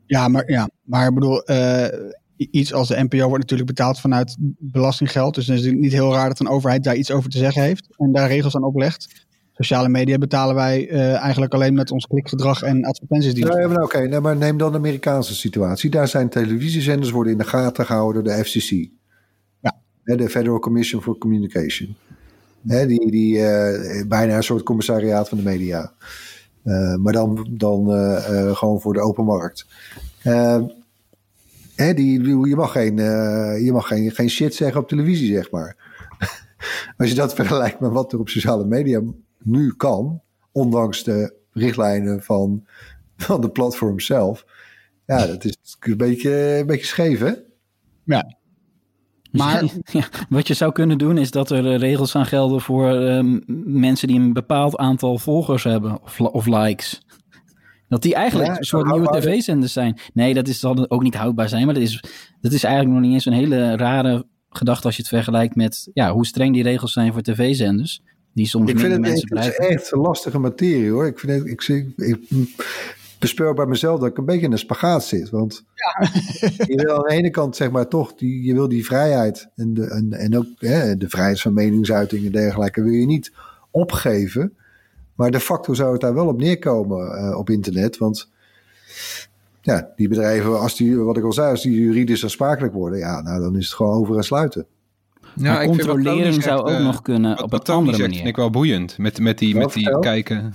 Ja, 0.06 0.28
maar, 0.28 0.52
ja, 0.52 0.70
maar 0.84 1.08
ik 1.08 1.14
bedoel, 1.14 1.44
eh, 1.44 2.00
iets 2.36 2.74
als 2.74 2.88
de 2.88 3.04
NPO 3.04 3.28
wordt 3.28 3.42
natuurlijk 3.42 3.70
betaald 3.70 4.00
vanuit 4.00 4.36
belastinggeld. 4.60 5.36
Dus 5.36 5.46
dan 5.46 5.56
is 5.56 5.66
het 5.66 5.76
niet 5.76 5.92
heel 5.92 6.14
raar 6.14 6.28
dat 6.28 6.40
een 6.40 6.48
overheid 6.48 6.84
daar 6.84 6.96
iets 6.96 7.12
over 7.12 7.30
te 7.30 7.38
zeggen 7.38 7.62
heeft 7.62 7.88
en 7.98 8.12
daar 8.12 8.28
regels 8.28 8.56
aan 8.56 8.64
oplegt. 8.64 9.26
Sociale 9.54 9.90
media 9.90 10.18
betalen 10.18 10.56
wij 10.56 10.90
eh, 10.90 11.16
eigenlijk 11.16 11.54
alleen 11.54 11.74
met 11.74 11.92
ons 11.92 12.08
klikgedrag 12.08 12.62
en 12.62 12.84
advertenties 12.86 13.44
maar 13.44 13.84
Oké, 13.84 14.08
nee, 14.08 14.20
maar 14.20 14.38
neem 14.38 14.58
dan 14.58 14.72
de 14.72 14.78
Amerikaanse 14.78 15.36
situatie. 15.36 15.90
Daar 15.90 16.08
zijn 16.08 16.30
televisiezenders 16.30 17.12
worden 17.12 17.32
in 17.32 17.38
de 17.38 17.44
gaten 17.44 17.86
gehouden 17.86 18.24
door 18.24 18.34
de 18.34 18.44
FCC. 18.44 18.90
Ja. 19.60 19.76
De 20.04 20.30
Federal 20.30 20.60
Commission 20.60 21.02
for 21.02 21.18
Communication. 21.18 21.96
Die 22.62 23.12
die 23.12 23.46
eh, 23.46 24.08
bijna 24.08 24.36
een 24.36 24.44
soort 24.44 24.64
commissariaat 24.64 25.30
van 25.30 25.38
de 25.38 25.44
media. 25.44 25.94
Eh, 26.64 26.96
maar 26.96 27.14
dan, 27.14 27.48
dan 27.50 27.92
gewoon 28.56 28.82
voor 28.82 28.94
de 28.94 29.02
open 29.02 29.26
markt. 29.26 29.66
Die, 31.76 32.28
je 32.48 32.56
mag, 32.56 32.72
geen, 32.72 32.96
je 33.64 33.70
mag 33.72 33.88
geen, 33.88 34.12
geen 34.12 34.30
shit 34.30 34.56
zeggen 34.56 34.82
op 34.82 34.88
televisie, 34.88 35.34
zeg 35.34 35.52
maar. 35.52 35.76
Als 36.98 37.10
je 37.10 37.16
dat 37.16 37.34
vergelijkt 37.34 37.80
met 37.80 37.92
wat 37.92 38.14
er 38.14 38.20
op 38.20 38.30
sociale 38.30 38.66
media 38.66 39.02
nu 39.44 39.74
kan, 39.74 40.22
ondanks 40.52 41.04
de 41.04 41.36
richtlijnen 41.52 42.24
van, 42.24 42.66
van 43.18 43.42
de 43.42 43.50
platform 43.50 44.00
zelf. 44.00 44.46
Ja, 45.06 45.28
dat 45.28 45.44
is 45.44 45.58
een 45.80 45.98
beetje, 45.98 46.58
een 46.60 46.66
beetje 46.66 46.86
scheef, 46.86 47.20
hè? 47.20 47.34
Ja. 48.04 48.38
Maar 49.32 49.64
Ja, 49.92 50.08
wat 50.30 50.48
je 50.48 50.54
zou 50.54 50.72
kunnen 50.72 50.98
doen 50.98 51.18
is 51.18 51.32
dat 51.32 51.50
er 51.50 51.72
eh, 51.72 51.78
regels 51.78 52.12
gaan 52.12 52.26
gelden 52.26 52.62
voor 52.62 52.96
ehm, 52.96 53.40
mensen 53.82 54.08
die 54.08 54.20
een 54.20 54.34
bepaald 54.34 54.78
aantal 54.78 55.18
volgers 55.18 55.64
hebben 55.64 56.02
of, 56.04 56.20
of 56.20 56.46
likes. 56.46 57.02
Dat 57.88 58.02
die 58.02 58.16
eigenlijk 58.16 58.50
Ja, 58.50 58.58
een 58.58 58.64
soort 58.64 58.92
nieuwe 58.92 59.20
tv-zenders 59.20 59.74
zijn. 59.74 60.00
Nee, 60.14 60.34
dat 60.34 60.48
is, 60.48 60.60
zal 60.60 60.90
ook 60.90 61.04
niet 61.04 61.16
houdbaar 61.16 61.50
zijn, 61.50 61.66
maar 61.66 61.74
dat 61.74 61.84
is, 61.84 62.04
dat 62.42 62.52
is 62.52 62.64
eigenlijk 62.64 62.94
nog 62.96 63.04
niet 63.04 63.14
eens 63.14 63.26
een 63.26 63.34
hele 63.34 63.76
rare 63.76 64.26
gedacht 64.50 64.86
als 64.86 64.96
je 64.96 65.02
het 65.02 65.12
vergelijkt 65.12 65.56
met 65.56 65.90
ja, 65.94 66.12
hoe 66.12 66.26
streng 66.26 66.54
die 66.54 66.64
regels 66.64 66.94
zijn 66.94 67.14
voor 67.14 67.22
tv-zenders. 67.22 68.02
Die 68.34 68.48
soms 68.48 68.70
Ik 68.70 68.80
vind 68.80 68.92
het, 68.92 69.02
mensen 69.02 69.38
het 69.38 69.48
is 69.48 69.56
echt 69.56 69.92
een 69.92 70.00
lastige 70.00 70.40
materie 70.40 70.90
hoor. 70.90 71.06
Ik, 71.06 71.20
vind 71.20 71.32
het, 71.40 71.48
ik, 71.48 71.62
zie- 71.62 71.94
ik 71.98 72.20
bespeur 73.20 73.54
bij 73.54 73.66
mezelf 73.66 74.00
dat 74.00 74.10
ik 74.10 74.18
een 74.18 74.26
beetje 74.26 74.46
in 74.46 74.52
een 74.52 74.58
spagaat 74.58 75.04
zit. 75.04 75.30
Want 75.30 75.64
je 76.68 76.82
wil 76.86 76.96
aan 76.96 77.04
de 77.08 77.14
ene 77.14 77.30
kant 77.30 77.56
zeg 77.56 77.72
maar 77.72 77.88
toch, 77.88 78.16
die, 78.16 78.44
je 78.44 78.54
wil 78.54 78.68
die 78.68 78.86
vrijheid 78.86 79.48
en, 79.56 79.74
de, 79.74 79.90
en, 79.90 80.14
en 80.14 80.38
ook 80.38 80.46
hè, 80.58 80.98
de 80.98 81.10
vrijheid 81.10 81.42
van 81.42 81.54
meningsuiting 81.54 82.26
en 82.26 82.32
dergelijke 82.32 82.82
wil 82.84 82.94
je 82.94 83.06
niet 83.06 83.32
opgeven. 83.72 84.56
Maar 85.16 85.32
de 85.32 85.40
facto 85.40 85.74
zou 85.74 85.92
het 85.92 86.02
daar 86.02 86.14
wel 86.14 86.28
op 86.28 86.40
neerkomen 86.40 87.18
eh, 87.18 87.38
op 87.38 87.50
internet. 87.50 87.98
Want 87.98 88.30
ja, 89.62 89.92
die 89.96 90.08
bedrijven, 90.08 90.60
als 90.60 90.76
die, 90.78 90.98
wat 90.98 91.18
ik 91.18 91.24
al 91.24 91.34
zei, 91.34 91.50
als 91.52 91.62
die 91.62 91.80
juridisch 91.80 92.24
aansprakelijk 92.24 92.74
worden, 92.74 93.00
ja, 93.00 93.22
nou 93.22 93.42
dan 93.42 93.58
is 93.58 93.66
het 93.66 93.76
gewoon 93.76 93.98
over 93.98 94.18
en 94.18 94.24
sluiten. 94.24 94.66
Ja, 95.36 95.54
Maar 95.54 95.66
controleren 95.66 96.42
zou 96.42 96.60
ook 96.60 96.70
eh, 96.70 96.84
nog 96.84 97.02
kunnen 97.02 97.36
wat- 97.36 97.42
op 97.44 97.52
wat 97.52 97.68
een 97.68 97.74
andere 97.76 97.92
zegt, 97.98 98.02
manier. 98.08 98.18
vind 98.18 98.30
ik 98.30 98.36
wel 98.42 98.50
boeiend. 98.50 98.98
Met, 98.98 99.20
met 99.20 99.38
die, 99.38 99.56
met 99.56 99.74
die 99.74 100.00
kijken. 100.00 100.54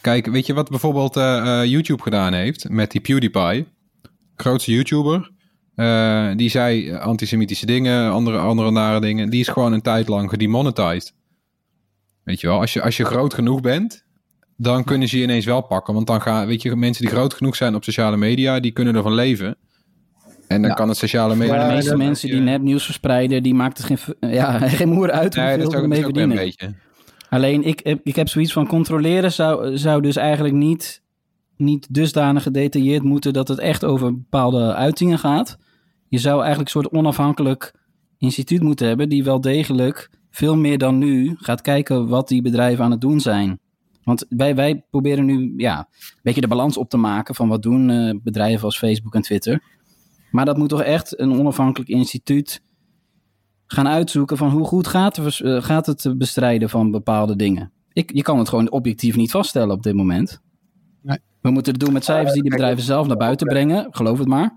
Kijk, 0.00 0.26
weet 0.26 0.46
je 0.46 0.54
wat 0.54 0.68
bijvoorbeeld 0.70 1.16
eh, 1.16 1.60
eh, 1.62 1.68
YouTube 1.70 2.02
gedaan 2.02 2.32
heeft 2.32 2.68
met 2.68 2.90
die 2.90 3.00
PewDiePie? 3.00 3.66
Grootste 4.36 4.72
YouTuber. 4.72 5.30
Eh, 5.74 6.30
die 6.36 6.48
zei 6.50 6.92
antisemitische 6.94 7.66
dingen, 7.66 8.10
andere, 8.10 8.38
andere 8.38 8.70
nare 8.70 9.00
dingen. 9.00 9.30
Die 9.30 9.40
is 9.40 9.48
gewoon 9.48 9.72
een 9.72 9.82
tijd 9.82 10.08
lang 10.08 10.30
gedemonetized. 10.30 11.14
Weet 12.24 12.40
je 12.40 12.46
wel, 12.46 12.60
als 12.60 12.72
je, 12.72 12.82
als 12.82 12.96
je 12.96 13.04
groot 13.04 13.34
genoeg 13.34 13.60
bent, 13.60 14.04
dan 14.56 14.84
kunnen 14.84 15.08
ze 15.08 15.16
je 15.16 15.22
ineens 15.22 15.44
wel 15.44 15.60
pakken. 15.60 15.94
Want 15.94 16.06
dan 16.06 16.22
gaan, 16.22 16.46
weet 16.46 16.62
je, 16.62 16.76
mensen 16.76 17.04
die 17.04 17.14
groot 17.14 17.34
genoeg 17.34 17.56
zijn 17.56 17.74
op 17.74 17.84
sociale 17.84 18.16
media, 18.16 18.60
die 18.60 18.72
kunnen 18.72 18.94
ervan 18.94 19.14
leven. 19.14 19.56
En 20.52 20.60
dan 20.60 20.70
Ja. 20.70 20.76
kan 20.76 20.88
het 20.88 20.96
sociale 20.96 21.36
media... 21.36 21.56
Maar 21.56 21.68
de 21.68 21.74
meeste 21.74 21.96
mensen 21.96 22.28
die 22.30 22.40
nepnieuws 22.40 22.84
verspreiden, 22.84 23.42
die 23.42 23.54
maakt 23.54 23.78
het 23.78 23.86
geen, 23.86 24.16
ja, 24.34 24.58
geen 24.68 24.88
moer 24.88 25.10
uit 25.10 25.34
Nee, 25.36 25.44
hoeveel 25.44 25.62
dat 25.62 25.72
ze 25.72 25.76
is 25.78 25.82
ook, 25.82 25.82
dat 25.82 25.82
ermee 25.82 25.98
is 25.98 26.04
ook 26.04 26.14
weer 26.14 26.22
een 26.22 26.30
verdienen. 26.30 26.56
beetje. 26.58 26.74
Alleen 27.28 27.62
ik, 27.64 27.80
heb- 27.82 28.00
ik 28.02 28.16
heb 28.16 28.28
zoiets 28.28 28.52
van 28.52 28.66
controleren 28.66 29.32
zou, 29.32 29.78
zou 29.78 30.02
dus 30.02 30.16
eigenlijk 30.16 30.54
niet, 30.54 31.02
niet 31.56 31.94
dusdanig 31.94 32.42
gedetailleerd 32.42 33.02
moeten 33.02 33.32
dat 33.32 33.48
het 33.48 33.58
echt 33.58 33.84
over 33.84 34.12
bepaalde 34.14 34.74
uitingen 34.74 35.18
gaat. 35.18 35.58
Je 36.08 36.18
zou 36.18 36.38
eigenlijk 36.42 36.74
een 36.74 36.80
soort 36.82 36.94
onafhankelijk 36.94 37.74
instituut 38.18 38.62
moeten 38.62 38.86
hebben 38.86 39.08
die 39.08 39.24
wel 39.24 39.40
degelijk 39.40 40.10
veel 40.30 40.56
meer 40.56 40.78
dan 40.78 40.98
nu 40.98 41.34
gaat 41.38 41.60
kijken 41.60 42.08
wat 42.08 42.28
die 42.28 42.42
bedrijven 42.42 42.84
aan 42.84 42.90
het 42.90 43.00
doen 43.00 43.20
zijn. 43.20 43.60
Want 44.04 44.26
wij, 44.28 44.54
wij 44.54 44.84
proberen 44.90 45.24
nu 45.24 45.54
ja, 45.56 45.78
een 45.78 46.18
beetje 46.22 46.40
de 46.40 46.48
balans 46.48 46.76
op 46.76 46.88
te 46.90 46.96
maken 46.96 47.34
van 47.34 47.48
wat 47.48 47.62
doen 47.62 47.90
eh, 47.90 48.14
bedrijven 48.22 48.64
als 48.64 48.78
Facebook 48.78 49.14
en 49.14 49.22
Twitter. 49.22 49.62
Maar 50.32 50.44
dat 50.44 50.56
moet 50.56 50.68
toch 50.68 50.82
echt 50.82 51.18
een 51.18 51.38
onafhankelijk 51.38 51.90
instituut 51.90 52.62
gaan 53.66 53.88
uitzoeken 53.88 54.36
van 54.36 54.50
hoe 54.50 54.64
goed 54.64 54.86
gaat, 54.86 55.18
eh, 55.18 55.62
gaat 55.62 55.86
het 55.86 56.14
bestrijden 56.18 56.70
van 56.70 56.90
bepaalde 56.90 57.36
dingen. 57.36 57.72
Ik, 57.92 58.12
je 58.14 58.22
kan 58.22 58.38
het 58.38 58.48
gewoon 58.48 58.70
objectief 58.70 59.16
niet 59.16 59.30
vaststellen 59.30 59.74
op 59.74 59.82
dit 59.82 59.94
moment. 59.94 60.40
Nee. 61.02 61.18
We 61.40 61.50
moeten 61.50 61.72
het 61.72 61.80
doen 61.80 61.92
met 61.92 62.04
cijfers 62.04 62.32
die 62.32 62.42
de 62.42 62.48
bedrijven 62.48 62.82
zelf 62.82 63.06
naar 63.06 63.16
buiten 63.16 63.46
brengen, 63.46 63.86
geloof 63.90 64.18
het 64.18 64.28
maar. 64.28 64.52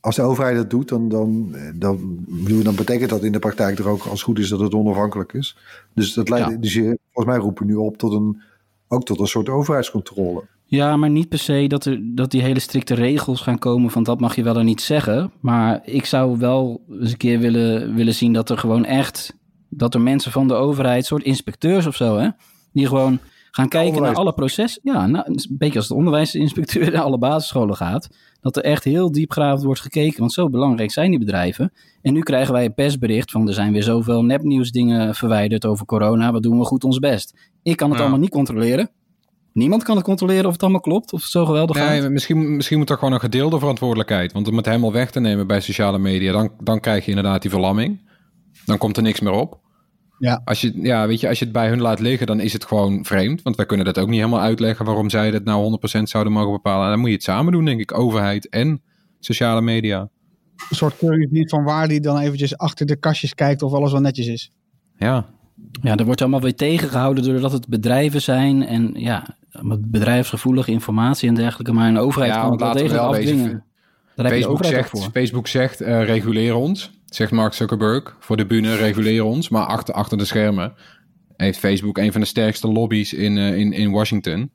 Als 0.00 0.16
de 0.16 0.22
overheid 0.22 0.56
dat 0.56 0.70
doet, 0.70 0.88
dan, 0.88 1.08
dan, 1.08 1.56
dan, 1.74 2.24
bedoel, 2.28 2.62
dan 2.62 2.74
betekent 2.74 3.10
dat 3.10 3.22
in 3.24 3.32
de 3.32 3.38
praktijk 3.38 3.78
er 3.78 3.88
ook 3.88 4.00
als 4.02 4.10
het 4.10 4.20
goed 4.20 4.38
is 4.38 4.48
dat 4.48 4.60
het 4.60 4.74
onafhankelijk 4.74 5.32
is. 5.32 5.56
Dus, 5.94 6.12
dat 6.14 6.28
leidt, 6.28 6.50
Ja. 6.50 6.56
dus 6.56 6.74
je, 6.74 6.98
volgens 7.12 7.34
mij 7.34 7.44
roepen 7.44 7.66
we 7.66 7.72
nu 7.72 7.78
op 7.78 7.96
tot 7.96 8.12
een, 8.12 8.42
ook 8.88 9.04
tot 9.04 9.20
een 9.20 9.26
soort 9.26 9.48
overheidscontrole. 9.48 10.44
Ja, 10.70 10.96
maar 10.96 11.10
niet 11.10 11.28
per 11.28 11.38
se 11.38 11.64
dat, 11.68 11.84
er, 11.84 12.00
dat 12.02 12.30
die 12.30 12.42
hele 12.42 12.58
strikte 12.60 12.94
regels 12.94 13.40
gaan 13.40 13.58
komen 13.58 13.90
van 13.90 14.02
dat 14.02 14.20
mag 14.20 14.36
je 14.36 14.42
wel 14.42 14.58
en 14.58 14.64
niet 14.64 14.80
zeggen. 14.80 15.30
Maar 15.40 15.80
ik 15.84 16.04
zou 16.04 16.38
wel 16.38 16.84
eens 17.00 17.10
een 17.10 17.16
keer 17.16 17.38
willen, 17.38 17.94
willen 17.94 18.14
zien 18.14 18.32
dat 18.32 18.50
er 18.50 18.58
gewoon 18.58 18.84
echt, 18.84 19.36
dat 19.68 19.94
er 19.94 20.00
mensen 20.00 20.32
van 20.32 20.48
de 20.48 20.54
overheid, 20.54 21.06
soort 21.06 21.22
inspecteurs 21.22 21.86
of 21.86 21.96
zo, 21.96 22.16
hè, 22.16 22.28
die 22.72 22.86
gewoon 22.86 23.18
gaan 23.50 23.68
kijken 23.68 24.02
naar 24.02 24.14
alle 24.14 24.32
processen. 24.32 24.80
Ja, 24.84 25.06
nou, 25.06 25.24
een 25.26 25.56
beetje 25.58 25.78
als 25.78 25.88
de 25.88 25.94
onderwijsinspecteur 25.94 26.90
naar 26.92 27.02
alle 27.02 27.18
basisscholen 27.18 27.76
gaat. 27.76 28.08
Dat 28.40 28.56
er 28.56 28.62
echt 28.64 28.84
heel 28.84 29.12
diepgravend 29.12 29.62
wordt 29.62 29.80
gekeken, 29.80 30.18
want 30.20 30.32
zo 30.32 30.48
belangrijk 30.48 30.90
zijn 30.90 31.10
die 31.10 31.18
bedrijven. 31.18 31.72
En 32.02 32.12
nu 32.12 32.20
krijgen 32.20 32.52
wij 32.52 32.64
een 32.64 32.74
persbericht 32.74 33.30
van 33.30 33.48
er 33.48 33.54
zijn 33.54 33.72
weer 33.72 33.82
zoveel 33.82 34.24
nepnieuwsdingen 34.24 35.14
verwijderd 35.14 35.66
over 35.66 35.86
corona. 35.86 36.32
Wat 36.32 36.42
doen 36.42 36.58
we 36.58 36.64
goed 36.64 36.84
ons 36.84 36.98
best? 36.98 37.34
Ik 37.62 37.76
kan 37.76 37.88
het 37.88 37.96
Ja. 37.96 38.02
allemaal 38.04 38.22
niet 38.22 38.30
controleren. 38.30 38.90
Niemand 39.52 39.82
kan 39.82 39.96
het 39.96 40.04
controleren 40.04 40.46
of 40.46 40.52
het 40.52 40.62
allemaal 40.62 40.80
klopt, 40.80 41.12
of 41.12 41.22
het 41.22 41.30
zo 41.30 41.44
geweldig 41.44 41.76
gaat. 41.76 41.88
Nee, 41.88 42.08
misschien, 42.08 42.56
misschien 42.56 42.78
moet 42.78 42.90
er 42.90 42.98
gewoon 42.98 43.12
een 43.12 43.20
gedeelde 43.20 43.58
verantwoordelijkheid. 43.58 44.32
Want 44.32 44.48
om 44.48 44.56
het 44.56 44.66
helemaal 44.66 44.92
weg 44.92 45.10
te 45.10 45.20
nemen 45.20 45.46
bij 45.46 45.60
sociale 45.60 45.98
media, 45.98 46.32
dan, 46.32 46.52
dan 46.62 46.80
krijg 46.80 47.04
je 47.04 47.10
inderdaad 47.10 47.42
die 47.42 47.50
verlamming. 47.50 48.10
Dan 48.64 48.78
komt 48.78 48.96
er 48.96 49.02
niks 49.02 49.20
meer 49.20 49.32
op. 49.32 49.60
Ja. 50.18 50.42
Als 50.44 50.60
je, 50.60 50.72
ja, 50.82 51.06
weet 51.06 51.20
je, 51.20 51.28
als 51.28 51.38
je 51.38 51.44
het 51.44 51.54
bij 51.54 51.68
hun 51.68 51.80
laat 51.80 52.00
liggen, 52.00 52.26
dan 52.26 52.40
is 52.40 52.52
het 52.52 52.64
gewoon 52.64 53.04
vreemd. 53.04 53.42
Want 53.42 53.56
wij 53.56 53.66
kunnen 53.66 53.86
dat 53.86 53.98
ook 53.98 54.08
niet 54.08 54.18
helemaal 54.18 54.40
uitleggen 54.40 54.84
waarom 54.84 55.10
zij 55.10 55.30
dat 55.30 55.44
nou 55.44 55.78
100% 55.98 56.02
zouden 56.02 56.32
mogen 56.32 56.52
bepalen. 56.52 56.88
Dan 56.88 56.98
moet 56.98 57.08
je 57.08 57.14
het 57.14 57.24
samen 57.24 57.52
doen, 57.52 57.64
denk 57.64 57.80
ik. 57.80 57.98
Overheid 57.98 58.48
en 58.48 58.82
sociale 59.18 59.60
media. 59.60 60.08
Een 60.70 60.76
soort 60.76 60.96
keuringsdienst 60.96 61.50
van 61.50 61.64
waar 61.64 61.88
die 61.88 62.00
dan 62.00 62.18
eventjes 62.18 62.56
achter 62.56 62.86
de 62.86 62.96
kastjes 62.96 63.34
kijkt 63.34 63.62
of 63.62 63.72
alles 63.72 63.92
wel 63.92 64.00
netjes 64.00 64.26
is. 64.26 64.52
Ja, 64.96 65.26
Ja, 65.82 65.96
dat 65.96 66.06
wordt 66.06 66.20
allemaal 66.20 66.40
weer 66.40 66.54
tegengehouden 66.54 67.24
doordat 67.24 67.52
het 67.52 67.68
bedrijven 67.68 68.22
zijn 68.22 68.66
en 68.66 68.90
ja, 68.94 69.36
met 69.60 69.90
bedrijfsgevoelige 69.90 70.70
informatie 70.70 71.28
en 71.28 71.34
dergelijke. 71.34 71.72
Maar 71.72 71.88
een 71.88 71.98
overheid 71.98 72.32
Ja, 72.32 72.40
kan 72.40 72.50
het 72.50 72.60
wel 72.60 72.72
wezen, 72.74 73.00
afdwingen. 73.00 73.64
Daar 74.14 74.26
heb 74.26 74.34
je 74.34 74.40
de 74.40 74.46
Facebook 74.46 74.64
zegt, 74.64 74.90
voor. 74.90 75.10
Facebook 75.12 75.46
zegt 75.46 75.80
eh, 75.80 76.04
reguleer 76.04 76.54
ons. 76.54 76.90
Zegt 77.06 77.32
Mark 77.32 77.52
Zuckerberg 77.52 78.16
voor 78.20 78.36
de 78.36 78.46
bühne, 78.46 78.76
reguleer 78.76 79.24
ons. 79.24 79.48
Maar 79.48 79.66
achter, 79.66 79.94
achter 79.94 80.18
de 80.18 80.24
schermen 80.24 80.74
heeft 81.36 81.58
Facebook 81.58 81.98
een 81.98 82.12
van 82.12 82.20
de 82.20 82.26
sterkste 82.26 82.68
lobby's 82.68 83.12
in, 83.12 83.38
eh, 83.38 83.56
in, 83.56 83.72
in 83.72 83.90
Washington. 83.90 84.50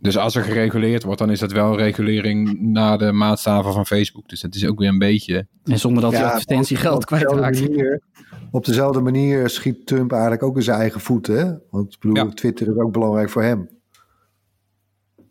Dus 0.00 0.16
als 0.16 0.34
er 0.34 0.42
gereguleerd 0.42 1.02
wordt, 1.02 1.18
dan 1.18 1.30
is 1.30 1.38
dat 1.38 1.52
wel 1.52 1.76
regulering 1.76 2.60
naar 2.60 2.98
de 2.98 3.12
maatstaven 3.12 3.72
van 3.72 3.86
Facebook. 3.86 4.28
Dus 4.28 4.40
dat 4.40 4.54
is 4.54 4.66
ook 4.66 4.78
weer 4.78 4.88
een 4.88 4.98
beetje... 4.98 5.46
En 5.64 5.78
zonder 5.78 6.02
dat 6.02 6.12
je 6.12 6.18
Ja, 6.18 6.30
advertentiegeld 6.30 7.02
op 7.02 7.08
dezelfde 7.08 7.40
kwijtraakt. 7.40 8.02
Op 8.50 8.64
dezelfde 8.64 9.00
manier 9.00 9.48
schiet 9.48 9.86
Trump 9.86 10.12
eigenlijk 10.12 10.42
ook 10.42 10.56
in 10.56 10.62
zijn 10.62 10.80
eigen 10.80 11.00
voeten. 11.00 11.38
Hè? 11.38 11.54
Want 11.70 11.94
ik 11.94 12.00
bedoel, 12.00 12.16
Ja. 12.16 12.28
Twitter 12.28 12.68
is 12.68 12.76
ook 12.76 12.92
belangrijk 12.92 13.30
voor 13.30 13.42
hem. 13.42 13.68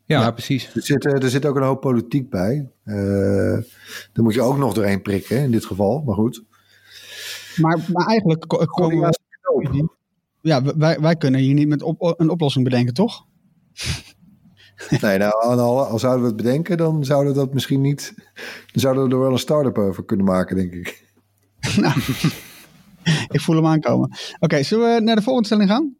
Ja, 0.06 0.32
precies. 0.32 0.76
Er 0.76 0.82
zit, 0.82 1.06
eh, 1.06 1.24
er 1.24 1.30
zit 1.30 1.46
ook 1.46 1.56
een 1.56 1.64
hoop 1.64 1.82
politiek 1.82 2.30
bij. 2.30 2.70
Eh 2.84 3.58
daar 4.14 4.24
moet 4.24 4.34
je 4.34 4.42
ook 4.42 4.58
nog 4.58 4.74
doorheen 4.74 5.02
prikken 5.02 5.38
in 5.38 5.52
dit 5.52 5.66
geval. 5.66 6.02
Maar 6.06 6.16
goed. 6.16 6.44
Maar, 7.56 7.86
maar 7.94 8.08
eigenlijk 8.08 8.48
ko- 8.48 8.66
komen 8.66 9.10
we... 9.52 9.88
Ja, 10.42 10.78
wij, 10.78 11.00
wij 11.00 11.16
kunnen 11.16 11.40
hier 11.40 11.54
niet 11.54 11.68
met 11.68 11.82
op, 11.82 12.20
een 12.20 12.30
oplossing 12.30 12.64
bedenken, 12.64 12.94
toch? 12.94 13.26
Nee, 15.02 15.18
nou, 15.18 15.34
al 15.60 16.00
zouden 16.00 16.22
we 16.22 16.28
het 16.28 16.36
bedenken, 16.38 16.78
dan 16.78 17.06
zouden 17.06 17.34
we 17.34 17.40
dat 17.40 17.54
misschien 17.54 17.82
niet. 17.82 18.14
Dan 18.16 18.82
zouden 18.82 19.04
we 19.08 19.14
er 19.14 19.20
wel 19.20 19.32
een 19.32 19.38
start-up 19.40 19.78
over 19.78 20.06
kunnen 20.06 20.26
maken, 20.26 20.56
denk 20.56 20.74
ik. 20.74 21.06
Ik 23.36 23.42
voel 23.42 23.56
hem 23.56 23.66
aankomen. 23.66 24.12
Oké, 24.40 24.64
zullen 24.64 24.96
we 24.96 25.02
naar 25.02 25.16
de 25.16 25.22
volgende 25.22 25.48
stelling 25.48 25.70
gaan? 25.70 25.96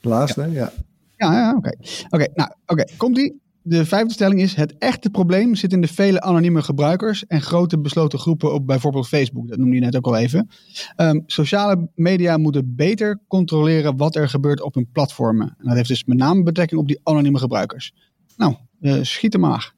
De 0.00 0.08
laatste, 0.08 0.50
ja. 0.50 0.72
Ja, 1.16 1.32
ja 1.32 1.54
oké. 1.56 1.72
Oké, 2.10 2.26
nou, 2.34 2.50
oké, 2.66 2.84
komt-ie. 2.96 3.40
De 3.62 3.84
vijfde 3.84 4.12
stelling 4.12 4.40
is: 4.40 4.54
het 4.54 4.78
echte 4.78 5.10
probleem 5.10 5.54
zit 5.54 5.72
in 5.72 5.80
de 5.80 5.88
vele 5.88 6.20
anonieme 6.20 6.62
gebruikers 6.62 7.26
en 7.26 7.42
grote 7.42 7.78
besloten 7.78 8.18
groepen 8.18 8.52
op 8.54 8.66
bijvoorbeeld 8.66 9.08
Facebook. 9.08 9.48
Dat 9.48 9.58
noemde 9.58 9.74
je 9.74 9.80
net 9.80 9.96
ook 9.96 10.06
al 10.06 10.16
even. 10.16 10.48
Ehm, 10.96 11.20
sociale 11.26 11.88
media 11.94 12.36
moeten 12.36 12.74
beter 12.76 13.20
controleren 13.28 13.96
wat 13.96 14.16
er 14.16 14.28
gebeurt 14.28 14.62
op 14.62 14.74
hun 14.74 14.88
platformen. 14.92 15.54
En 15.58 15.66
dat 15.66 15.74
heeft 15.74 15.88
dus 15.88 16.04
met 16.04 16.18
name 16.18 16.42
betrekking 16.42 16.80
op 16.80 16.88
die 16.88 17.00
anonieme 17.02 17.38
gebruikers. 17.38 17.94
Nou, 18.36 18.54
eh, 18.80 18.98
schiet 19.02 19.32
hem 19.32 19.42
maar. 19.42 19.74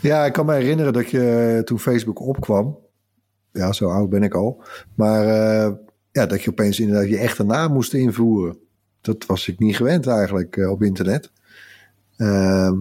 Ja, 0.00 0.24
ik 0.24 0.32
kan 0.32 0.46
me 0.46 0.54
herinneren 0.54 0.92
dat 0.92 1.10
je 1.10 1.62
toen 1.64 1.78
Facebook 1.78 2.20
opkwam. 2.20 2.78
Ja, 3.58 3.72
zo 3.72 3.88
oud 3.88 4.10
ben 4.10 4.22
ik 4.22 4.34
al. 4.34 4.62
Maar 4.94 5.26
eh, 5.26 5.72
ja, 6.12 6.26
dat 6.26 6.42
je 6.42 6.50
opeens 6.50 6.80
inderdaad 6.80 7.08
je 7.08 7.18
echte 7.18 7.44
naam 7.44 7.72
moest 7.72 7.94
invoeren. 7.94 8.58
Dat 9.00 9.26
was 9.26 9.48
ik 9.48 9.58
niet 9.58 9.76
gewend 9.76 10.06
eigenlijk 10.06 10.56
eh, 10.56 10.70
op 10.70 10.82
internet. 10.82 11.30
Ehm, 12.16 12.74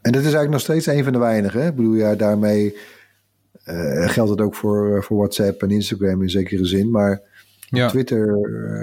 en 0.00 0.12
dat 0.12 0.14
is 0.14 0.22
eigenlijk 0.22 0.50
nog 0.50 0.60
steeds 0.60 0.86
een 0.86 1.04
van 1.04 1.12
de 1.12 1.18
weinigen. 1.18 1.66
Ik 1.66 1.74
bedoel, 1.74 1.94
ja, 1.94 2.14
daarmee 2.14 2.76
eh, 3.64 4.08
geldt 4.08 4.30
het 4.30 4.40
ook 4.40 4.54
voor, 4.54 5.04
voor 5.04 5.16
WhatsApp 5.16 5.62
en 5.62 5.70
Instagram 5.70 6.22
in 6.22 6.30
zekere 6.30 6.66
zin. 6.66 6.90
Maar 6.90 7.20
Ja. 7.68 7.84
op 7.84 7.90
Twitter 7.90 8.38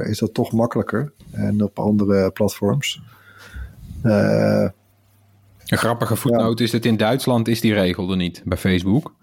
is 0.10 0.20
dat 0.20 0.34
toch 0.34 0.52
makkelijker. 0.52 1.12
En 1.32 1.64
op 1.64 1.80
andere 1.80 2.32
platforms. 2.32 3.02
Een 4.02 5.78
grappige 5.78 6.16
voetnoot 6.16 6.60
is 6.60 6.72
dat 6.72 6.86
in 6.86 6.98
Duitsland 6.98 7.48
is 7.48 7.62
die 7.62 7.74
regel 7.74 8.12
er 8.12 8.18
niet 8.18 8.42
bij 8.46 8.58
Facebook. 8.58 9.14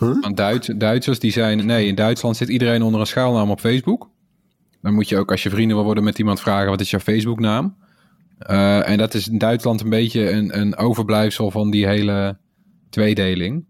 Huh? 0.00 0.20
Want 0.20 0.36
Duits, 0.36 0.66
Duitsers 0.66 1.18
die 1.18 1.32
zijn... 1.32 1.66
Nee, 1.66 1.86
in 1.86 1.94
Duitsland 1.94 2.36
zit 2.36 2.48
iedereen 2.48 2.82
onder 2.82 3.00
een 3.00 3.06
schuilnaam 3.06 3.50
op 3.50 3.60
Facebook. 3.60 4.10
Dan 4.82 4.94
moet 4.94 5.08
je 5.08 5.18
ook 5.18 5.30
als 5.30 5.42
je 5.42 5.50
vrienden 5.50 5.76
wil 5.76 5.84
worden 5.84 6.04
met 6.04 6.18
iemand 6.18 6.40
vragen... 6.40 6.70
wat 6.70 6.80
is 6.80 6.90
jouw 6.90 7.00
Facebooknaam? 7.00 7.76
Eh 8.38 8.88
en 8.88 8.98
dat 8.98 9.14
is 9.14 9.28
in 9.28 9.38
Duitsland 9.38 9.80
een 9.80 9.90
beetje 9.90 10.30
een, 10.30 10.60
een 10.60 10.76
overblijfsel 10.76 11.50
van 11.50 11.70
die 11.70 11.86
hele 11.86 12.38
tweedeling. 12.90 13.64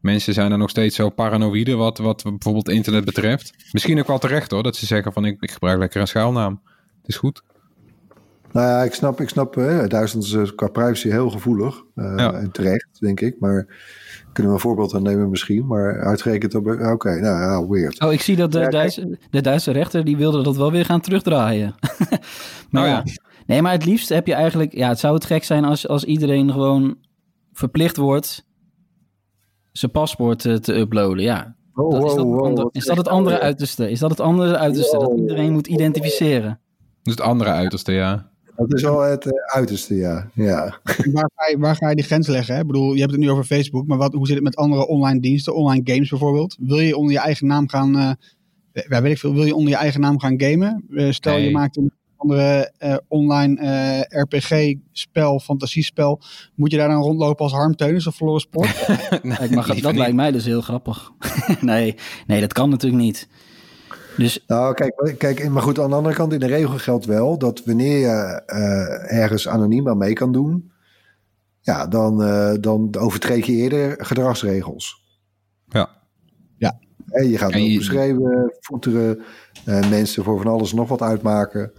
Mensen 0.00 0.34
zijn 0.34 0.52
er 0.52 0.58
nog 0.58 0.70
steeds 0.70 0.96
zo 0.96 1.10
paranoïde 1.10 1.74
wat, 1.74 1.98
wat 1.98 2.22
bijvoorbeeld 2.22 2.68
internet 2.68 3.04
betreft. 3.04 3.52
Misschien 3.72 3.98
ook 3.98 4.06
wel 4.06 4.18
terecht 4.18 4.50
hoor, 4.50 4.62
dat 4.62 4.76
ze 4.76 4.86
zeggen 4.86 5.12
van 5.12 5.24
ik, 5.24 5.36
ik 5.40 5.50
gebruik 5.50 5.78
lekker 5.78 6.00
een 6.00 6.06
schuilnaam. 6.06 6.60
Het 7.00 7.08
is 7.08 7.16
goed. 7.16 7.42
Nou 8.56 8.68
ja, 8.68 8.82
ik 8.82 8.94
snap, 8.94 9.20
ik 9.20 9.28
snap 9.28 9.54
hè, 9.54 9.86
Duitsland 9.86 10.24
is 10.24 10.32
eh, 10.32 10.42
qua 10.54 10.68
privacy 10.68 11.08
heel 11.08 11.30
gevoelig. 11.30 11.82
eh, 11.94 12.12
Ja. 12.16 12.32
En 12.32 12.50
terecht, 12.50 13.00
denk 13.00 13.20
ik. 13.20 13.36
Maar 13.40 13.66
kunnen 14.32 14.52
we 14.52 14.58
een 14.58 14.64
voorbeeld 14.64 14.94
aan 14.94 15.02
nemen 15.02 15.30
misschien. 15.30 15.66
Maar 15.66 16.00
uitgerekend 16.00 16.54
op... 16.54 16.66
Oké, 16.66 17.20
nou 17.20 17.40
ja, 17.40 17.66
weird. 17.66 18.00
Oh, 18.00 18.12
ik 18.12 18.20
zie 18.20 18.36
dat 18.36 18.52
de, 18.52 18.58
Ja. 18.58 18.68
Duitse, 18.68 19.18
de 19.30 19.40
Duitse 19.40 19.70
rechter 19.70 20.04
die 20.04 20.16
wilde 20.16 20.42
dat 20.42 20.56
wel 20.56 20.70
weer 20.70 20.84
gaan 20.84 21.00
terugdraaien. 21.00 21.74
maar 22.70 22.82
Oh 22.82 22.88
ja. 22.88 23.02
ja. 23.04 23.04
Nee, 23.46 23.62
maar 23.62 23.72
het 23.72 23.84
liefst 23.84 24.08
heb 24.08 24.26
je 24.26 24.34
eigenlijk... 24.34 24.74
Ja, 24.74 24.88
het 24.88 24.98
zou 24.98 25.14
het 25.14 25.24
gek 25.24 25.44
zijn 25.44 25.64
als, 25.64 25.88
als 25.88 26.04
iedereen 26.04 26.52
gewoon 26.52 26.96
verplicht 27.52 27.96
wordt 27.96 28.44
zijn 29.72 29.90
paspoort 29.90 30.44
eh, 30.44 30.54
te 30.54 30.74
uploaden. 30.74 31.22
Ja, 31.22 31.54
Oh, 31.74 31.90
dat, 31.90 32.04
is, 32.04 32.14
dat, 32.14 32.24
wow, 32.24 32.68
is 32.72 32.84
dat 32.84 32.96
het 32.96 33.08
andere 33.08 33.40
uiterste? 33.40 33.90
Is 33.90 33.98
dat 33.98 34.10
het 34.10 34.20
andere 34.20 34.56
uiterste? 34.56 34.98
Dat 34.98 35.18
iedereen 35.18 35.52
moet 35.52 35.66
identificeren? 35.66 36.60
Dus 37.02 37.14
het 37.14 37.22
andere 37.22 37.50
uiterste, 37.50 37.92
ja. 37.92 38.30
Dat 38.56 38.74
is 38.74 38.82
wel 38.82 39.00
het 39.00 39.24
eh, 39.26 39.32
uiterste, 39.54 39.94
ja. 39.96 40.30
ja. 40.34 40.78
Waar 41.12 41.30
ga, 41.34 41.48
je, 41.50 41.56
waar 41.58 41.76
ga 41.76 41.88
je 41.88 41.96
die 41.96 42.04
grens 42.04 42.28
leggen? 42.28 42.54
Hè? 42.54 42.60
Ik 42.60 42.66
bedoel, 42.66 42.92
je 42.94 43.00
hebt 43.00 43.12
het 43.12 43.20
nu 43.20 43.30
over 43.30 43.44
Facebook, 43.44 43.86
maar 43.86 43.98
wat, 43.98 44.12
hoe 44.12 44.26
zit 44.26 44.34
het 44.34 44.44
met 44.44 44.56
andere 44.56 44.86
online 44.86 45.20
diensten, 45.20 45.54
online 45.54 45.80
games 45.84 46.08
bijvoorbeeld? 46.08 46.56
Wil 46.60 46.78
je 46.78 46.96
onder 46.96 47.12
je 47.12 47.18
eigen 47.18 47.46
naam 47.46 47.68
gaan, 47.68 47.98
eh, 47.98 48.10
ja, 48.88 49.02
weet 49.02 49.12
ik 49.12 49.18
veel, 49.18 49.34
wil 49.34 49.44
je 49.44 49.54
onder 49.54 49.70
je 49.70 49.76
eigen 49.78 50.00
naam 50.00 50.18
gaan 50.20 50.40
gamen? 50.40 50.84
Eh, 50.94 51.10
stel 51.10 51.34
Nee. 51.34 51.44
je 51.44 51.50
maakt 51.50 51.76
een 51.76 51.92
andere 52.16 52.72
eh, 52.78 52.96
online 53.08 53.60
eh, 53.60 54.20
RPG-spel, 54.22 55.40
fantasiespel, 55.40 56.20
moet 56.54 56.70
je 56.70 56.76
daar 56.76 56.88
dan 56.88 57.02
rondlopen 57.02 57.44
als 57.44 57.52
Harm 57.52 57.76
Teunis 57.76 58.06
of 58.06 58.14
Floris 58.14 58.42
Sport? 58.42 58.88
Maar 59.22 59.48
liever 59.48 59.66
dat 59.66 59.92
niet. 59.92 59.94
lijkt 60.00 60.14
mij 60.14 60.32
dus 60.32 60.44
heel 60.44 60.60
grappig. 60.60 61.10
nee, 61.60 61.94
nee, 62.26 62.40
dat 62.40 62.52
kan 62.52 62.70
natuurlijk 62.70 63.02
niet. 63.02 63.28
Dus 64.16 64.44
Nou, 64.46 64.74
kijk, 64.74 65.14
kijk, 65.18 65.48
maar 65.48 65.62
goed, 65.62 65.78
aan 65.80 65.90
de 65.90 65.96
andere 65.96 66.14
kant 66.14 66.32
in 66.32 66.40
de 66.40 66.46
regel 66.46 66.78
geldt 66.78 67.04
wel 67.04 67.38
dat 67.38 67.64
wanneer 67.64 67.98
je 67.98 68.42
eh, 68.46 69.18
ergens 69.22 69.48
anoniem 69.48 69.88
aan 69.88 69.98
mee 69.98 70.12
kan 70.12 70.32
doen, 70.32 70.70
ja, 71.60 71.86
dan, 71.86 72.22
eh, 72.22 72.54
dan 72.60 72.96
overtreed 72.98 73.46
je 73.46 73.52
eerder 73.52 73.94
gedragsregels. 74.04 75.04
Ja. 75.68 75.94
Hè, 77.06 77.22
je 77.22 77.38
gaat 77.38 77.52
En 77.52 77.64
je- 77.70 77.78
beschrijven, 77.78 78.54
voeteren, 78.60 79.18
eh, 79.64 79.90
mensen 79.90 80.24
voor 80.24 80.42
van 80.42 80.52
alles 80.52 80.72
nog 80.72 80.88
wat 80.88 81.02
uitmaken. 81.02 81.72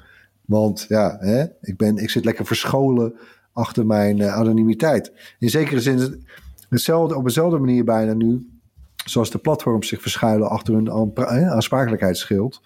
Want 0.46 0.86
ja, 0.90 1.18
hè, 1.20 1.46
ik, 1.62 1.78
ben, 1.78 1.98
ik 1.98 2.10
zit 2.10 2.26
lekker 2.26 2.46
verscholen 2.46 3.14
achter 3.54 3.86
mijn 3.86 4.22
eh, 4.22 4.34
anonimiteit. 4.34 5.12
In 5.40 5.50
zekere 5.50 5.82
zin 5.82 6.26
hetzelfde, 6.70 7.16
op 7.16 7.24
dezelfde 7.24 7.58
manier 7.58 7.84
bijna 7.84 8.14
nu, 8.14 8.57
zoals 9.10 9.32
de 9.32 9.38
platforms 9.38 9.88
zich 9.88 10.02
verschuilen 10.02 10.50
achter 10.50 10.74
hun 10.74 10.92
aansprakelijkheidsschild, 11.52 12.62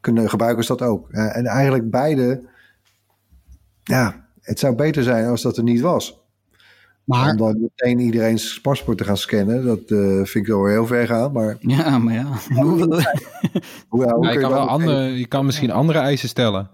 kunnen 0.00 0.28
gebruikers 0.30 0.66
dat 0.66 0.82
ook. 0.82 1.10
En 1.10 1.46
eigenlijk 1.46 1.90
beide, 1.90 2.42
ja, 3.82 4.24
het 4.40 4.58
zou 4.58 4.74
beter 4.74 5.02
zijn 5.02 5.26
als 5.26 5.42
dat 5.42 5.56
er 5.56 5.62
niet 5.62 5.80
was. 5.80 6.18
Maar 7.04 7.30
Om 7.30 7.36
dan 7.36 7.60
meteen 7.60 7.98
iedereen's 7.98 8.60
paspoort 8.60 8.98
te 8.98 9.04
gaan 9.04 9.16
scannen, 9.16 9.64
dat 9.64 9.80
eh, 9.86 9.98
vind 10.14 10.34
ik 10.34 10.46
wel 10.46 10.66
heel 10.66 10.86
ver 10.86 11.06
gaan. 11.06 11.32
Maar 11.32 11.56
ja, 11.60 11.98
maar 11.98 12.14
ja. 12.14 12.24
Hoe- 12.62 13.04
hoe, 13.88 14.04
ja, 14.04 14.14
hoe 14.14 14.24
Ja, 14.26 14.32
je, 14.32 14.38
kan 14.38 14.50
wel 14.50 14.68
andere, 14.68 15.18
je 15.18 15.26
kan 15.26 15.44
misschien 15.46 15.70
andere 15.70 15.98
eisen 15.98 16.28
stellen. 16.28 16.70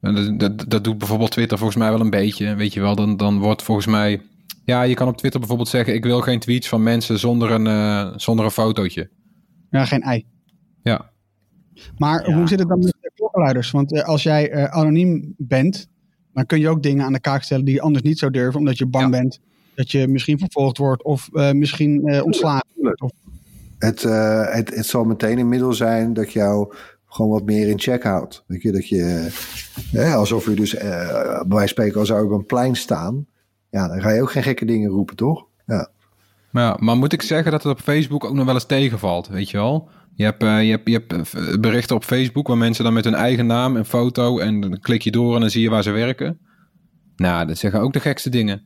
En 0.00 0.14
Dat, 0.14 0.38
dat, 0.40 0.70
dat 0.70 0.84
doet 0.84 0.98
bijvoorbeeld 0.98 1.30
Twitter 1.30 1.58
volgens 1.58 1.78
mij 1.78 1.90
wel 1.90 2.00
een 2.00 2.10
beetje. 2.10 2.54
Weet 2.54 2.72
je 2.72 2.80
wel, 2.80 2.94
dan, 2.96 3.16
dan 3.16 3.38
wordt 3.38 3.62
volgens 3.62 3.86
mij... 3.86 4.22
Ja, 4.66 4.82
je 4.82 4.94
kan 4.94 5.08
op 5.08 5.16
Twitter 5.16 5.38
bijvoorbeeld 5.40 5.68
zeggen... 5.68 5.94
ik 5.94 6.04
wil 6.04 6.20
geen 6.20 6.38
tweets 6.40 6.68
van 6.68 6.82
mensen 6.82 7.18
zonder 7.18 7.50
een, 7.50 7.66
eh, 7.66 8.12
zonder 8.16 8.44
een 8.44 8.50
fotootje. 8.50 9.10
ja, 9.70 9.84
geen 9.84 10.02
ei. 10.02 10.26
Ja. 10.82 11.10
Maar 11.98 12.28
Ja. 12.28 12.36
hoe 12.36 12.48
zit 12.48 12.58
het 12.58 12.68
dan 12.68 12.78
met 12.78 12.94
de 13.00 13.10
klokkenluiders? 13.14 13.70
Want 13.70 13.92
eh, 13.94 14.04
als 14.04 14.22
jij 14.22 14.50
eh, 14.50 14.64
anoniem 14.64 15.34
bent, 15.38 15.88
dan 16.32 16.46
kun 16.46 16.60
je 16.60 16.68
ook 16.68 16.82
dingen 16.82 17.04
aan 17.04 17.12
de 17.12 17.20
kaak 17.20 17.42
stellen 17.42 17.64
die 17.64 17.74
je 17.74 17.80
anders 17.80 18.04
niet 18.04 18.18
zou 18.18 18.32
durven, 18.32 18.58
omdat 18.60 18.78
je 18.78 18.86
bang 18.86 19.04
Ja. 19.04 19.10
bent 19.20 19.40
dat 19.74 19.90
je 19.90 20.08
misschien 20.08 20.38
vervolgd 20.38 20.78
wordt 20.78 21.02
of 21.04 21.28
eh, 21.32 21.52
misschien 21.52 22.06
eh, 22.08 22.24
ontslagen 22.24 22.66
wordt. 22.74 23.00
Of, 23.00 23.10
Het, 23.78 24.04
eh, 24.04 24.54
het, 24.54 24.74
het 24.74 24.86
zal 24.86 25.04
meteen 25.04 25.38
een 25.38 25.48
middel 25.48 25.72
zijn 25.72 26.12
dat 26.12 26.32
jou 26.32 26.74
gewoon 27.06 27.30
wat 27.30 27.44
meer 27.44 27.68
in 27.68 27.78
check 27.80 28.02
houdt. 28.02 28.44
Weet 28.46 28.62
je, 28.62 28.72
dat 28.72 28.88
je, 28.88 29.30
eh, 29.92 30.14
alsof 30.14 30.44
je 30.44 30.54
dus, 30.54 30.74
eh, 30.74 30.88
bij 30.88 31.32
wijze 31.32 31.44
van 31.48 31.68
spreken, 31.68 31.98
als 31.98 32.08
zou 32.08 32.24
ik 32.26 32.32
op 32.32 32.38
een 32.38 32.46
plein 32.46 32.76
staan, 32.76 33.26
ja, 33.76 33.88
dan 33.88 34.00
ga 34.00 34.10
je 34.10 34.22
ook 34.22 34.30
geen 34.30 34.42
gekke 34.42 34.64
dingen 34.64 34.90
roepen, 34.90 35.16
toch? 35.16 35.46
Ja. 35.66 35.88
Maar, 36.50 36.64
ja, 36.64 36.76
maar 36.80 36.96
moet 36.96 37.12
ik 37.12 37.22
zeggen 37.22 37.52
dat 37.52 37.62
het 37.62 37.72
op 37.72 37.80
Facebook 37.80 38.24
ook 38.24 38.34
nog 38.34 38.44
wel 38.44 38.54
eens 38.54 38.66
tegenvalt, 38.66 39.28
weet 39.28 39.50
je 39.50 39.56
wel? 39.56 39.88
Je 40.14 40.24
hebt, 40.24 40.42
eh, 40.42 40.62
je 40.62 40.70
hebt, 40.70 40.88
je 40.88 41.02
hebt 41.06 41.34
eh, 41.34 41.58
berichten 41.60 41.96
op 41.96 42.04
Facebook 42.04 42.46
waar 42.46 42.58
mensen 42.58 42.84
dan 42.84 42.92
met 42.92 43.04
hun 43.04 43.14
eigen 43.14 43.46
naam 43.46 43.76
en 43.76 43.86
foto... 43.86 44.38
en 44.38 44.60
dan 44.60 44.78
klik 44.80 45.02
je 45.02 45.10
door 45.10 45.34
en 45.34 45.40
dan 45.40 45.50
zie 45.50 45.62
je 45.62 45.70
waar 45.70 45.82
ze 45.82 45.90
werken. 45.90 46.38
Nou, 47.16 47.46
dat 47.46 47.58
zeggen 47.58 47.80
ook 47.80 47.92
de 47.92 48.00
gekste 48.00 48.30
dingen. 48.30 48.64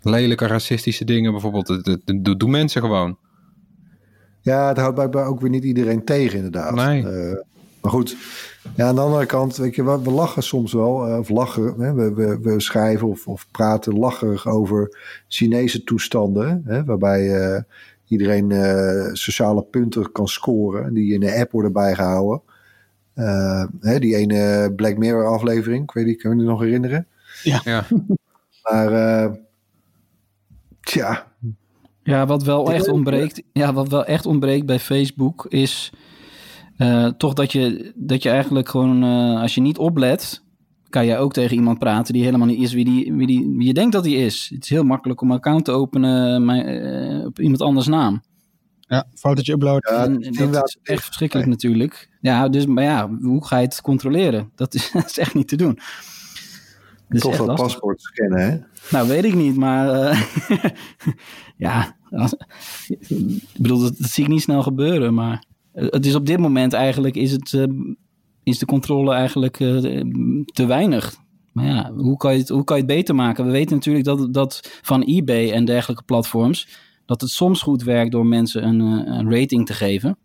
Lelijke, 0.00 0.46
racistische 0.46 1.04
dingen 1.04 1.32
bijvoorbeeld. 1.32 1.66
Dat, 1.66 1.84
dat, 1.84 2.00
dat 2.24 2.40
doen 2.40 2.50
mensen 2.50 2.82
gewoon. 2.82 3.18
ja, 4.40 4.68
het 4.68 4.76
houdt 4.76 4.94
blijkbaar 4.94 5.26
ook 5.26 5.40
weer 5.40 5.50
niet 5.50 5.64
iedereen 5.64 6.04
tegen, 6.04 6.36
inderdaad. 6.36 6.74
Nee. 6.74 7.06
Eh, 7.06 7.40
maar 7.80 7.90
goed, 7.90 8.16
ja, 8.76 8.86
aan 8.86 8.94
de 8.94 9.00
andere 9.00 9.26
kant, 9.26 9.56
weet 9.56 9.74
je, 9.74 9.84
we, 9.84 10.02
we 10.02 10.10
lachen 10.10 10.42
soms 10.42 10.72
wel, 10.72 11.06
eh, 11.06 11.18
of 11.18 11.28
lachen, 11.28 11.74
hè, 11.80 11.94
we, 11.94 12.14
we, 12.14 12.38
we 12.42 12.60
schrijven 12.60 13.08
of, 13.08 13.26
of 13.28 13.46
praten 13.50 13.98
lacherig 13.98 14.46
over 14.46 14.98
Chinese 15.28 15.84
toestanden, 15.84 16.62
hè, 16.64 16.84
waarbij 16.84 17.36
eh, 17.40 17.62
iedereen 18.08 18.50
eh, 18.50 19.12
sociale 19.12 19.62
punten 19.62 20.12
kan 20.12 20.28
scoren, 20.28 20.94
die 20.94 21.14
in 21.14 21.20
de 21.20 21.34
app 21.34 21.52
worden 21.52 21.72
bijgehouden. 21.72 22.42
Eh, 23.14 23.64
hè, 23.80 23.98
die 23.98 24.16
ene 24.16 24.72
Black 24.76 24.96
Mirror 24.96 25.26
aflevering, 25.26 25.82
ik 25.82 25.92
weet 25.92 26.06
niet, 26.06 26.22
kan 26.22 26.30
je 26.30 26.36
me 26.36 26.42
nog 26.42 26.60
herinneren? 26.60 27.06
Ja. 27.42 27.84
Maar 28.62 28.92
eh, 28.92 29.32
tja, 30.80 31.26
Ja, 32.02 32.26
wat 32.26 32.42
wel 32.42 32.72
echt 32.72 32.88
ontbreekt, 32.88 33.42
ja, 33.52 33.72
wat 33.72 33.88
wel 33.88 34.04
echt 34.04 34.26
ontbreekt 34.26 34.66
bij 34.66 34.78
Facebook 34.78 35.46
is 35.48 35.92
eh, 36.76 37.06
toch 37.06 37.32
dat 37.34 37.52
je, 37.52 37.92
dat 37.94 38.22
je 38.22 38.28
eigenlijk 38.30 38.68
gewoon, 38.68 39.02
eh, 39.02 39.40
als 39.40 39.54
je 39.54 39.60
niet 39.60 39.78
oplet, 39.78 40.42
kan 40.88 41.06
je 41.06 41.16
ook 41.16 41.32
tegen 41.32 41.56
iemand 41.56 41.78
praten 41.78 42.12
die 42.14 42.24
helemaal 42.24 42.46
niet 42.46 42.60
is 42.60 42.72
wie, 42.72 42.84
die, 42.84 43.12
wie, 43.12 43.26
die, 43.26 43.54
wie 43.56 43.66
je 43.66 43.74
denkt 43.74 43.92
dat 43.92 44.04
hij 44.04 44.14
is. 44.14 44.50
Het 44.54 44.62
is 44.62 44.68
heel 44.70 44.84
makkelijk 44.84 45.20
om 45.20 45.30
een 45.30 45.36
account 45.36 45.64
te 45.64 45.70
openen 45.72 46.44
maar, 46.44 46.58
eh, 46.64 47.26
op 47.26 47.38
iemand 47.40 47.62
anders 47.62 47.86
naam. 47.86 48.22
ja, 48.80 49.06
fotootje 49.14 49.52
uploaden. 49.52 49.94
ja, 49.94 50.04
en 50.04 50.50
dat 50.50 50.68
is 50.68 50.76
echt 50.82 51.04
verschrikkelijk 51.04 51.48
natuurlijk. 51.48 52.10
Ja, 52.20 52.48
dus, 52.48 52.66
maar 52.66 52.84
ja, 52.84 53.10
hoe 53.20 53.46
ga 53.46 53.58
je 53.58 53.64
het 53.64 53.80
controleren? 53.80 54.50
Dat 54.54 54.74
is, 54.74 54.90
dat 54.92 55.06
is 55.06 55.18
echt 55.18 55.34
niet 55.34 55.48
te 55.48 55.56
doen. 55.56 55.78
Dat 57.08 57.20
toch 57.20 57.36
dat 57.36 57.46
lastig. 57.46 57.66
paspoort 57.66 58.02
scannen, 58.02 58.40
hè? 58.50 58.58
Nou, 58.90 59.08
weet 59.08 59.24
ik 59.24 59.34
niet, 59.34 59.56
maar 59.56 59.88
eh, 59.90 60.20
ja, 61.56 61.96
als- 62.10 62.36
ik 62.88 63.40
bedoel, 63.56 63.78
dat, 63.78 63.98
dat 63.98 64.10
zie 64.10 64.24
ik 64.24 64.30
niet 64.30 64.42
snel 64.42 64.62
gebeuren. 64.62 65.14
Maar 65.14 65.44
het 65.74 66.06
is 66.06 66.14
op 66.14 66.26
dit 66.26 66.38
moment 66.38 66.72
eigenlijk, 66.72 67.16
is, 67.16 67.32
het, 67.32 67.52
eh, 67.52 67.64
is 68.42 68.58
de 68.58 68.66
controle 68.66 69.14
eigenlijk 69.14 69.60
eh, 69.60 70.00
te 70.44 70.66
weinig. 70.66 71.16
Maar 71.52 71.66
ja, 71.66 71.92
hoe 71.92 72.16
kan, 72.16 72.32
je 72.32 72.38
het, 72.38 72.48
hoe 72.48 72.64
kan 72.64 72.76
je 72.76 72.82
het 72.82 72.92
beter 72.92 73.14
maken? 73.14 73.44
We 73.44 73.50
weten 73.50 73.74
natuurlijk 73.76 74.04
dat, 74.04 74.34
dat 74.34 74.78
van 74.82 75.02
eBay 75.02 75.50
en 75.50 75.64
dergelijke 75.64 76.02
platforms, 76.02 76.68
dat 77.06 77.20
het 77.20 77.30
soms 77.30 77.62
goed 77.62 77.82
werkt 77.82 78.12
door 78.12 78.26
mensen 78.26 78.64
een, 78.66 78.80
eh, 78.80 79.16
een 79.18 79.30
rating 79.30 79.66
te 79.66 79.72
geven. 79.72 80.16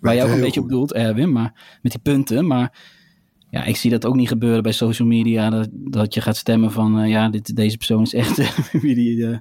Waar 0.00 0.14
je 0.14 0.22
ook 0.22 0.30
een 0.30 0.40
beetje 0.40 0.60
op 0.60 0.66
bedoelt, 0.66 0.92
Erwin, 0.92 1.32
maar 1.32 1.78
met 1.82 1.92
die 1.92 2.00
punten. 2.00 2.46
Maar 2.46 2.78
ja, 3.50 3.64
ik 3.64 3.76
zie 3.76 3.90
dat 3.90 4.06
ook 4.06 4.14
niet 4.14 4.28
gebeuren 4.28 4.62
bij 4.62 4.72
social 4.72 5.08
media. 5.08 5.50
Dat, 5.50 5.68
dat 5.72 6.14
je 6.14 6.20
gaat 6.20 6.36
stemmen 6.36 6.72
van, 6.72 6.98
eh, 6.98 7.08
ja, 7.08 7.28
dit, 7.28 7.56
deze 7.56 7.76
persoon 7.76 8.02
is 8.02 8.14
echt 8.14 8.36
wie 8.82 8.94
die, 8.94 9.26
eh, 9.26 9.38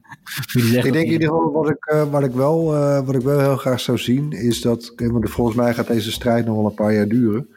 wie 0.54 0.64
die 0.64 0.72
zegt. 0.72 0.86
Ik 0.86 0.94
denk 0.94 1.06
in 1.06 1.12
ieder 1.12 1.28
geval, 1.28 1.52
wat 1.52 1.70
ik, 1.70 1.86
eh, 1.86 2.12
wat 2.12 2.24
ik, 2.24 2.32
wel, 2.32 2.66
wat 3.06 3.16
ik 3.16 3.22
wel 3.22 3.40
heel 3.40 3.58
graag 3.58 3.80
zou 3.80 3.98
zien, 3.98 4.32
is 4.32 4.62
dat, 4.62 4.94
want 4.96 5.30
volgens 5.30 5.58
mij 5.58 5.74
gaat 5.74 5.88
deze 5.88 6.12
strijd 6.12 6.46
nog 6.46 6.56
wel 6.56 6.66
een 6.66 6.74
paar 6.74 6.94
jaar 6.94 7.08
duren. 7.08 7.48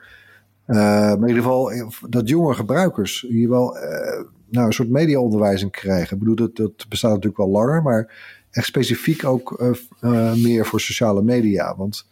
Maar 0.67 1.17
in 1.17 1.29
ieder 1.29 1.43
geval 1.43 1.73
dat 2.09 2.29
jonge 2.29 2.55
gebruikers 2.55 3.27
hier 3.29 3.49
wel 3.49 3.77
nou, 4.49 4.67
een 4.67 4.73
soort 4.73 4.89
mediaonderwijzing 4.89 5.71
krijgen. 5.71 6.13
Ik 6.13 6.19
bedoel, 6.19 6.35
dat, 6.37 6.57
dat 6.57 6.87
bestaat 6.89 7.11
natuurlijk 7.11 7.37
wel 7.37 7.49
langer, 7.49 7.83
maar 7.83 8.13
echt 8.51 8.67
specifiek 8.67 9.25
ook 9.25 9.75
meer 10.35 10.67
voor 10.67 10.81
sociale 10.81 11.23
media. 11.23 11.77
Want 11.77 12.07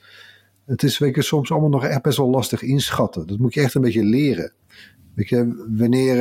het 0.70 0.82
is 0.82 0.98
weet 0.98 1.24
soms 1.24 1.50
allemaal 1.50 1.68
nog 1.68 2.00
best 2.00 2.16
wel 2.16 2.30
lastig 2.30 2.62
inschatten. 2.62 3.26
Dat 3.26 3.38
moet 3.38 3.54
je 3.54 3.60
echt 3.60 3.74
een 3.74 3.82
beetje 3.82 4.04
leren. 4.04 4.52
Weet 5.14 5.28
je, 5.28 5.66
wanneer, 5.76 6.18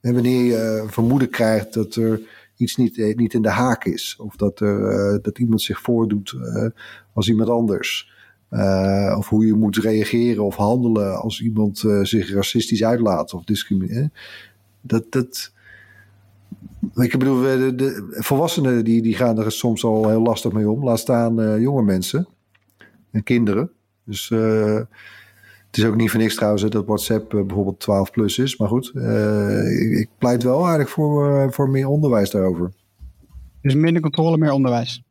en 0.00 0.14
wanneer 0.14 0.44
je 0.44 0.56
eh, 0.56 0.88
vermoeden 0.88 1.30
krijgt 1.30 1.74
dat 1.74 1.94
er 1.94 2.20
iets 2.56 2.76
niet, 2.76 2.98
eh, 2.98 3.16
niet 3.16 3.34
in 3.34 3.42
de 3.42 3.50
haak 3.50 3.84
is. 3.84 4.16
Of 4.18 4.36
dat, 4.36 4.60
er, 4.60 5.22
dat 5.22 5.38
iemand 5.38 5.62
zich 5.62 5.80
voordoet 5.80 6.34
als 7.12 7.28
iemand 7.28 7.48
anders. 7.48 8.12
Eh, 8.48 9.14
of 9.18 9.28
hoe 9.28 9.46
je 9.46 9.54
moet 9.54 9.76
reageren 9.76 10.44
of 10.44 10.56
handelen 10.56 11.20
als 11.20 11.40
iemand 11.40 11.78
zich 12.02 12.32
racistisch 12.32 12.84
uitlaat 12.84 13.34
of 13.34 13.44
discrimineert. 13.44 14.12
Dat, 14.80 15.04
dat, 15.12 15.52
Ik 16.94 17.18
bedoel, 17.18 17.40
de, 17.76 18.06
volwassenen 18.10 18.84
die, 18.84 19.02
die 19.02 19.14
gaan 19.14 19.38
er 19.38 19.52
soms 19.52 19.84
al 19.84 20.08
heel 20.08 20.22
lastig 20.22 20.52
mee 20.52 20.70
om. 20.70 20.84
Laat 20.84 20.98
staan 20.98 21.40
uh, 21.40 21.60
jonge 21.60 21.82
mensen 21.82 22.28
en 23.14 23.22
kinderen. 23.22 23.70
Dus 24.04 24.30
uh, 24.30 24.80
het 25.66 25.76
is 25.76 25.84
ook 25.84 25.96
niet 25.96 26.10
voor 26.10 26.20
niks 26.20 26.34
trouwens 26.34 26.62
dat 26.62 26.86
WhatsApp 26.86 27.34
uh, 27.34 27.44
bijvoorbeeld 27.44 27.80
12 27.80 28.10
plus 28.10 28.38
is. 28.38 28.56
Maar 28.56 28.68
goed, 28.68 28.92
ik, 29.64 29.98
ik, 29.98 30.08
pleit 30.18 30.42
wel 30.42 30.58
eigenlijk 30.58 30.88
voor, 30.88 31.52
voor 31.52 31.70
meer 31.70 31.88
onderwijs 31.88 32.30
daarover. 32.30 32.72
Dus 33.60 33.74
minder 33.74 34.02
controle, 34.02 34.38
meer 34.38 34.52
onderwijs. 34.52 35.02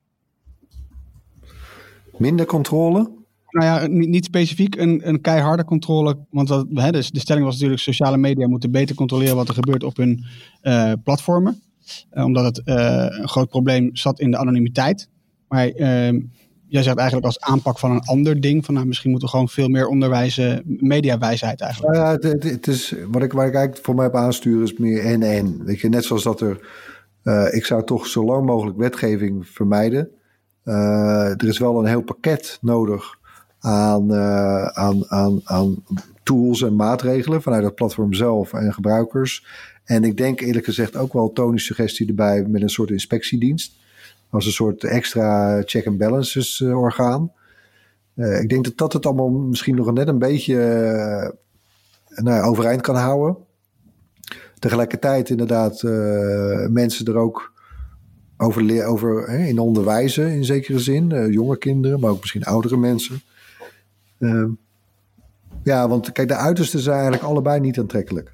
Minder 2.18 2.46
controle? 2.46 3.12
Nou 3.50 3.66
ja, 3.66 3.88
niet, 3.88 4.10
niet 4.10 4.26
specifiek 4.26 4.76
een, 4.76 5.08
een 5.08 5.22
keiharde 5.22 5.66
controle. 5.66 6.18
Want 6.30 6.48
dat, 6.48 6.68
hè, 6.74 6.92
dus 6.92 7.12
de 7.12 7.20
stelling 7.20 7.46
was 7.46 7.54
natuurlijk: 7.54 7.82
sociale 7.82 8.18
media 8.18 8.48
moeten 8.48 8.72
beter 8.72 8.96
controleren 8.96 9.36
wat 9.36 9.48
er 9.48 9.54
gebeurt 9.54 9.84
op 9.84 9.98
hun 9.98 10.26
uh, 10.64 10.92
platformen. 11.04 11.62
Uh, 12.14 12.24
omdat 12.24 12.44
het 12.44 12.68
uh, 12.68 13.06
een 13.10 13.28
groot 13.28 13.50
probleem 13.50 13.96
zat 13.96 14.20
in 14.20 14.32
de 14.32 14.38
anonimiteit. 14.38 15.10
Maar 15.48 15.68
ehm, 15.68 16.20
jij 16.74 16.84
zegt 16.84 16.98
eigenlijk 16.98 17.26
als 17.28 17.40
aanpak 17.40 17.80
van 17.80 17.92
een 17.92 18.02
ander 18.02 18.42
ding: 18.42 18.66
van 18.66 18.74
nou, 18.74 18.86
misschien 18.86 19.10
moeten 19.10 19.28
we 19.28 19.34
gewoon 19.34 19.50
veel 19.50 19.68
meer 19.68 19.88
onderwijzen, 19.88 20.64
mediawijsheid 20.66 21.62
eigenlijk. 21.62 21.94
Nou 21.94 22.06
ja, 22.06 22.30
het, 22.30 22.44
het, 22.44 22.68
is, 22.68 22.96
wat 23.12 23.24
ik, 23.24 23.34
waar 23.34 23.48
ik 23.48 23.54
eigenlijk 23.54 23.86
voor 23.86 23.96
mij 23.96 24.06
op 24.06 24.16
aanstuur 24.16 24.64
is 24.64 24.78
meer 24.78 25.06
en-en. 25.06 25.66
Weet 25.66 25.80
je, 25.80 25.90
net 25.90 26.04
zoals 26.04 26.24
dat 26.24 26.42
er. 26.42 26.60
ik 27.52 27.66
zou 27.66 27.84
toch 27.84 28.08
zo 28.08 28.26
lang 28.26 28.46
mogelijk 28.46 28.78
wetgeving 28.78 29.48
vermijden. 29.48 30.10
er 30.64 31.48
is 31.48 31.58
wel 31.58 31.80
een 31.80 31.86
heel 31.86 32.04
pakket 32.04 32.58
nodig 32.62 33.22
aan, 33.64 34.12
uh, 34.12 34.66
aan, 34.66 35.10
aan, 35.12 35.42
aan 35.44 35.84
tools 36.24 36.62
en 36.62 36.76
maatregelen 36.76 37.42
vanuit 37.42 37.64
het 37.64 37.76
platform 37.76 38.14
zelf 38.14 38.54
en 38.54 38.74
gebruikers. 38.74 39.46
En 39.84 40.04
ik 40.04 40.18
denk 40.18 40.42
eerlijk 40.42 40.66
gezegd 40.66 40.96
ook 40.96 41.14
wel 41.14 41.32
Tony's 41.32 41.66
suggestie 41.66 42.08
erbij 42.08 42.46
met 42.48 42.62
een 42.62 42.70
soort 42.70 42.90
inspectiedienst. 42.90 43.82
Als 44.34 44.46
een 44.46 44.52
soort 44.52 44.84
extra 44.84 45.62
check 45.66 45.88
and 45.88 45.98
balances 45.98 46.60
uh, 46.60 46.78
orgaan. 46.78 47.32
Uh, 48.16 48.42
ik 48.42 48.50
denk 48.50 48.64
dat 48.64 48.78
dat 48.78 48.94
het 48.94 49.06
allemaal 49.06 49.30
misschien 49.30 49.76
nog 49.76 49.94
net 49.94 50.08
een 50.08 50.20
beetje 50.20 50.58
nou, 52.16 52.44
overeind 52.44 52.82
kan 52.82 52.96
houden. 52.96 53.38
Tegelijkertijd 54.60 55.30
inderdaad 55.30 55.84
mensen 56.70 57.06
er 57.06 57.18
ook 57.18 57.54
over, 58.38 58.86
over 58.86 59.30
in 59.30 59.60
onderwijzen 59.60 60.32
in 60.32 60.46
zekere 60.46 60.80
zin. 60.80 61.32
jonge 61.32 61.58
kinderen, 61.58 62.00
maar 62.00 62.10
ook 62.10 62.20
misschien 62.20 62.44
oudere 62.44 62.78
mensen. 62.78 63.22
Uh, 64.20 64.46
ja, 65.64 65.88
want 65.88 66.12
kijk, 66.12 66.28
de 66.28 66.36
uitersten 66.36 66.80
zijn 66.80 66.96
eigenlijk 66.96 67.24
allebei 67.24 67.60
niet 67.60 67.80
aantrekkelijk. 67.80 68.34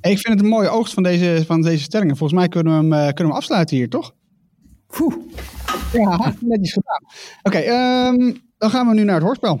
Ik 0.00 0.18
vind 0.18 0.34
het 0.34 0.40
een 0.40 0.48
mooie 0.48 0.68
oogst 0.68 0.94
van 0.94 1.02
deze, 1.02 1.42
van 1.46 1.62
deze 1.62 1.82
stellingen. 1.82 2.16
Volgens 2.16 2.38
mij 2.38 2.48
kunnen 2.48 2.72
we 2.72 2.78
hem, 2.78 2.90
kunnen 2.90 3.14
we 3.14 3.22
hem 3.22 3.30
afsluiten 3.30 3.76
hier, 3.76 3.88
toch? 3.88 4.14
Poeh. 4.96 5.14
Ja, 5.92 6.34
netjes 6.40 6.72
gedaan. 6.72 7.02
Oké, 7.42 7.58
okay, 7.58 8.08
um, 8.08 8.42
dan 8.58 8.70
gaan 8.70 8.88
we 8.88 8.94
nu 8.94 9.04
naar 9.04 9.14
het 9.14 9.24
hoorspel. 9.24 9.60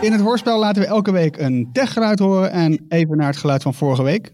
In 0.00 0.12
het 0.12 0.20
hoorspel 0.20 0.58
laten 0.58 0.82
we 0.82 0.88
elke 0.88 1.12
week 1.12 1.36
een 1.36 1.68
techgeluid 1.72 2.18
horen 2.18 2.50
en 2.50 2.86
even 2.88 3.16
naar 3.16 3.26
het 3.26 3.36
geluid 3.36 3.62
van 3.62 3.74
vorige 3.74 4.02
week. 4.02 4.32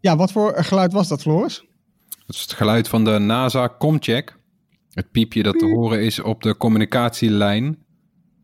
Ja, 0.00 0.16
wat 0.16 0.32
voor 0.32 0.54
geluid 0.56 0.92
was 0.92 1.08
dat, 1.08 1.22
Floris? 1.22 1.64
Dat 2.26 2.36
is 2.36 2.42
het 2.42 2.52
geluid 2.52 2.88
van 2.88 3.04
de 3.04 3.18
NASA 3.18 3.74
Comcheck. 3.78 4.38
Het 4.90 5.10
piepje 5.10 5.42
dat 5.42 5.58
te 5.58 5.66
horen 5.66 6.02
is 6.02 6.20
op 6.20 6.42
de 6.42 6.56
communicatielijn 6.56 7.84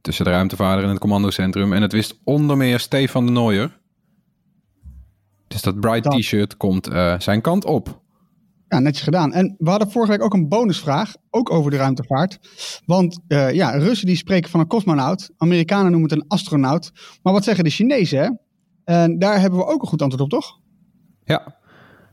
tussen 0.00 0.24
de 0.24 0.30
ruimtevaarder 0.30 0.84
en 0.84 0.90
het 0.90 0.98
commandocentrum. 0.98 1.72
En 1.72 1.82
het 1.82 1.92
wist 1.92 2.20
onder 2.24 2.56
meer 2.56 2.80
Stefan 2.80 3.26
de 3.26 3.32
Nooier. 3.32 3.80
Dus 5.52 5.62
dat 5.62 5.80
bright 5.80 6.10
t-shirt 6.10 6.56
komt 6.56 6.88
uh, 6.88 7.20
zijn 7.20 7.40
kant 7.40 7.64
op. 7.64 8.00
Ja, 8.68 8.78
netjes 8.78 9.04
gedaan. 9.04 9.32
En 9.32 9.54
we 9.58 9.70
hadden 9.70 9.90
vorige 9.90 10.12
week 10.12 10.22
ook 10.22 10.34
een 10.34 10.48
bonusvraag, 10.48 11.14
ook 11.30 11.50
over 11.50 11.70
de 11.70 11.76
ruimtevaart. 11.76 12.38
Want 12.86 13.20
uh, 13.28 13.52
ja, 13.52 13.70
Russen 13.70 14.06
die 14.06 14.16
spreken 14.16 14.50
van 14.50 14.60
een 14.60 14.66
cosmonaut, 14.66 15.30
Amerikanen 15.36 15.90
noemen 15.90 16.10
het 16.10 16.18
een 16.18 16.28
astronaut. 16.28 16.92
Maar 17.22 17.32
wat 17.32 17.44
zeggen 17.44 17.64
de 17.64 17.70
Chinezen, 17.70 18.18
hè? 18.18 18.30
En 18.84 19.18
daar 19.18 19.40
hebben 19.40 19.58
we 19.58 19.66
ook 19.66 19.82
een 19.82 19.88
goed 19.88 20.02
antwoord 20.02 20.22
op, 20.22 20.30
toch? 20.30 20.58
Ja, 21.24 21.56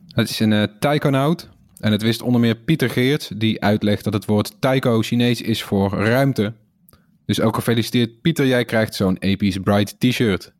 het 0.07 0.29
is 0.29 0.39
een 0.39 0.51
uh, 0.51 0.63
taikonaut. 0.79 1.49
En 1.79 1.91
het 1.91 2.01
wist 2.01 2.21
onder 2.21 2.41
meer 2.41 2.55
Pieter 2.55 2.89
Geert, 2.89 3.39
die 3.39 3.61
uitlegt 3.61 4.03
dat 4.03 4.13
het 4.13 4.25
woord 4.25 4.61
taiko 4.61 5.01
Chinees 5.01 5.41
is 5.41 5.63
voor 5.63 5.89
ruimte. 5.89 6.53
Dus 7.25 7.41
ook 7.41 7.55
gefeliciteerd 7.55 8.21
Pieter, 8.21 8.47
jij 8.47 8.65
krijgt 8.65 8.95
zo'n 8.95 9.17
episch 9.17 9.57
bright 9.57 9.99
t-shirt. 9.99 10.53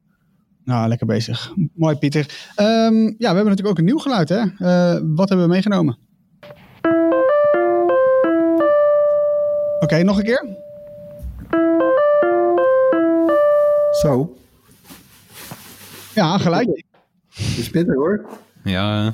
Nou, 0.70 0.88
lekker 0.88 1.08
bezig. 1.08 1.54
Mooi 1.74 1.96
Pieter. 1.96 2.54
Um, 2.56 3.06
ja, 3.06 3.16
we 3.18 3.26
hebben 3.26 3.46
natuurlijk 3.46 3.68
ook 3.68 3.78
een 3.78 3.86
nieuw 3.86 3.98
geluid 3.98 4.30
hè. 4.30 4.42
Uh, 4.42 5.02
wat 5.16 5.30
hebben 5.30 5.48
we 5.48 5.54
meegenomen? 5.54 5.98
Oké, 9.76 9.84
okay, 9.84 10.02
nog 10.02 10.18
een 10.18 10.24
keer. 10.24 10.46
Zo. 14.02 14.38
Ja, 16.14 16.38
gelijk. 16.38 16.84
Het 17.30 17.58
is 17.58 17.70
pittig 17.70 17.96
hoor. 17.96 18.26
Ja. 18.64 19.14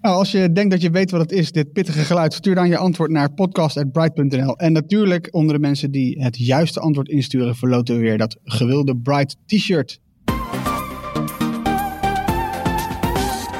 Nou, 0.00 0.16
als 0.16 0.30
je 0.30 0.52
denkt 0.52 0.70
dat 0.70 0.82
je 0.82 0.90
weet 0.90 1.10
wat 1.10 1.20
het 1.20 1.32
is, 1.32 1.52
dit 1.52 1.72
pittige 1.72 1.98
geluid, 1.98 2.34
stuur 2.34 2.54
dan 2.54 2.68
je 2.68 2.76
antwoord 2.76 3.10
naar 3.10 3.32
podcast.bright.nl. 3.32 4.56
En 4.56 4.72
natuurlijk, 4.72 5.28
onder 5.30 5.54
de 5.54 5.60
mensen 5.60 5.90
die 5.90 6.22
het 6.22 6.38
juiste 6.38 6.80
antwoord 6.80 7.08
insturen, 7.08 7.56
verloten 7.56 7.94
we 7.94 8.00
weer 8.00 8.18
dat 8.18 8.36
gewilde 8.44 8.96
Bright 8.96 9.36
t-shirt. 9.46 10.00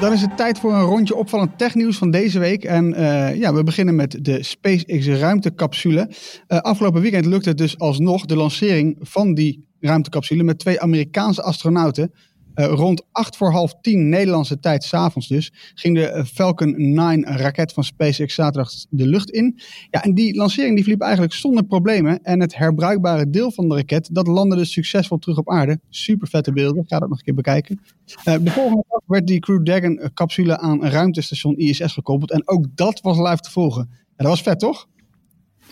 Dan 0.01 0.12
is 0.12 0.20
het 0.20 0.36
tijd 0.36 0.59
voor 0.59 0.72
een 0.72 0.84
rondje 0.84 1.14
opvallend 1.14 1.59
technieuws 1.59 1.99
van 1.99 2.11
deze 2.11 2.38
week. 2.38 2.64
En 2.64 2.93
uh, 2.93 3.36
ja, 3.36 3.55
we 3.55 3.62
beginnen 3.62 3.95
met 3.95 4.18
de 4.24 4.43
SpaceX 4.43 5.07
ruimtecapsule. 5.07 6.11
Uh, 6.49 6.59
afgelopen 6.59 7.01
weekend 7.01 7.26
lukte 7.26 7.49
het 7.49 7.59
dus 7.59 7.78
alsnog 7.78 8.26
de 8.26 8.36
lancering 8.36 8.97
van 9.01 9.34
die 9.34 9.68
ruimtecapsule 9.80 10.43
met 10.43 10.59
twee 10.59 10.80
Amerikaanse 10.80 11.43
astronauten. 11.43 12.12
Uh, 12.61 12.67
rond 12.67 13.03
acht 13.13 13.37
voor 13.37 13.51
half 13.51 13.75
tien 13.81 14.09
Nederlandse 14.09 14.61
tijd, 14.61 14.85
s'avonds 14.85 15.29
dus, 15.29 15.53
ging 15.75 15.97
de 15.97 16.07
eh, 16.07 16.25
Falcon 16.25 16.95
9 16.95 17.25
raket 17.25 17.73
van 17.73 17.85
SpaceX 17.85 18.35
zaterdag 18.35 18.73
de 18.91 19.07
lucht 19.07 19.31
in. 19.31 19.61
Ja, 19.91 20.03
en 20.03 20.15
die 20.15 20.35
lancering 20.35 20.75
die 20.75 20.83
verliep 20.83 21.03
eigenlijk 21.03 21.33
zonder 21.33 21.65
problemen. 21.65 22.23
En 22.23 22.41
het 22.41 22.57
herbruikbare 22.57 23.31
deel 23.31 23.53
van 23.53 23.69
de 23.69 23.75
raket, 23.75 24.09
dat 24.13 24.27
landde 24.27 24.57
dus 24.57 24.73
succesvol 24.73 25.19
terug 25.19 25.39
op 25.39 25.51
aarde. 25.51 25.81
Super 25.89 26.29
vette 26.29 26.53
beelden, 26.53 26.85
ga 26.87 26.99
dat 26.99 27.09
nog 27.09 27.19
een 27.19 27.25
keer 27.25 27.35
bekijken. 27.35 27.81
Uh, 28.25 28.35
de 28.41 28.51
volgende 28.51 28.85
dag 28.89 29.01
werd 29.07 29.27
die 29.27 29.41
Crew 29.41 29.65
Dragon 29.65 30.11
capsule 30.15 30.59
aan 30.59 30.85
een 30.85 30.91
ruimtestation 30.91 31.57
ISS 31.57 31.93
gekoppeld. 31.93 32.31
En 32.31 32.49
ook 32.49 32.67
dat 32.75 33.01
was 33.01 33.19
live 33.19 33.41
te 33.41 33.51
volgen. 33.51 33.89
Ja, 33.91 33.99
dat 34.17 34.27
was 34.27 34.43
vet, 34.43 34.59
toch? 34.59 34.87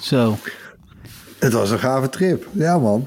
Zo. 0.00 0.36
Het 1.38 1.52
was 1.52 1.70
een 1.70 1.78
gave 1.78 2.08
trip. 2.08 2.48
Ja, 2.52 2.78
man. 2.78 3.06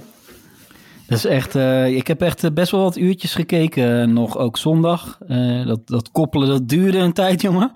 Dat 1.11 1.19
is 1.19 1.25
echt, 1.25 1.55
uh, 1.55 1.95
ik 1.95 2.07
heb 2.07 2.21
echt 2.21 2.43
eh, 2.43 2.51
best 2.51 2.71
wel 2.71 2.81
wat 2.81 2.97
uurtjes 2.97 3.33
gekeken, 3.33 4.09
uh, 4.09 4.13
nog 4.15 4.37
ook 4.37 4.57
zondag. 4.57 5.19
Uh, 5.27 5.65
dat, 5.65 5.87
dat 5.87 6.11
koppelen, 6.11 6.47
dat 6.47 6.67
duurde 6.69 6.97
een 6.97 7.13
tijd, 7.13 7.41
jongen. 7.47 7.71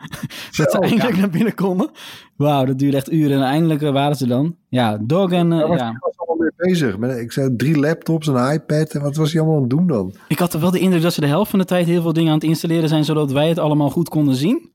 dat 0.58 0.72
ze 0.72 0.80
eindelijk 0.80 1.16
ja. 1.16 1.20
naar 1.20 1.30
binnen 1.30 1.56
konden. 1.56 1.90
Wauw, 2.36 2.66
dat 2.66 2.80
duurde 2.80 2.98
echt 2.98 3.12
uren. 3.12 3.38
En 3.38 3.44
eindelijk 3.44 3.82
waren 3.82 4.16
ze 4.16 4.28
dan. 4.28 4.56
Ja, 4.70 4.98
Dog 5.02 5.32
en... 5.32 5.52
ja, 5.52 5.68
was, 5.68 5.80
ja. 5.80 5.90
Ik 5.90 5.98
was 6.00 6.18
allemaal 6.18 6.38
mee 6.38 6.68
bezig. 6.70 6.98
Met, 6.98 7.18
ik 7.18 7.32
zei 7.32 7.56
drie 7.56 7.80
laptops, 7.80 8.28
een 8.28 8.52
iPad. 8.52 8.94
En 8.94 9.02
wat 9.02 9.16
was 9.16 9.32
hij 9.32 9.42
allemaal 9.42 9.58
aan 9.58 9.64
het 9.68 9.72
doen 9.72 9.88
dan? 9.88 10.14
Ik 10.28 10.40
had 10.40 10.54
wel 10.54 10.72
de 10.72 10.80
indruk 10.80 11.02
dat 11.02 11.14
ze 11.14 11.22
de 11.22 11.28
helft 11.28 11.50
van 11.50 11.60
de 11.60 11.66
tijd 11.66 11.86
heel 11.86 12.02
veel 12.02 12.14
dingen 12.14 12.30
aan 12.30 12.38
het 12.40 12.48
installeren 12.48 12.90
zijn, 12.90 13.06
zodat 13.06 13.32
wij 13.32 13.50
het 13.50 13.60
allemaal 13.60 13.90
goed 13.90 14.10
konden 14.10 14.36
zien. 14.36 14.72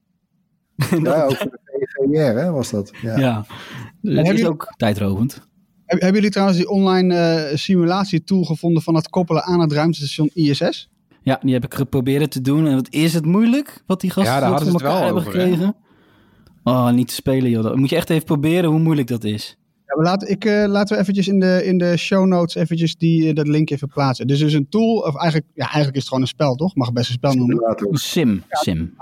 ja, 1.02 1.22
ook 1.24 1.36
voor 1.36 1.50
de 1.50 1.88
VVR 1.88 2.38
hè, 2.38 2.50
was 2.50 2.70
dat. 2.70 2.92
Ja, 3.02 3.18
ja. 3.18 3.46
dat 4.00 4.28
is 4.28 4.46
ook 4.46 4.74
tijdrovend. 4.76 5.48
Hebben 5.98 6.14
jullie 6.14 6.30
trouwens 6.30 6.58
die 6.58 6.68
online 6.68 7.14
uh, 7.50 7.56
simulatietool 7.56 8.44
gevonden 8.44 8.82
van 8.82 8.94
het 8.94 9.08
koppelen 9.08 9.42
aan 9.42 9.60
het 9.60 9.72
ruimtestation 9.72 10.30
ISS? 10.34 10.88
Ja, 11.22 11.40
die 11.42 11.52
heb 11.52 11.64
ik 11.64 11.74
geprobeerd 11.74 12.30
te 12.30 12.40
doen. 12.40 12.66
En 12.66 12.74
wat 12.74 12.86
is 12.90 13.14
het 13.14 13.24
moeilijk 13.24 13.82
wat 13.86 14.00
die 14.00 14.10
gasten 14.10 14.34
ja, 14.34 14.40
daar 14.40 14.50
hadden 14.50 14.70
voor 14.70 14.80
elkaar 14.80 15.04
hebben 15.04 15.22
over, 15.22 15.32
gekregen? 15.32 15.60
Hè? 15.60 15.70
Oh, 16.70 16.90
niet 16.90 17.08
te 17.08 17.14
spelen 17.14 17.50
joh. 17.50 17.62
Dat 17.62 17.76
moet 17.76 17.90
je 17.90 17.96
echt 17.96 18.10
even 18.10 18.24
proberen 18.24 18.70
hoe 18.70 18.78
moeilijk 18.78 19.08
dat 19.08 19.24
is. 19.24 19.56
Ja, 19.86 19.96
maar 19.96 20.04
laat, 20.04 20.28
ik, 20.28 20.44
uh, 20.44 20.64
laten 20.66 20.96
we 20.96 21.02
eventjes 21.02 21.28
in 21.28 21.40
de, 21.40 21.64
in 21.64 21.78
de 21.78 21.96
show 21.96 22.26
notes 22.26 22.54
eventjes 22.54 22.96
die, 22.96 23.28
uh, 23.28 23.34
dat 23.34 23.48
link 23.48 23.70
even 23.70 23.88
plaatsen. 23.88 24.26
Dus 24.26 24.40
is 24.40 24.54
een 24.54 24.68
tool, 24.68 24.96
of 24.96 25.16
eigenlijk, 25.16 25.46
ja, 25.54 25.64
eigenlijk 25.64 25.94
is 25.94 26.00
het 26.00 26.08
gewoon 26.08 26.22
een 26.22 26.28
spel, 26.28 26.54
toch? 26.54 26.74
Mag 26.74 26.92
best 26.92 27.08
een 27.08 27.14
spel 27.14 27.34
noemen. 27.34 27.74
Een 27.76 27.96
sim, 27.96 28.42
ja, 28.48 28.58
sim. 28.58 28.94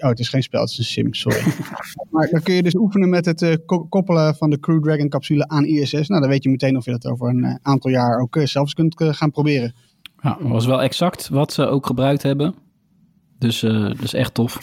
Oh, 0.00 0.08
het 0.08 0.18
is 0.18 0.28
geen 0.28 0.42
spel, 0.42 0.60
het 0.60 0.70
is 0.70 0.78
een 0.78 0.84
sim, 0.84 1.14
sorry. 1.14 1.42
maar 2.10 2.28
dan 2.30 2.42
kun 2.42 2.54
je 2.54 2.62
dus 2.62 2.74
oefenen 2.74 3.08
met 3.08 3.24
het 3.24 3.42
uh, 3.42 3.54
koppelen 3.88 4.34
van 4.34 4.50
de 4.50 4.60
Crew 4.60 4.82
Dragon 4.82 5.08
capsule 5.08 5.48
aan 5.48 5.64
ISS. 5.64 6.08
Nou, 6.08 6.20
dan 6.20 6.30
weet 6.30 6.42
je 6.42 6.50
meteen 6.50 6.76
of 6.76 6.84
je 6.84 6.90
dat 6.90 7.06
over 7.06 7.28
een 7.28 7.44
uh, 7.44 7.54
aantal 7.62 7.90
jaar 7.90 8.20
ook 8.20 8.36
uh, 8.36 8.46
zelfs 8.46 8.74
kunt 8.74 8.94
gaan 8.96 9.30
proberen. 9.30 9.74
Ja, 10.22 10.36
dat 10.40 10.48
was 10.48 10.66
wel 10.66 10.82
exact 10.82 11.28
wat 11.28 11.52
ze 11.52 11.66
ook 11.66 11.86
gebruikt 11.86 12.22
hebben. 12.22 12.54
Dus 13.38 13.60
dat 13.60 14.02
is 14.02 14.14
echt 14.14 14.34
tof. 14.34 14.58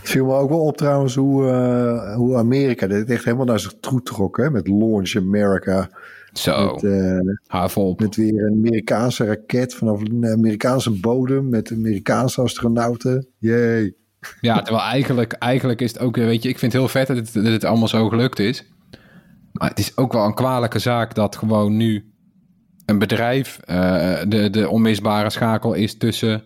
Het 0.00 0.08
viel 0.10 0.24
me 0.24 0.32
ook 0.32 0.48
wel 0.48 0.60
op 0.60 0.76
trouwens 0.76 1.14
hoe, 1.14 1.42
hoe 2.16 2.36
Amerika 2.36 2.86
dit 2.86 3.10
echt 3.10 3.24
helemaal 3.24 3.46
naar 3.46 3.60
zich 3.60 3.74
toe 3.80 4.02
trok. 4.02 4.36
Hè? 4.36 4.50
Met 4.50 4.68
Launch 4.68 5.16
America. 5.16 5.90
Zo, 6.32 6.72
Met, 6.72 6.84
eh, 6.84 7.94
met 7.96 8.16
weer 8.16 8.44
een 8.44 8.52
Amerikaanse 8.52 9.24
raket 9.24 9.74
vanaf 9.74 10.00
een 10.00 10.26
Amerikaanse 10.26 10.90
bodem 10.90 11.48
met 11.48 11.72
Amerikaanse 11.72 12.40
astronauten. 12.40 13.26
Jee. 13.38 13.96
Ja, 14.40 14.62
terwijl 14.62 14.86
eigenlijk, 14.86 15.32
eigenlijk 15.32 15.80
is 15.80 15.92
het 15.92 16.02
ook, 16.02 16.16
weet 16.16 16.42
je, 16.42 16.48
ik 16.48 16.58
vind 16.58 16.72
het 16.72 16.80
heel 16.80 16.90
vet 16.90 17.06
dat 17.06 17.16
het, 17.16 17.32
dat 17.32 17.44
het 17.44 17.64
allemaal 17.64 17.88
zo 17.88 18.08
gelukt 18.08 18.38
is. 18.38 18.64
Maar 19.52 19.68
het 19.68 19.78
is 19.78 19.96
ook 19.96 20.12
wel 20.12 20.24
een 20.24 20.34
kwalijke 20.34 20.78
zaak 20.78 21.14
dat 21.14 21.36
gewoon 21.36 21.76
nu 21.76 22.12
een 22.86 22.98
bedrijf 22.98 23.58
eh, 23.64 24.20
de, 24.28 24.50
de 24.50 24.68
onmisbare 24.68 25.30
schakel 25.30 25.74
is 25.74 25.96
tussen 25.96 26.42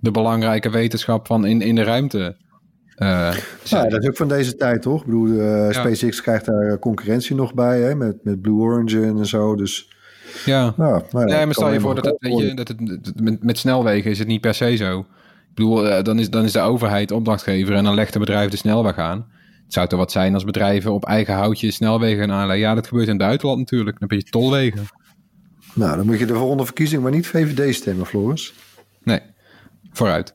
de 0.00 0.10
belangrijke 0.10 0.70
wetenschap 0.70 1.26
van 1.26 1.46
in, 1.46 1.60
in 1.60 1.74
de 1.74 1.82
ruimte. 1.82 2.36
Eh, 2.94 3.08
Ja, 3.08 3.32
zijn. 3.62 3.90
dat 3.90 4.02
is 4.02 4.08
ook 4.08 4.16
van 4.16 4.28
deze 4.28 4.56
tijd, 4.56 4.82
toch? 4.82 5.00
Ik 5.00 5.06
bedoel, 5.06 5.40
eh, 5.40 5.70
SpaceX 5.70 6.22
krijgt 6.22 6.44
daar 6.44 6.78
concurrentie 6.78 7.36
nog 7.36 7.54
bij, 7.54 7.80
hè? 7.80 7.94
Met, 7.94 8.24
met 8.24 8.40
Blue 8.40 8.60
Origin 8.60 9.18
en 9.18 9.26
zo. 9.26 9.56
Dus, 9.56 9.88
ja. 10.44 10.74
nou, 10.76 11.02
nou 11.10 11.24
Nee, 11.24 11.44
maar 11.44 11.54
stel 11.54 11.72
je 11.72 11.80
voor 11.80 11.94
dat 11.94 12.04
het, 12.04 12.16
weet 12.18 12.38
je, 12.38 12.54
dat 12.54 12.68
het, 12.68 12.80
met, 13.20 13.42
met 13.42 13.58
snelwegen 13.58 14.10
is 14.10 14.18
het 14.18 14.28
niet 14.28 14.40
per 14.40 14.54
se 14.54 14.76
zo. 14.76 14.98
Ik 14.98 15.06
bedoel, 15.54 15.88
eh, 15.88 16.04
dan 16.04 16.18
is, 16.18 16.30
dan 16.30 16.44
is 16.44 16.52
de 16.52 16.60
overheid 16.60 17.10
opdrachtgever 17.10 17.74
en 17.74 17.84
dan 17.84 17.94
legt 17.94 18.14
een 18.14 18.20
bedrijf 18.20 18.50
de 18.50 18.56
snelweg 18.56 18.98
aan. 18.98 19.26
Het 19.64 19.72
zou 19.72 19.88
toch 19.88 19.98
wat 19.98 20.12
zijn 20.12 20.34
als 20.34 20.44
bedrijven 20.44 20.92
op 20.92 21.04
eigen 21.04 21.34
houtje 21.34 21.70
snelwegen 21.70 22.18
gaan 22.18 22.32
aanleggen. 22.32 22.66
Ja, 22.66 22.74
dat 22.74 22.86
gebeurt 22.86 23.06
in 23.08 23.14
het 23.14 23.22
buitenland 23.22 23.58
natuurlijk. 23.58 23.98
Dan 23.98 24.08
heb 24.08 24.18
je 24.18 24.30
tolwegen. 24.30 24.86
Nou, 25.74 25.96
dan 25.96 26.06
moet 26.06 26.18
je 26.18 26.26
de 26.26 26.34
volgende 26.34 26.64
verkiezing 26.64 27.02
maar 27.02 27.10
niet 27.10 27.26
VVD 27.26 27.74
stemmen, 27.74 28.06
Floris. 28.06 28.54
Nee, 29.02 29.20
vooruit. 29.92 30.34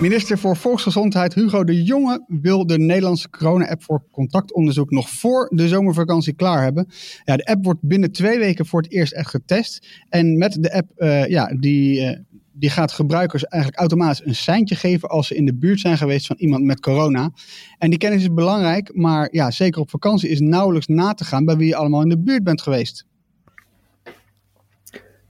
Minister 0.00 0.38
voor 0.38 0.56
Volksgezondheid 0.56 1.34
Hugo 1.34 1.64
de 1.64 1.82
Jonge 1.82 2.24
wil 2.26 2.66
de 2.66 2.78
Nederlandse 2.78 3.30
corona-app 3.30 3.82
voor 3.82 4.02
contactonderzoek 4.10 4.90
nog 4.90 5.10
voor 5.10 5.50
de 5.54 5.68
zomervakantie 5.68 6.32
klaar 6.32 6.62
hebben. 6.62 6.86
Ja, 7.24 7.36
de 7.36 7.46
app 7.46 7.64
wordt 7.64 7.80
binnen 7.82 8.12
twee 8.12 8.38
weken 8.38 8.66
voor 8.66 8.82
het 8.82 8.92
eerst 8.92 9.12
echt 9.12 9.30
getest. 9.30 9.86
En 10.08 10.38
met 10.38 10.62
de 10.62 10.72
app, 10.72 10.90
eh, 10.96 11.26
ja, 11.26 11.46
die, 11.46 12.00
eh, 12.00 12.18
die 12.52 12.70
gaat 12.70 12.92
gebruikers 12.92 13.44
eigenlijk 13.44 13.80
automatisch 13.80 14.26
een 14.26 14.34
seintje 14.34 14.74
geven 14.74 15.08
als 15.08 15.26
ze 15.26 15.34
in 15.34 15.46
de 15.46 15.54
buurt 15.54 15.80
zijn 15.80 15.98
geweest 15.98 16.26
van 16.26 16.36
iemand 16.38 16.64
met 16.64 16.80
corona. 16.80 17.30
En 17.78 17.90
die 17.90 17.98
kennis 17.98 18.22
is 18.22 18.34
belangrijk, 18.34 18.94
maar 18.94 19.28
ja, 19.32 19.50
zeker 19.50 19.80
op 19.80 19.90
vakantie 19.90 20.28
is 20.28 20.40
nauwelijks 20.40 20.86
na 20.86 21.14
te 21.14 21.24
gaan 21.24 21.44
bij 21.44 21.56
wie 21.56 21.68
je 21.68 21.76
allemaal 21.76 22.02
in 22.02 22.08
de 22.08 22.18
buurt 22.18 22.44
bent 22.44 22.62
geweest. 22.62 23.06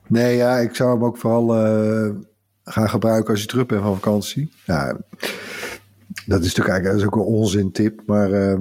Nee, 0.07 0.37
ja, 0.37 0.57
ik 0.57 0.75
zou 0.75 0.91
hem 0.91 1.05
ook 1.05 1.17
vooral 1.17 1.57
eh, 1.57 2.11
gaan 2.71 2.89
gebruiken 2.89 3.31
als 3.31 3.41
je 3.41 3.47
terug 3.47 3.67
bent 3.67 3.83
van 3.83 3.95
vakantie. 3.95 4.51
Ja, 4.65 4.97
dat 6.27 6.45
is 6.45 6.55
natuurlijk 6.55 6.69
eigenlijk 6.69 7.17
ook 7.17 7.27
een 7.27 7.35
onzin 7.35 7.73
tip. 7.73 8.03
Maar 8.07 8.33
eh, 8.33 8.59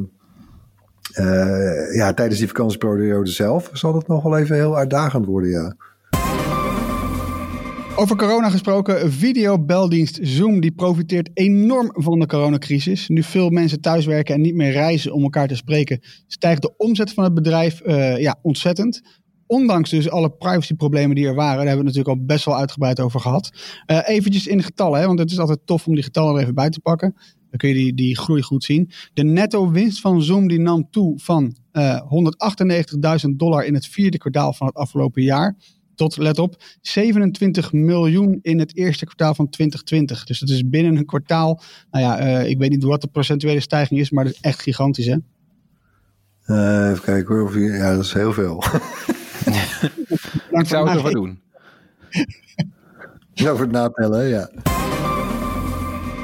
eh, 1.12 1.96
ja, 1.96 2.14
tijdens 2.14 2.40
die 2.40 2.48
vakantieperiode 2.48 3.30
zelf 3.30 3.70
zal 3.74 3.96
het 3.96 4.08
nog 4.08 4.24
wel 4.24 4.38
even 4.38 4.56
heel 4.56 4.78
uitdagend 4.78 5.26
worden, 5.26 5.50
ja. 5.50 5.76
Over 8.00 8.16
corona 8.16 8.50
gesproken, 8.50 9.12
videobeldienst 9.12 10.20
Zoom 10.22 10.60
die 10.60 10.72
profiteert 10.72 11.30
enorm 11.34 11.92
van 11.94 12.20
de 12.20 12.26
coronacrisis. 12.26 13.08
Nu 13.08 13.24
veel 13.24 13.50
mensen 13.50 13.82
thuiswerken 13.82 14.36
en 14.36 14.42
niet 14.42 14.56
meer 14.56 14.72
reizen 14.72 15.14
om 15.14 15.24
elkaar 15.24 15.48
te 15.48 15.56
spreken, 15.56 16.00
stijgt 16.28 16.62
de 16.62 16.78
omzet 16.78 17.14
van 17.14 17.24
het 17.24 17.34
bedrijf 17.34 17.82
eh, 17.82 18.18
ja, 18.18 18.40
ontzettend. 18.42 19.02
Ondanks 19.48 19.90
dus 19.90 20.10
alle 20.10 20.30
privacyproblemen 20.30 21.16
die 21.16 21.28
er 21.28 21.36
waren, 21.36 21.58
daar 21.58 21.68
hebben 21.68 21.84
we 21.86 21.90
het 21.90 21.96
natuurlijk 21.98 22.20
al 22.20 22.36
best 22.36 22.46
wel 22.46 22.58
uitgebreid 22.58 23.00
over 23.00 23.20
gehad. 23.20 23.52
Eh 23.86 24.00
eventjes 24.06 24.48
in 24.48 24.64
getallen, 24.64 25.00
hè, 25.00 25.06
want 25.08 25.20
het 25.20 25.32
is 25.32 25.40
altijd 25.40 25.60
tof 25.66 25.88
om 25.88 25.94
die 25.94 26.04
getallen 26.04 26.36
er 26.36 26.42
even 26.42 26.56
bij 26.56 26.70
te 26.70 26.80
pakken. 26.80 27.16
Dan 27.50 27.58
kun 27.58 27.70
je 27.70 27.76
die, 27.76 27.94
die 27.94 28.18
groei 28.18 28.42
goed 28.42 28.64
zien. 28.64 28.92
De 29.14 29.24
netto 29.24 29.72
winst 29.72 30.02
van 30.02 30.24
Zoom 30.24 30.48
die 30.48 30.60
nam 30.60 30.88
toe 30.90 31.20
van 31.20 31.56
eh 31.72 32.02
198.000 33.26 33.30
dollar 33.36 33.66
in 33.66 33.74
het 33.74 33.88
vierde 33.88 34.18
kwartaal 34.18 34.54
van 34.54 34.68
het 34.68 34.76
afgelopen 34.76 35.24
jaar 35.24 35.56
tot, 35.98 36.18
let 36.18 36.40
op, 36.40 36.64
27 36.82 37.72
miljoen 37.72 38.40
in 38.42 38.60
het 38.60 38.76
eerste 38.76 39.06
kwartaal 39.06 39.34
van 39.34 39.50
2020. 39.50 40.24
Dus 40.24 40.40
dat 40.40 40.50
is 40.50 40.70
binnen 40.70 40.96
een 40.96 41.06
kwartaal. 41.06 41.62
Nou 41.92 42.04
ja, 42.04 42.20
eh, 42.20 42.50
ik 42.50 42.58
weet 42.58 42.70
niet 42.70 42.84
wat 42.84 43.02
de 43.02 43.08
procentuele 43.08 43.60
stijging 43.60 44.00
is, 44.00 44.12
maar 44.12 44.24
dat 44.24 44.34
is 44.34 44.40
echt 44.42 44.62
gigantisch, 44.62 45.06
hè? 45.06 45.18
Even 46.92 47.04
kijken. 47.04 47.44
Of 47.44 47.54
je, 47.54 47.60
ja, 47.60 47.96
dat 47.96 48.04
is 48.04 48.14
heel 48.14 48.34
veel. 48.34 48.64
Ik 50.50 50.68
zou 50.68 50.88
het 50.88 50.96
ervoor 50.96 51.12
doen. 51.12 51.40
Over 53.48 53.62
het 53.62 53.72
natellen, 53.72 54.28
ja. 54.28 54.50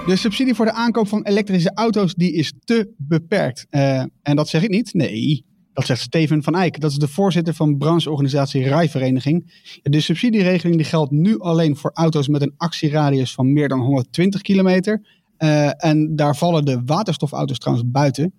De 0.06 0.16
subsidie 0.16 0.54
voor 0.54 0.66
de 0.66 0.74
aankoop 0.74 1.08
van 1.08 1.24
elektrische 1.24 1.72
auto's 1.74 2.14
die 2.14 2.34
is 2.34 2.54
te 2.64 2.94
beperkt. 2.98 3.66
Eh, 3.70 4.00
en 4.22 4.36
dat 4.36 4.48
zeg 4.48 4.64
ik 4.64 4.70
niet. 4.70 4.94
Nee, 4.94 5.46
dat 5.74 5.86
zegt 5.86 6.02
Steven 6.02 6.44
van 6.44 6.56
Eyck. 6.56 6.80
Dat 6.80 6.92
is 6.92 6.98
de 6.98 7.08
voorzitter 7.08 7.54
van 7.54 7.78
brancheorganisatie 7.78 8.64
Rijvereniging. 8.64 9.52
De 9.82 10.00
subsidieregeling 10.00 10.76
die 10.76 10.86
geldt 10.86 11.12
nu 11.12 11.40
alleen 11.40 11.76
voor 11.76 11.92
auto's 11.94 12.28
met 12.28 12.42
een 12.42 12.54
actieradius 12.58 13.34
van 13.34 13.54
meer 13.54 13.68
dan 13.68 13.80
120 13.80 14.42
kilometer. 14.42 15.02
Eh, 15.38 15.86
en 15.86 16.16
daar 16.16 16.36
vallen 16.36 16.66
de 16.66 16.82
waterstofauto's 16.86 17.58
trouwens 17.58 17.90
buiten. 17.92 18.34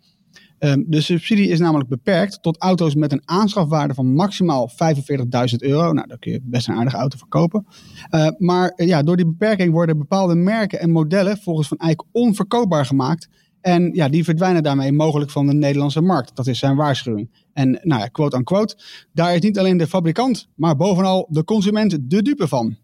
Ehm, 0.58 0.82
de 0.86 1.00
subsidie 1.00 1.48
is 1.48 1.58
namelijk 1.58 1.88
beperkt 1.88 2.42
tot 2.42 2.58
auto's 2.58 2.94
met 2.94 3.12
een 3.12 3.22
aanschafwaarde 3.24 3.94
van 3.94 4.14
maximaal 4.14 4.68
45.000 4.68 5.62
euro. 5.62 5.92
Nou, 5.92 6.08
daar 6.08 6.18
kun 6.18 6.32
je 6.32 6.40
best 6.42 6.68
een 6.68 6.74
aardige 6.74 6.96
auto 6.96 7.18
verkopen. 7.18 7.66
Uh, 8.10 8.28
maar 8.38 8.72
uh, 8.76 8.86
ja, 8.86 9.02
door 9.02 9.16
die 9.16 9.26
beperking 9.26 9.72
worden 9.72 9.98
bepaalde 9.98 10.34
merken 10.34 10.80
en 10.80 10.90
modellen 10.90 11.38
volgens 11.38 11.68
Van 11.68 11.76
Eyck 11.76 12.02
onverkoopbaar 12.12 12.86
gemaakt. 12.86 13.28
En 13.60 13.90
ja, 13.92 14.08
die 14.08 14.24
verdwijnen 14.24 14.62
daarmee 14.62 14.92
mogelijk 14.92 15.30
van 15.30 15.46
de 15.46 15.54
Nederlandse 15.54 16.00
markt. 16.00 16.36
Dat 16.36 16.46
is 16.46 16.58
zijn 16.58 16.76
waarschuwing. 16.76 17.30
En 17.52 17.70
nou 17.82 18.00
ja, 18.00 18.08
quote 18.08 18.36
unquote, 18.36 18.76
daar 19.12 19.34
is 19.34 19.40
niet 19.40 19.58
alleen 19.58 19.76
de 19.76 19.86
fabrikant, 19.86 20.48
maar 20.54 20.76
bovenal 20.76 21.26
de 21.30 21.44
consument 21.44 22.10
de 22.10 22.22
dupe 22.22 22.48
van. 22.48 22.76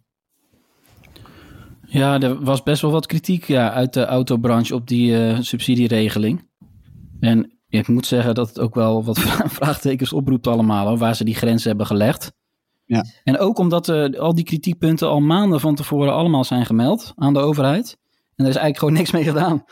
Ja, 1.87 2.21
er 2.21 2.45
was 2.45 2.63
best 2.63 2.83
wel 2.83 2.91
wat 2.91 3.07
kritiek 3.07 3.45
ja, 3.45 3.73
uit 3.73 3.93
de 3.93 4.05
autobranche 4.05 4.75
op 4.75 4.89
die 4.89 5.13
uh, 5.13 5.39
subsidieregeling. 5.41 6.49
En 7.21 7.60
ik 7.79 7.89
moet 7.89 8.07
zeggen 8.07 8.35
dat 8.35 8.49
het 8.49 8.61
ook 8.61 8.75
wel 8.75 9.05
wat 9.05 9.19
vraagtekens 9.59 10.13
oproept 10.13 10.47
allemaal, 10.47 10.89
hoor, 10.89 10.99
waar 10.99 11.17
ze 11.17 11.25
die 11.25 11.35
grens 11.35 11.65
hebben 11.65 11.87
gelegd. 11.87 12.33
Ja. 12.85 13.05
En 13.25 13.39
ook 13.39 13.59
omdat 13.59 13.89
uh, 13.89 14.19
al 14.19 14.35
die 14.35 14.45
kritiekpunten 14.45 15.09
al 15.09 15.21
maanden 15.21 15.61
van 15.61 15.75
tevoren 15.75 16.13
allemaal 16.13 16.45
zijn 16.45 16.67
gemeld 16.67 17.13
aan 17.17 17.33
de 17.33 17.41
overheid. 17.41 17.99
En 18.37 18.45
er 18.45 18.51
is 18.51 18.57
eigenlijk 18.57 18.79
gewoon 18.79 18.95
niks 19.01 19.11
mee 19.11 19.25
gedaan. 19.25 19.65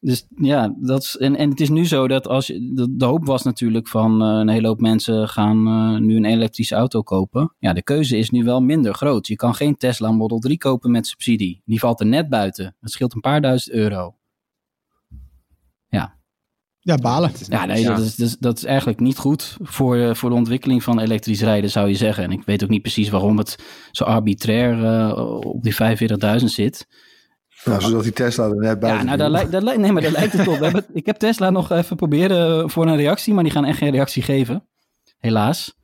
Dus 0.00 0.26
ja, 0.36 0.74
dat 0.80 1.02
is, 1.02 1.16
en, 1.16 1.36
en 1.36 1.50
het 1.50 1.60
is 1.60 1.68
nu 1.68 1.86
zo 1.86 2.08
dat 2.08 2.28
als 2.28 2.46
je, 2.46 2.72
de, 2.74 2.96
de 2.96 3.04
hoop 3.04 3.26
was 3.26 3.42
natuurlijk 3.42 3.88
van 3.88 4.22
uh, 4.22 4.38
een 4.38 4.48
hele 4.48 4.66
hoop 4.66 4.80
mensen 4.80 5.28
gaan 5.28 5.68
uh, 5.68 6.00
nu 6.00 6.16
een 6.16 6.24
elektrische 6.24 6.74
auto 6.74 7.02
kopen. 7.02 7.54
Ja, 7.58 7.72
de 7.72 7.82
keuze 7.82 8.16
is 8.16 8.30
nu 8.30 8.44
wel 8.44 8.60
minder 8.60 8.94
groot. 8.94 9.26
Je 9.26 9.36
kan 9.36 9.54
geen 9.54 9.76
Tesla 9.76 10.10
Model 10.10 10.38
3 10.38 10.58
kopen 10.58 10.90
met 10.90 11.06
subsidie. 11.06 11.62
Die 11.64 11.78
valt 11.78 12.00
er 12.00 12.06
net 12.06 12.28
buiten. 12.28 12.76
Het 12.80 12.90
scheelt 12.90 13.14
een 13.14 13.20
paar 13.20 13.40
duizend 13.40 13.74
euro. 13.74 14.14
Ja. 16.86 16.96
Balen. 16.96 17.30
Ja, 17.48 17.64
nee, 17.64 17.82
ja. 17.82 17.94
Dat, 17.94 18.04
is, 18.04 18.16
dat, 18.16 18.26
is, 18.26 18.36
dat 18.38 18.56
is 18.56 18.64
eigenlijk 18.64 19.00
niet 19.00 19.18
goed 19.18 19.56
voor, 19.62 19.96
uh, 19.96 20.14
voor 20.14 20.30
de 20.30 20.36
ontwikkeling 20.36 20.82
van 20.82 21.00
elektrisch 21.00 21.40
rijden, 21.40 21.70
zou 21.70 21.88
je 21.88 21.94
zeggen. 21.94 22.24
En 22.24 22.30
ik 22.30 22.42
weet 22.44 22.62
ook 22.62 22.68
niet 22.68 22.82
precies 22.82 23.08
waarom 23.08 23.38
het 23.38 23.56
zo 23.90 24.04
arbitrair 24.04 24.78
uh, 24.78 25.40
op 25.40 25.62
die 25.62 25.74
45.000 26.40 26.44
zit. 26.44 26.86
Nou, 27.64 27.80
zodat 27.80 28.02
die 28.02 28.12
Tesla 28.12 28.44
er 28.44 28.56
net 28.56 28.78
bij 28.78 28.90
Ja, 28.90 29.02
nou, 29.02 29.16
daar 29.16 29.30
lijkt, 29.30 29.52
daar 29.52 29.62
lijkt, 29.62 29.80
nee, 29.80 29.92
maar 29.92 30.02
daar 30.02 30.10
lijkt 30.10 30.32
het 30.32 30.48
op. 30.48 30.58
Hebben, 30.58 30.84
ik 30.92 31.06
heb 31.06 31.16
Tesla 31.16 31.50
nog 31.50 31.70
even 31.70 31.96
proberen 31.96 32.70
voor 32.70 32.86
een 32.86 32.96
reactie, 32.96 33.34
maar 33.34 33.42
die 33.42 33.52
gaan 33.52 33.64
echt 33.64 33.78
geen 33.78 33.90
reactie 33.90 34.22
geven. 34.22 34.68
Helaas. 35.18 35.78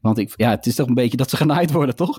Want 0.00 0.18
ik, 0.18 0.32
ja, 0.36 0.50
het 0.50 0.66
is 0.66 0.74
toch 0.74 0.88
een 0.88 0.94
beetje 0.94 1.16
dat 1.16 1.30
ze 1.30 1.36
genaaid 1.36 1.72
worden, 1.72 1.96
toch? 1.96 2.18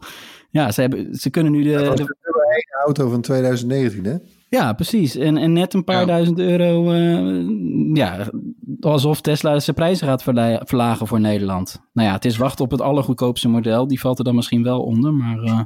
Ja, 0.50 0.72
ze, 0.72 0.82
hebben, 0.82 1.16
ze 1.16 1.30
kunnen 1.30 1.52
nu 1.52 1.64
de... 1.64 1.70
De, 1.70 2.04
de 2.04 2.84
auto 2.86 3.10
van 3.10 3.22
2019, 3.22 4.06
hè? 4.06 4.16
Ja, 4.52 4.74
precies. 4.74 5.16
En, 5.16 5.38
en 5.38 5.54
net 5.54 5.74
een 5.74 5.84
paar 5.84 6.00
ja. 6.00 6.06
duizend 6.06 6.40
euro, 6.40 6.94
uh, 6.94 7.96
ja, 7.96 8.32
alsof 8.80 9.22
Tesla 9.22 9.60
zijn 9.60 9.76
prijzen 9.76 10.08
gaat 10.08 10.24
verla 10.24 10.62
verlagen 10.66 11.08
voor 11.08 11.20
Nederland. 11.20 11.82
Nou 11.94 12.08
ja, 12.08 12.14
het 12.14 12.26
is 12.26 12.38
wachten 12.38 12.66
op 12.66 12.72
het 12.72 12.82
allergoedkoopste 12.82 13.50
model. 13.50 13.88
Die 13.88 14.00
valt 14.00 14.18
er 14.18 14.24
dan 14.24 14.36
misschien 14.36 14.64
wel 14.64 14.82
onder, 14.82 15.14
maar... 15.14 15.44
Uh, 15.44 15.60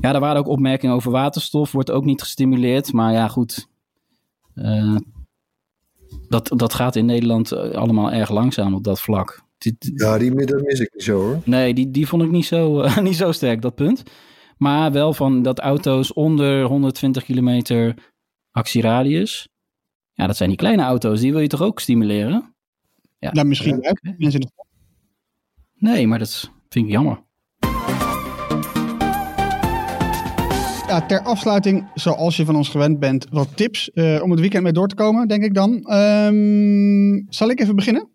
ja, 0.00 0.14
er 0.14 0.20
waren 0.20 0.38
ook 0.38 0.48
opmerkingen 0.48 0.94
over 0.94 1.10
waterstof. 1.10 1.72
Wordt 1.72 1.90
ook 1.90 2.04
niet 2.04 2.22
gestimuleerd. 2.22 2.92
Maar 2.92 3.12
ja, 3.12 3.28
goed. 3.28 3.68
Uh, 4.54 4.96
dat, 6.28 6.52
dat 6.56 6.74
gaat 6.74 6.96
in 6.96 7.06
Nederland 7.06 7.52
allemaal 7.52 8.12
erg 8.12 8.30
langzaam 8.30 8.74
op 8.74 8.84
dat 8.84 9.00
vlak. 9.00 9.44
Ja, 9.94 10.18
die 10.18 10.46
dat 10.46 10.62
mis 10.62 10.80
ik 10.80 10.90
niet 10.94 11.02
zo 11.02 11.20
hoor. 11.20 11.40
Nee, 11.44 11.74
die, 11.74 11.90
die 11.90 12.08
vond 12.08 12.22
ik 12.22 12.30
niet 12.30 12.46
zo, 12.46 12.82
uh, 12.82 12.98
niet 13.08 13.16
zo 13.16 13.32
sterk, 13.32 13.62
dat 13.62 13.74
punt. 13.74 14.02
Maar 14.56 14.92
wel 14.92 15.12
van 15.12 15.42
dat 15.42 15.58
auto's 15.58 16.12
onder 16.12 16.64
120 16.64 17.24
kilometer 17.24 17.94
actieradius. 18.50 19.48
Ja, 20.12 20.26
dat 20.26 20.36
zijn 20.36 20.48
die 20.48 20.58
kleine 20.58 20.82
auto's. 20.82 21.20
Die 21.20 21.32
wil 21.32 21.40
je 21.40 21.46
toch 21.46 21.62
ook 21.62 21.80
stimuleren? 21.80 22.54
Ja, 23.18 23.32
nou, 23.32 23.46
misschien 23.46 23.78
ja, 23.80 23.90
okay. 23.90 24.14
mensen 24.18 24.40
het... 24.40 24.52
Nee, 25.74 26.06
maar 26.06 26.18
dat 26.18 26.50
vind 26.68 26.86
ik 26.86 26.92
jammer. 26.92 27.24
Ja, 30.86 31.06
ter 31.06 31.22
afsluiting, 31.22 31.88
zoals 31.94 32.36
je 32.36 32.44
van 32.44 32.56
ons 32.56 32.68
gewend 32.68 32.98
bent, 32.98 33.26
wat 33.30 33.56
tips 33.56 33.90
uh, 33.94 34.22
om 34.22 34.30
het 34.30 34.40
weekend 34.40 34.62
mee 34.62 34.72
door 34.72 34.88
te 34.88 34.94
komen, 34.94 35.28
denk 35.28 35.44
ik 35.44 35.54
dan. 35.54 35.92
Um, 35.92 37.26
zal 37.28 37.50
ik 37.50 37.60
even 37.60 37.76
beginnen? 37.76 38.08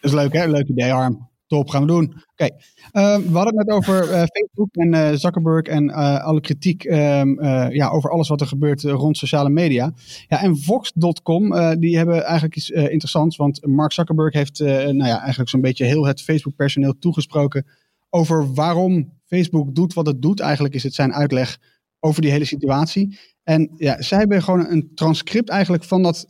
Dat 0.00 0.10
is 0.10 0.12
leuk, 0.12 0.32
hè? 0.32 0.46
Leuk 0.46 0.68
idee, 0.68 0.90
Harm. 0.90 1.29
Top, 1.50 1.68
gaan 1.68 1.80
we 1.80 1.86
doen. 1.86 2.14
Oké, 2.32 2.48
ehm, 2.90 3.22
we 3.22 3.36
hadden 3.36 3.58
het 3.58 3.66
net 3.66 3.76
over 3.76 4.10
eh, 4.10 4.22
Facebook 4.22 4.74
en 4.74 4.94
eh, 4.94 5.12
Zuckerberg 5.14 5.66
en 5.66 5.90
eh, 5.90 6.24
alle 6.24 6.40
kritiek 6.40 6.84
ehm, 6.84 7.38
eh, 7.38 7.74
ja, 7.74 7.88
over 7.88 8.10
alles 8.10 8.28
wat 8.28 8.40
er 8.40 8.46
gebeurt 8.46 8.82
rond 8.82 9.16
sociale 9.16 9.48
media. 9.48 9.92
Ja, 10.26 10.42
en 10.42 10.58
Vox.com, 10.58 11.54
die 11.80 11.96
hebben 11.96 12.24
eigenlijk 12.24 12.56
iets 12.56 12.70
interessants, 12.70 13.36
want 13.36 13.66
Mark 13.66 13.92
Zuckerberg 13.92 14.34
heeft 14.34 14.58
nou 14.58 14.96
ja, 15.04 15.18
eigenlijk 15.20 15.50
zo'n 15.50 15.60
beetje 15.60 15.84
heel 15.84 16.06
het 16.06 16.22
Facebook-personeel 16.22 16.98
toegesproken 16.98 17.66
over 18.10 18.54
waarom 18.54 19.12
Facebook 19.26 19.74
doet 19.74 19.94
wat 19.94 20.06
het 20.06 20.22
doet. 20.22 20.40
Eigenlijk 20.40 20.74
is 20.74 20.82
het 20.82 20.94
zijn 20.94 21.14
uitleg 21.14 21.58
over 22.00 22.22
die 22.22 22.30
hele 22.30 22.44
situatie. 22.44 23.18
En 23.42 23.70
ja, 23.76 24.02
zij 24.02 24.18
hebben 24.18 24.42
gewoon 24.42 24.66
een 24.66 24.90
transcript 24.94 25.48
eigenlijk 25.48 25.84
van 25.84 26.02
dat 26.02 26.24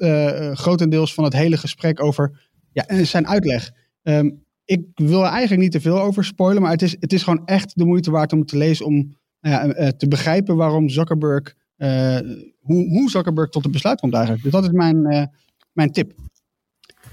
grotendeels 0.53 1.15
van 1.15 1.25
het 1.25 1.33
hele 1.33 1.57
gesprek 1.57 2.03
over 2.03 2.41
ja, 2.73 3.05
zijn 3.05 3.27
uitleg. 3.27 3.71
Ehm, 4.03 4.31
ik 4.71 4.87
wil 4.95 5.25
er 5.25 5.31
eigenlijk 5.31 5.63
niet 5.63 5.73
te 5.73 5.81
veel 5.81 6.01
over 6.01 6.25
spoilen, 6.25 6.63
maar 6.63 6.71
het 6.71 6.83
is, 6.83 6.97
het 7.01 7.13
is 7.13 7.23
gewoon 7.23 7.47
echt 7.47 7.79
de 7.79 7.85
moeite 7.85 8.11
waard 8.11 8.33
om 8.33 8.47
te 8.47 8.57
lezen 8.57 8.87
om 8.87 9.17
nou 9.41 9.55
ja, 9.55 9.75
eh, 9.75 9.89
te 9.89 10.09
begrijpen 10.09 10.57
waarom 10.57 10.89
Zuckerberg, 10.89 11.55
eh, 11.77 12.19
hoe, 12.61 12.89
hoe 12.89 13.11
Zuckerberg 13.11 13.49
tot 13.49 13.63
het 13.63 13.73
besluit 13.73 14.01
komt 14.01 14.15
eigenlijk. 14.15 14.43
Dus 14.43 14.53
dat 14.53 14.63
is 14.65 14.71
mijn, 14.71 15.07
eh, 15.07 15.25
mijn 15.73 15.93
tip. 15.93 16.13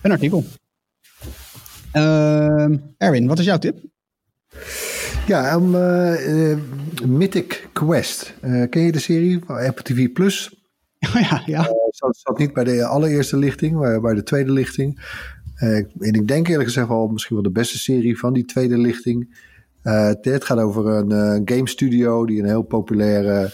Een 0.02 0.12
artikel. 0.12 0.44
Ehm, 1.92 2.78
Erwin, 2.98 3.28
wat 3.28 3.40
is 3.40 3.46
jouw 3.46 3.58
tip? 3.58 3.80
Ja, 5.28 5.54
um, 5.54 5.72
Mythic 7.06 7.70
Quest. 7.74 8.34
Ken 8.70 8.82
je 8.82 8.92
de 8.92 9.00
serie 9.00 9.40
van 9.46 9.56
Apple 9.58 9.84
TV 9.84 10.12
Plus? 10.12 10.56
Oh 11.00 11.22
ja, 11.30 11.42
ja. 11.46 11.62
Uh, 11.62 11.74
zat, 11.90 12.18
zat 12.18 12.38
niet 12.38 12.54
bij 12.54 12.64
de 12.64 12.86
allereerste 12.86 13.38
lichting, 13.38 13.76
maar 13.76 14.02
bij 14.02 14.14
de 14.14 14.24
tweede 14.24 14.52
lichting. 14.52 15.00
Uh, 15.64 15.78
en 15.78 16.14
ik 16.14 16.28
denk 16.28 16.48
eerlijk 16.48 16.68
gezegd 16.68 16.88
wel 16.88 17.08
misschien 17.08 17.36
wel 17.36 17.46
de 17.46 17.52
beste 17.52 17.78
serie 17.78 18.20
van 18.20 18.34
die 18.34 18.46
tweede 18.46 18.78
lichting. 18.78 19.46
Uh, 19.84 20.12
het 20.22 20.46
gaat 20.46 20.60
over 20.60 20.88
een 20.88 21.12
uh, 21.12 21.42
game 21.56 21.68
studio 21.68 22.26
die 22.26 22.40
een 22.40 22.48
heel 22.48 22.62
populaire 22.62 23.52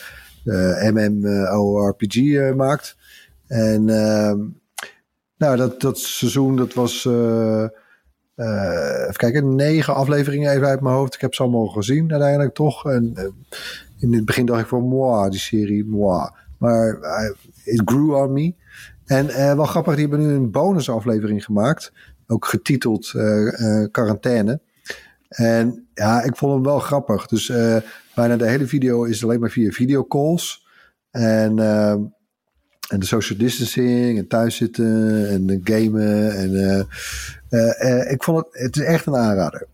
MMORPG 0.93 2.15
maakt. 2.55 2.97
En 3.47 3.89
ehm, 3.89 4.39
nou, 5.37 5.57
dat, 5.57 5.81
dat 5.81 5.99
seizoen 5.99 6.55
dat 6.55 6.73
was... 6.73 7.05
Even 8.35 9.13
kijken, 9.15 9.55
negen 9.55 9.95
afleveringen 9.95 10.51
even 10.51 10.67
uit 10.67 10.81
mijn 10.81 10.95
hoofd. 10.95 11.13
Ik 11.13 11.21
heb 11.21 11.33
ze 11.33 11.41
allemaal 11.41 11.67
gezien 11.67 12.11
uiteindelijk 12.11 12.53
toch. 12.53 12.85
En 12.85 13.33
in 13.99 14.13
het 14.13 14.25
begin 14.25 14.45
dacht 14.45 14.61
ik 14.61 14.67
van, 14.67 14.87
moi, 14.87 15.29
die 15.29 15.39
serie, 15.39 15.85
moi. 15.85 16.29
Maar 16.57 16.99
it 17.63 17.81
grew 17.85 18.15
on 18.15 18.33
me. 18.33 18.53
En 19.05 19.25
uh, 19.25 19.53
wel 19.53 19.65
grappig, 19.65 19.95
die 19.95 20.07
hebben 20.07 20.27
nu 20.27 20.33
een 20.33 20.51
bonusaflevering 20.51 21.45
gemaakt. 21.45 21.91
Ook 22.27 22.45
getiteld 22.45 23.09
Quarantaine. 23.91 24.61
En 25.27 25.87
ja, 25.93 26.21
ik 26.21 26.35
vond 26.35 26.53
hem 26.53 26.63
wel 26.63 26.79
grappig. 26.79 27.27
Dus 27.27 27.51
bijna 28.15 28.37
de 28.37 28.47
hele 28.47 28.67
video 28.67 29.03
is 29.03 29.23
alleen 29.23 29.39
maar 29.39 29.49
via 29.49 29.71
videocalls. 29.71 30.65
En, 31.11 31.59
en 32.89 32.99
de 32.99 33.05
social 33.05 33.39
distancing 33.39 34.17
en 34.17 34.27
thuiszitten 34.27 35.29
en 35.29 35.61
gamen. 35.63 36.35
En 36.35 36.87
ik 38.09 38.23
vond 38.23 38.37
het, 38.37 38.47
het 38.51 38.75
is 38.75 38.83
echt 38.83 39.05
een 39.05 39.15
aanrader. 39.15 39.67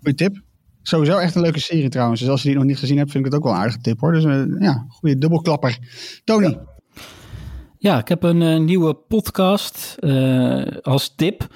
Goeie 0.00 0.16
tip. 0.16 0.42
Sowieso 0.82 1.18
echt 1.18 1.34
een 1.34 1.42
leuke 1.42 1.60
serie 1.60 1.88
trouwens. 1.88 2.20
Dus 2.20 2.28
als 2.28 2.42
je 2.42 2.48
die 2.48 2.56
nog 2.56 2.66
niet 2.66 2.78
gezien 2.78 2.98
hebt, 2.98 3.10
vind 3.10 3.26
ik 3.26 3.32
het 3.32 3.40
ook 3.40 3.46
wel 3.46 3.56
een 3.56 3.60
aardige 3.60 3.80
tip 3.80 4.00
hoor. 4.00 4.12
Dus 4.12 4.24
uh, 4.24 4.44
ja, 4.58 4.86
goede 4.88 5.18
dubbelklapper. 5.18 5.78
Tony. 6.24 6.46
Ja. 6.46 6.78
Ja 7.80 7.98
ik 7.98 8.08
heb 8.08 8.22
een 8.22 8.40
uh, 8.40 8.58
nieuwe 8.58 8.94
podcast 8.94 9.96
als 10.82 11.14
tip. 11.14 11.46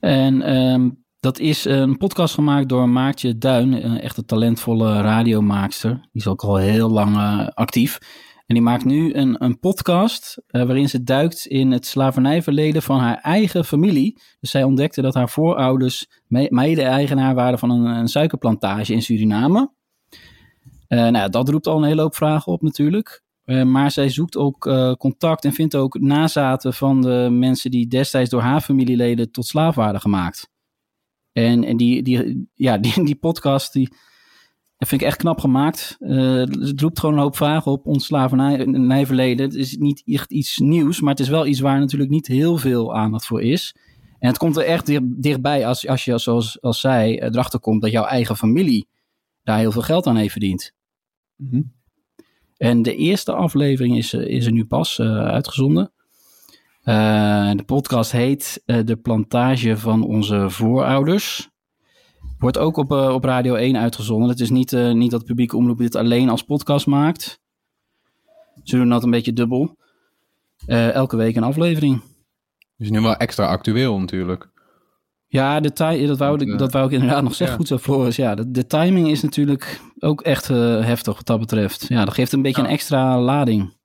En 0.00 0.56
um, 0.56 1.04
dat 1.20 1.38
is 1.38 1.64
een 1.64 1.96
podcast 1.96 2.34
gemaakt 2.34 2.68
door 2.68 2.88
Maartje 2.88 3.38
Duin, 3.38 3.84
een 3.84 4.00
echte 4.00 4.24
talentvolle 4.24 5.00
radiomaakster. 5.00 5.90
Die 5.90 6.08
is 6.12 6.26
ook 6.26 6.42
al 6.42 6.56
heel 6.56 6.90
lang 6.90 7.16
actief. 7.54 7.98
En 8.46 8.54
die 8.54 8.62
maakt 8.62 8.84
nu 8.84 9.14
een, 9.14 9.44
een 9.44 9.58
podcast 9.58 10.42
waarin 10.46 10.88
ze 10.88 11.02
duikt 11.02 11.46
in 11.46 11.70
het 11.70 11.86
slavernijverleden 11.86 12.82
van 12.82 12.98
haar 12.98 13.16
eigen 13.16 13.64
familie. 13.64 14.20
Dus 14.40 14.50
zij 14.50 14.64
ontdekte 14.64 15.02
dat 15.02 15.14
haar 15.14 15.28
voorouders 15.28 16.06
me 16.26 16.46
mede-eigenaar 16.50 17.34
waren 17.34 17.58
van 17.58 17.70
een, 17.70 17.84
een, 17.84 18.08
suikerplantage 18.08 18.92
in 18.92 19.02
Suriname. 19.02 19.72
Uh, 20.88 21.08
nou, 21.08 21.30
dat 21.30 21.48
roept 21.48 21.66
al 21.66 21.76
een 21.76 21.88
hele 21.88 22.00
hoop 22.00 22.14
vragen 22.14 22.52
op 22.52 22.62
natuurlijk. 22.62 23.22
Uh, 23.52 23.62
maar 23.62 23.90
zij 23.90 24.08
zoekt 24.08 24.36
ook 24.36 24.58
contact 24.98 25.44
en 25.44 25.52
vindt 25.52 25.76
ook 25.76 26.00
nazaten 26.00 26.74
van 26.74 27.00
de 27.00 27.28
mensen 27.30 27.70
die 27.70 27.86
destijds 27.86 28.30
door 28.30 28.40
haar 28.40 28.60
familieleden 28.60 29.30
tot 29.30 29.46
slaaf 29.46 29.74
waren 29.74 30.00
gemaakt. 30.00 30.50
En, 31.32 31.64
en 31.64 31.76
die, 31.76 32.02
die, 32.02 32.48
ja, 32.54 32.78
die, 32.84 33.04
die 33.04 33.16
podcast 33.16 33.72
die, 33.72 33.88
dat 34.76 34.88
vind 34.88 35.00
ik 35.00 35.06
echt 35.06 35.16
knap 35.16 35.40
gemaakt. 35.40 35.96
Uh, 36.00 36.38
het 36.38 36.80
roept 36.80 37.00
gewoon 37.00 37.14
een 37.14 37.20
hoop 37.20 37.36
vragen 37.36 37.72
op 37.72 37.86
ons 37.86 38.04
slavernijverleden. 38.04 39.46
Het 39.46 39.54
is 39.54 39.76
niet 39.76 40.02
echt 40.06 40.30
iets 40.30 40.58
nieuws, 40.58 41.00
maar 41.00 41.10
het 41.10 41.20
is 41.20 41.28
wel 41.28 41.46
iets 41.46 41.60
waar 41.60 41.78
natuurlijk 41.78 42.10
niet 42.10 42.26
heel 42.26 42.56
veel 42.56 42.94
aandacht 42.94 43.26
voor 43.26 43.42
is. 43.42 43.76
En 44.18 44.28
het 44.28 44.38
komt 44.38 44.56
er 44.56 44.64
echt 44.64 44.86
dicht, 44.86 45.22
dichtbij 45.22 45.66
als, 45.66 45.86
als 45.86 46.04
je, 46.04 46.18
zoals 46.18 46.60
als 46.60 46.80
zij, 46.80 47.22
erachter 47.22 47.60
komt 47.60 47.82
dat 47.82 47.90
jouw 47.90 48.04
eigen 48.04 48.36
familie 48.36 48.88
daar 49.42 49.58
heel 49.58 49.72
veel 49.72 49.82
geld 49.82 50.06
aan 50.06 50.16
heeft 50.16 50.32
verdiend. 50.32 50.72
Mm. 51.36 51.72
En 52.62 52.82
de 52.82 52.96
eerste 52.96 53.32
aflevering 53.32 53.96
is, 53.96 54.14
is 54.14 54.46
er 54.46 54.52
nu 54.52 54.64
pas 54.64 54.98
uh, 54.98 55.06
uitgezonden. 55.16 55.92
Uh, 56.84 57.50
de 57.50 57.62
podcast 57.66 58.12
heet 58.12 58.62
De 58.64 58.98
Plantage 59.02 59.76
van 59.76 60.04
onze 60.04 60.50
voorouders. 60.50 61.50
Wordt 62.38 62.58
ook 62.58 62.76
op, 62.76 62.90
op 62.90 63.24
Radio 63.24 63.54
1 63.54 63.76
uitgezonden. 63.76 64.28
Het 64.28 64.40
is 64.40 64.50
niet, 64.50 64.72
niet 64.72 65.10
dat 65.10 65.24
publieke 65.24 65.56
omroep 65.56 65.78
dit 65.78 65.94
alleen 65.94 66.28
als 66.28 66.42
podcast 66.42 66.86
maakt. 66.86 67.40
Ze 68.62 68.76
doen 68.76 68.88
dat 68.88 69.04
een 69.04 69.10
beetje 69.10 69.32
dubbel. 69.32 69.76
Elke 70.66 71.16
week 71.16 71.36
een 71.36 71.42
aflevering. 71.42 72.00
Is 72.78 72.90
nu 72.90 73.00
wel 73.00 73.16
extra 73.16 73.46
actueel 73.46 73.98
natuurlijk. 74.00 74.51
Ja, 75.32 75.60
de 75.60 75.72
dat, 76.06 76.18
wou 76.18 76.40
ik, 76.40 76.58
dat 76.58 76.72
wou 76.72 76.86
ik 76.86 76.92
inderdaad 76.92 77.22
nog 77.22 77.34
zeggen. 77.34 77.56
Ja. 77.56 77.62
Goed 77.62 77.68
zo 77.68 77.92
voor 77.92 78.06
is. 78.06 78.16
Ja, 78.16 78.34
de, 78.34 78.50
de, 78.50 78.66
timing 78.66 79.08
is 79.08 79.22
natuurlijk 79.22 79.80
ook 79.98 80.20
echt 80.20 80.48
heftig 80.48 81.16
wat 81.16 81.26
dat 81.26 81.40
betreft. 81.40 81.84
Ja, 81.88 82.04
dat 82.04 82.14
geeft 82.14 82.32
een 82.32 82.42
beetje 82.42 82.62
ja. 82.62 82.68
een 82.68 82.74
extra 82.74 83.20
lading. 83.20 83.76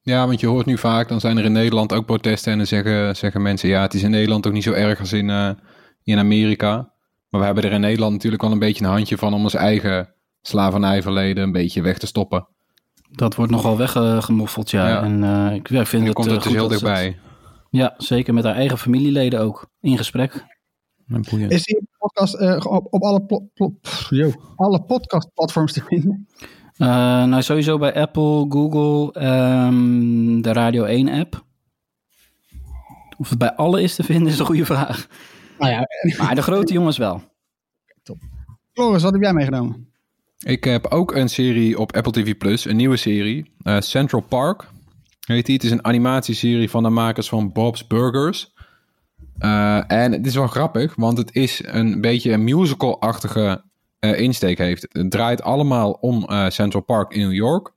Ja, 0.00 0.26
want 0.26 0.40
je 0.40 0.46
hoort 0.46 0.66
nu 0.66 0.78
vaak, 0.78 1.08
dan 1.08 1.20
zijn 1.20 1.38
er 1.38 1.44
in 1.44 1.52
Nederland 1.52 1.92
ook 1.92 2.06
protesten. 2.06 2.52
En 2.52 2.58
dan 2.58 2.66
zeggen, 2.66 3.16
zeggen 3.16 3.42
mensen, 3.42 3.68
ja, 3.68 3.82
het 3.82 3.94
is 3.94 4.02
in 4.02 4.10
Nederland 4.10 4.46
ook 4.46 4.52
niet 4.52 4.62
zo 4.62 4.72
erg 4.72 5.00
als 5.00 5.12
in, 5.12 5.56
in 6.02 6.18
Amerika. 6.18 6.92
Maar 7.28 7.40
we 7.40 7.46
hebben 7.46 7.64
er 7.64 7.72
in 7.72 7.80
Nederland 7.80 8.12
natuurlijk 8.12 8.42
wel 8.42 8.52
een 8.52 8.58
beetje 8.58 8.84
een 8.84 8.90
handje 8.90 9.18
van 9.18 9.34
om 9.34 9.42
ons 9.42 9.54
eigen 9.54 10.14
slavernijverleden 10.40 11.42
een 11.42 11.52
beetje 11.52 11.82
weg 11.82 11.98
te 11.98 12.06
stoppen. 12.06 12.48
Dat 13.10 13.34
wordt 13.34 13.52
nogal 13.52 13.76
weggemoffeld, 13.76 14.70
ja. 14.70 14.88
ja. 14.88 15.02
En 15.02 15.22
uh, 15.22 15.54
ik 15.54 15.68
ja, 15.68 15.84
vind 15.84 16.02
en 16.02 16.08
het 16.08 16.14
komt 16.14 16.30
het 16.30 16.42
dus 16.42 16.52
heel 16.52 16.68
dichtbij. 16.68 17.06
Het, 17.06 17.16
ja, 17.70 17.94
zeker 17.96 18.34
met 18.34 18.44
haar 18.44 18.54
eigen 18.54 18.78
familieleden 18.78 19.40
ook 19.40 19.70
in 19.80 19.96
gesprek. 19.96 20.44
Is 21.48 21.64
die 21.64 21.88
podcast 21.98 22.40
uh, 22.40 22.56
op, 22.66 22.86
op 22.90 23.02
alle, 23.02 23.48
yo, 24.08 24.32
alle 24.56 24.82
podcastplatforms 24.82 25.72
te 25.72 25.82
vinden? 25.84 26.28
Uh, 26.76 26.88
nou, 27.24 27.42
sowieso 27.42 27.78
bij 27.78 27.94
Apple, 27.94 28.46
Google, 28.48 29.26
um, 29.66 30.42
de 30.42 30.52
Radio 30.52 30.84
1 30.84 31.08
app. 31.08 31.44
Of 33.18 33.28
het 33.28 33.38
bij 33.38 33.54
alle 33.54 33.82
is 33.82 33.94
te 33.94 34.02
vinden 34.02 34.32
is 34.32 34.38
een 34.38 34.46
goede 34.46 34.64
vraag. 34.64 35.06
Nou 35.58 35.72
ja. 35.72 35.86
Maar 36.18 36.34
de 36.34 36.42
grote 36.42 36.72
jongens 36.72 36.96
wel. 36.96 37.22
Top. 38.02 38.18
Floris, 38.72 39.02
wat 39.02 39.12
heb 39.12 39.22
jij 39.22 39.32
meegenomen? 39.32 39.92
Ik 40.38 40.64
heb 40.64 40.86
ook 40.86 41.14
een 41.14 41.28
serie 41.28 41.78
op 41.78 41.96
Apple 41.96 42.12
TV 42.12 42.36
Plus, 42.36 42.64
een 42.64 42.76
nieuwe 42.76 42.96
serie. 42.96 43.52
Uh, 43.62 43.80
Central 43.80 44.20
Park 44.20 44.68
heet 45.26 45.46
die. 45.46 45.54
Het 45.54 45.64
is 45.64 45.70
een 45.70 45.84
animatieserie 45.84 46.70
van 46.70 46.82
de 46.82 46.88
makers 46.88 47.28
van 47.28 47.52
Bob's 47.52 47.86
Burgers. 47.86 48.52
Uh, 49.44 49.92
en 49.92 50.12
het 50.12 50.26
is 50.26 50.34
wel 50.34 50.46
grappig, 50.46 50.94
want 50.94 51.18
het 51.18 51.34
is 51.34 51.62
een 51.66 52.00
beetje 52.00 52.32
een 52.32 52.44
musical-achtige 52.44 53.64
uh, 54.00 54.20
insteek 54.20 54.58
heeft. 54.58 54.86
Het 54.92 55.10
draait 55.10 55.42
allemaal 55.42 55.90
om 55.90 56.26
Central 56.48 56.82
Park 56.82 57.12
in 57.12 57.20
New 57.20 57.32
York. 57.32 57.72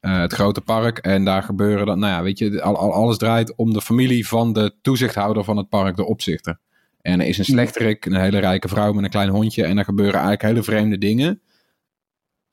het 0.00 0.32
grote 0.32 0.60
park. 0.60 0.98
En 0.98 1.24
daar 1.24 1.42
gebeuren 1.42 1.86
dan, 1.86 1.98
nou 1.98 2.12
ja, 2.12 2.22
weet 2.22 2.38
je, 2.38 2.62
al, 2.62 2.76
al, 2.76 2.92
alles 2.92 3.18
draait 3.18 3.56
om 3.56 3.72
de 3.72 3.80
familie 3.80 4.28
van 4.28 4.52
de 4.52 4.74
toezichthouder 4.82 5.44
van 5.44 5.56
het 5.56 5.68
park, 5.68 5.96
de 5.96 6.04
opzichter. 6.04 6.58
En 7.00 7.20
er 7.20 7.26
is 7.26 7.38
een 7.38 7.44
slechterik, 7.44 8.06
een 8.06 8.14
hele 8.14 8.38
rijke 8.38 8.68
vrouw 8.68 8.92
met 8.92 9.04
een 9.04 9.10
klein 9.10 9.28
hondje. 9.28 9.64
En 9.64 9.78
er 9.78 9.84
gebeuren 9.84 10.20
eigenlijk 10.20 10.42
hele 10.42 10.62
vreemde 10.62 10.98
dingen. 10.98 11.40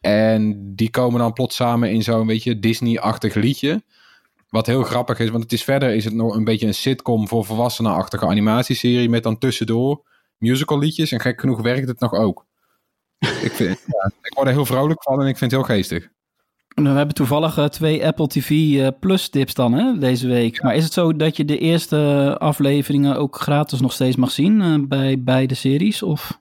En 0.02 0.72
die 0.76 0.90
komen 0.90 1.20
dan 1.20 1.34
plots 1.34 1.56
samen 1.56 1.92
in 1.92 2.04
zo'n 2.04 2.28
beetje 2.28 2.60
Disney-achtig 2.60 3.34
liedje. 3.34 3.84
Wat 4.50 4.66
heel 4.66 4.84
grappig 4.84 5.20
is, 5.20 5.30
want 5.30 5.44
het 5.44 5.54
is 5.54 5.64
verder 5.64 5.96
is 5.96 6.06
het 6.06 6.14
nog 6.14 6.36
een 6.36 6.44
beetje 6.44 6.68
een 6.68 6.74
sitcom 6.74 7.28
voor 7.28 7.46
volwassenen-achtige 7.46 8.26
animatieserie. 8.26 9.10
Met 9.10 9.24
dan 9.24 9.38
tussendoor 9.38 10.06
musical 10.38 10.80
liedjes. 10.80 11.12
En 11.12 11.20
gek 11.20 11.40
genoeg 11.40 11.62
werkt 11.62 11.88
het 11.88 12.00
nog 12.00 12.14
ook. 12.14 12.46
ik, 13.20 13.52
vind, 13.52 13.70
ja, 13.96 14.12
ik 14.22 14.34
word 14.34 14.48
er 14.48 14.54
heel 14.54 14.66
vrolijk 14.66 15.04
van 15.04 15.22
en 15.22 15.28
ik 15.28 15.38
vind 15.38 15.52
het 15.52 15.60
heel 15.60 15.76
geestig. 15.76 16.10
We 16.68 16.90
hebben 16.90 17.16
toevallig 17.16 17.58
eh, 17.58 17.66
twee 17.66 18.06
Apple 18.06 18.28
TV 18.28 18.50
eh, 18.50 18.88
Plus 19.00 19.30
tips 19.30 19.54
dan 19.54 19.74
hè, 19.74 19.98
deze 19.98 20.28
week. 20.28 20.64
Maar 20.64 20.76
is 20.76 20.84
het 20.84 20.94
zo 20.94 21.16
dat 21.16 21.38
je 21.38 21.46
de 21.46 21.58
eerste 21.58 22.36
afleveringen 22.40 23.18
ook 23.18 23.42
gratis 23.42 23.80
nog 23.80 23.94
steeds 23.94 24.16
mag 24.16 24.32
zien 24.32 24.62
eh, 24.62 24.76
bij 24.88 25.24
beide 25.24 25.54
series? 25.54 26.04
Of? 26.04 26.40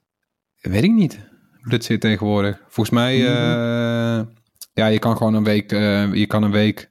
Weet 0.61 0.83
ik 0.83 0.93
niet 0.93 1.27
hoe 1.67 1.71
dit 1.71 1.85
zit 1.85 2.01
tegenwoordig. 2.01 2.61
Volgens 2.69 2.91
mij, 2.91 3.15
eh, 3.15 4.27
ja, 4.73 4.87
je 4.87 4.99
kan 4.99 5.17
gewoon 5.17 5.35
een 5.35 5.45
week, 5.45 5.71
je 6.13 6.25
kan 6.27 6.43
een 6.43 6.51
week 6.51 6.91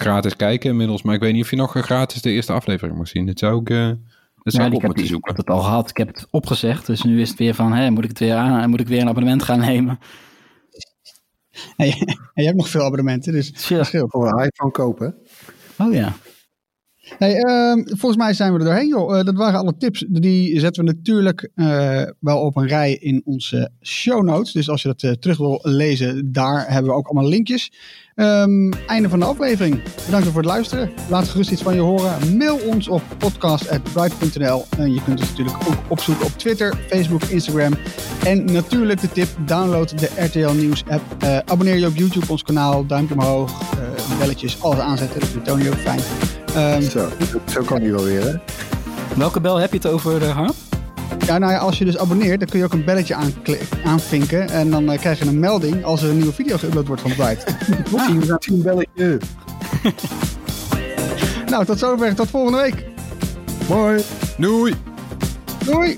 gratis 0.00 0.36
kijken 0.36 0.70
inmiddels. 0.70 1.02
Maar 1.02 1.14
ik 1.14 1.20
weet 1.20 1.32
niet 1.32 1.42
of 1.42 1.50
je 1.50 1.56
nog 1.56 1.72
gratis 1.72 2.22
de 2.22 2.30
eerste 2.30 2.52
aflevering 2.52 2.98
mag 2.98 3.08
zien. 3.08 3.26
Dat 3.26 3.38
zou 3.38 3.60
ik, 3.60 3.70
eh 3.70 3.86
dat 4.42 4.52
zou 4.52 4.64
Ja, 4.64 4.68
ik 4.68 4.72
ik, 4.74 4.78
op 4.78 4.82
moeten 4.84 5.02
ik 5.02 5.08
zoeken. 5.10 5.34
heb 5.34 5.46
het 5.46 5.56
al 5.56 5.62
gehad. 5.62 5.90
Ik 5.90 5.96
heb 5.96 6.08
het 6.08 6.26
opgezegd. 6.30 6.86
Dus 6.86 7.02
nu 7.02 7.20
is 7.20 7.28
het 7.28 7.38
weer 7.38 7.54
van, 7.54 7.72
hè, 7.72 7.90
moet 7.90 8.02
ik 8.04 8.08
het 8.08 8.18
weer 8.18 8.34
aan? 8.34 8.70
Moet 8.70 8.80
ik 8.80 8.88
weer 8.88 9.00
een 9.00 9.08
abonnement 9.08 9.42
gaan 9.42 9.58
nemen? 9.58 9.98
En 11.76 11.86
je, 11.86 11.92
en 12.34 12.42
je 12.42 12.44
hebt 12.44 12.56
nog 12.56 12.68
veel 12.68 12.82
abonnementen, 12.84 13.32
dus 13.32 13.52
scheelt. 13.54 14.10
Voor 14.10 14.28
een 14.28 14.44
iPhone 14.44 14.70
kopen. 14.72 15.14
Oh 15.78 15.92
ja. 15.94 16.12
Hey, 17.18 17.36
ehm, 17.36 17.82
volgens 17.84 18.16
mij 18.16 18.34
zijn 18.34 18.52
we 18.52 18.58
er 18.58 18.64
doorheen, 18.64 18.88
joh. 18.88 19.18
Eh, 19.18 19.24
dat 19.24 19.34
waren 19.34 19.60
alle 19.60 19.76
tips. 19.78 20.04
Die 20.08 20.60
zetten 20.60 20.84
we 20.84 20.92
natuurlijk 20.92 21.50
eh, 21.54 22.02
wel 22.20 22.38
op 22.38 22.56
een 22.56 22.66
rij 22.66 22.92
in 22.94 23.22
onze 23.24 23.70
show 23.82 24.22
notes. 24.22 24.52
Dus 24.52 24.70
als 24.70 24.82
je 24.82 24.88
dat 24.88 25.02
eh, 25.02 25.10
terug 25.10 25.38
wil 25.38 25.58
lezen, 25.62 26.32
daar 26.32 26.72
hebben 26.72 26.90
we 26.90 26.96
ook 26.96 27.06
allemaal 27.06 27.28
linkjes. 27.28 27.72
Ehm, 28.14 28.72
einde 28.86 29.08
van 29.08 29.18
de 29.18 29.24
aflevering. 29.24 29.82
Bedankt 30.04 30.26
voor 30.26 30.36
het 30.36 30.50
luisteren. 30.50 30.90
Laat 31.10 31.28
gerust 31.28 31.50
iets 31.50 31.62
van 31.62 31.74
je 31.74 31.80
horen. 31.80 32.36
Mail 32.36 32.56
ons 32.56 32.88
op 32.88 33.02
podcast.bright.nl. 33.18 34.64
En 34.78 34.92
je 34.92 35.02
kunt 35.02 35.20
ons 35.20 35.28
natuurlijk 35.28 35.56
ook 35.56 35.78
opzoeken 35.88 36.26
op 36.26 36.32
Twitter, 36.32 36.76
Facebook, 36.88 37.22
Instagram. 37.22 37.72
En 38.24 38.44
natuurlijk 38.44 39.00
de 39.00 39.08
tip, 39.08 39.28
download 39.46 39.98
de 39.98 40.10
RTL 40.16 40.52
Nieuws 40.52 40.84
app. 40.88 41.24
Abonneer 41.44 41.76
je 41.76 41.86
op 41.86 41.96
YouTube, 41.96 42.26
ons 42.28 42.42
kanaal. 42.42 42.86
Duimpje 42.86 43.14
omhoog, 43.14 43.62
belletjes, 44.18 44.62
alles 44.62 44.78
aanzetten. 44.78 45.20
Dat 45.20 45.28
vindt 45.28 45.46
Tony 45.46 45.68
ook 45.68 45.74
fijn. 45.74 46.00
Ehm, 46.54 46.82
Zo, 46.82 47.08
zo 47.52 47.62
kan 47.62 47.80
die 47.80 47.92
wel 47.92 48.04
weer, 48.04 48.22
hè? 48.22 48.32
Welke 49.16 49.40
bel 49.40 49.56
heb 49.56 49.70
je 49.70 49.76
het 49.76 49.86
over, 49.86 50.22
uh, 50.22 50.30
Harm? 50.36 50.52
Ja, 51.26 51.38
nou 51.38 51.52
ja, 51.52 51.58
als 51.58 51.78
je 51.78 51.84
dus 51.84 51.98
abonneert, 51.98 52.40
dan 52.40 52.48
kun 52.48 52.58
je 52.58 52.64
ook 52.64 52.72
een 52.72 52.84
belletje 52.84 53.16
aanvinken. 53.84 54.48
En 54.48 54.70
dan 54.70 54.90
eh, 54.92 54.98
krijg 54.98 55.18
je 55.18 55.24
een 55.26 55.38
melding 55.38 55.84
als 55.84 56.02
er 56.02 56.08
een 56.10 56.16
nieuwe 56.16 56.32
video 56.32 56.56
geüpload 56.56 56.86
wordt 56.86 57.02
van 57.02 57.14
Bright. 57.14 57.54
Tien 58.38 58.62
belletje. 58.62 59.18
nou, 61.46 61.64
tot 61.64 61.78
zover. 61.78 62.14
Tot 62.14 62.30
volgende 62.30 62.58
week. 62.60 62.84
Mooi. 63.68 64.02
Doei! 64.38 64.74
Doei! 65.64 65.96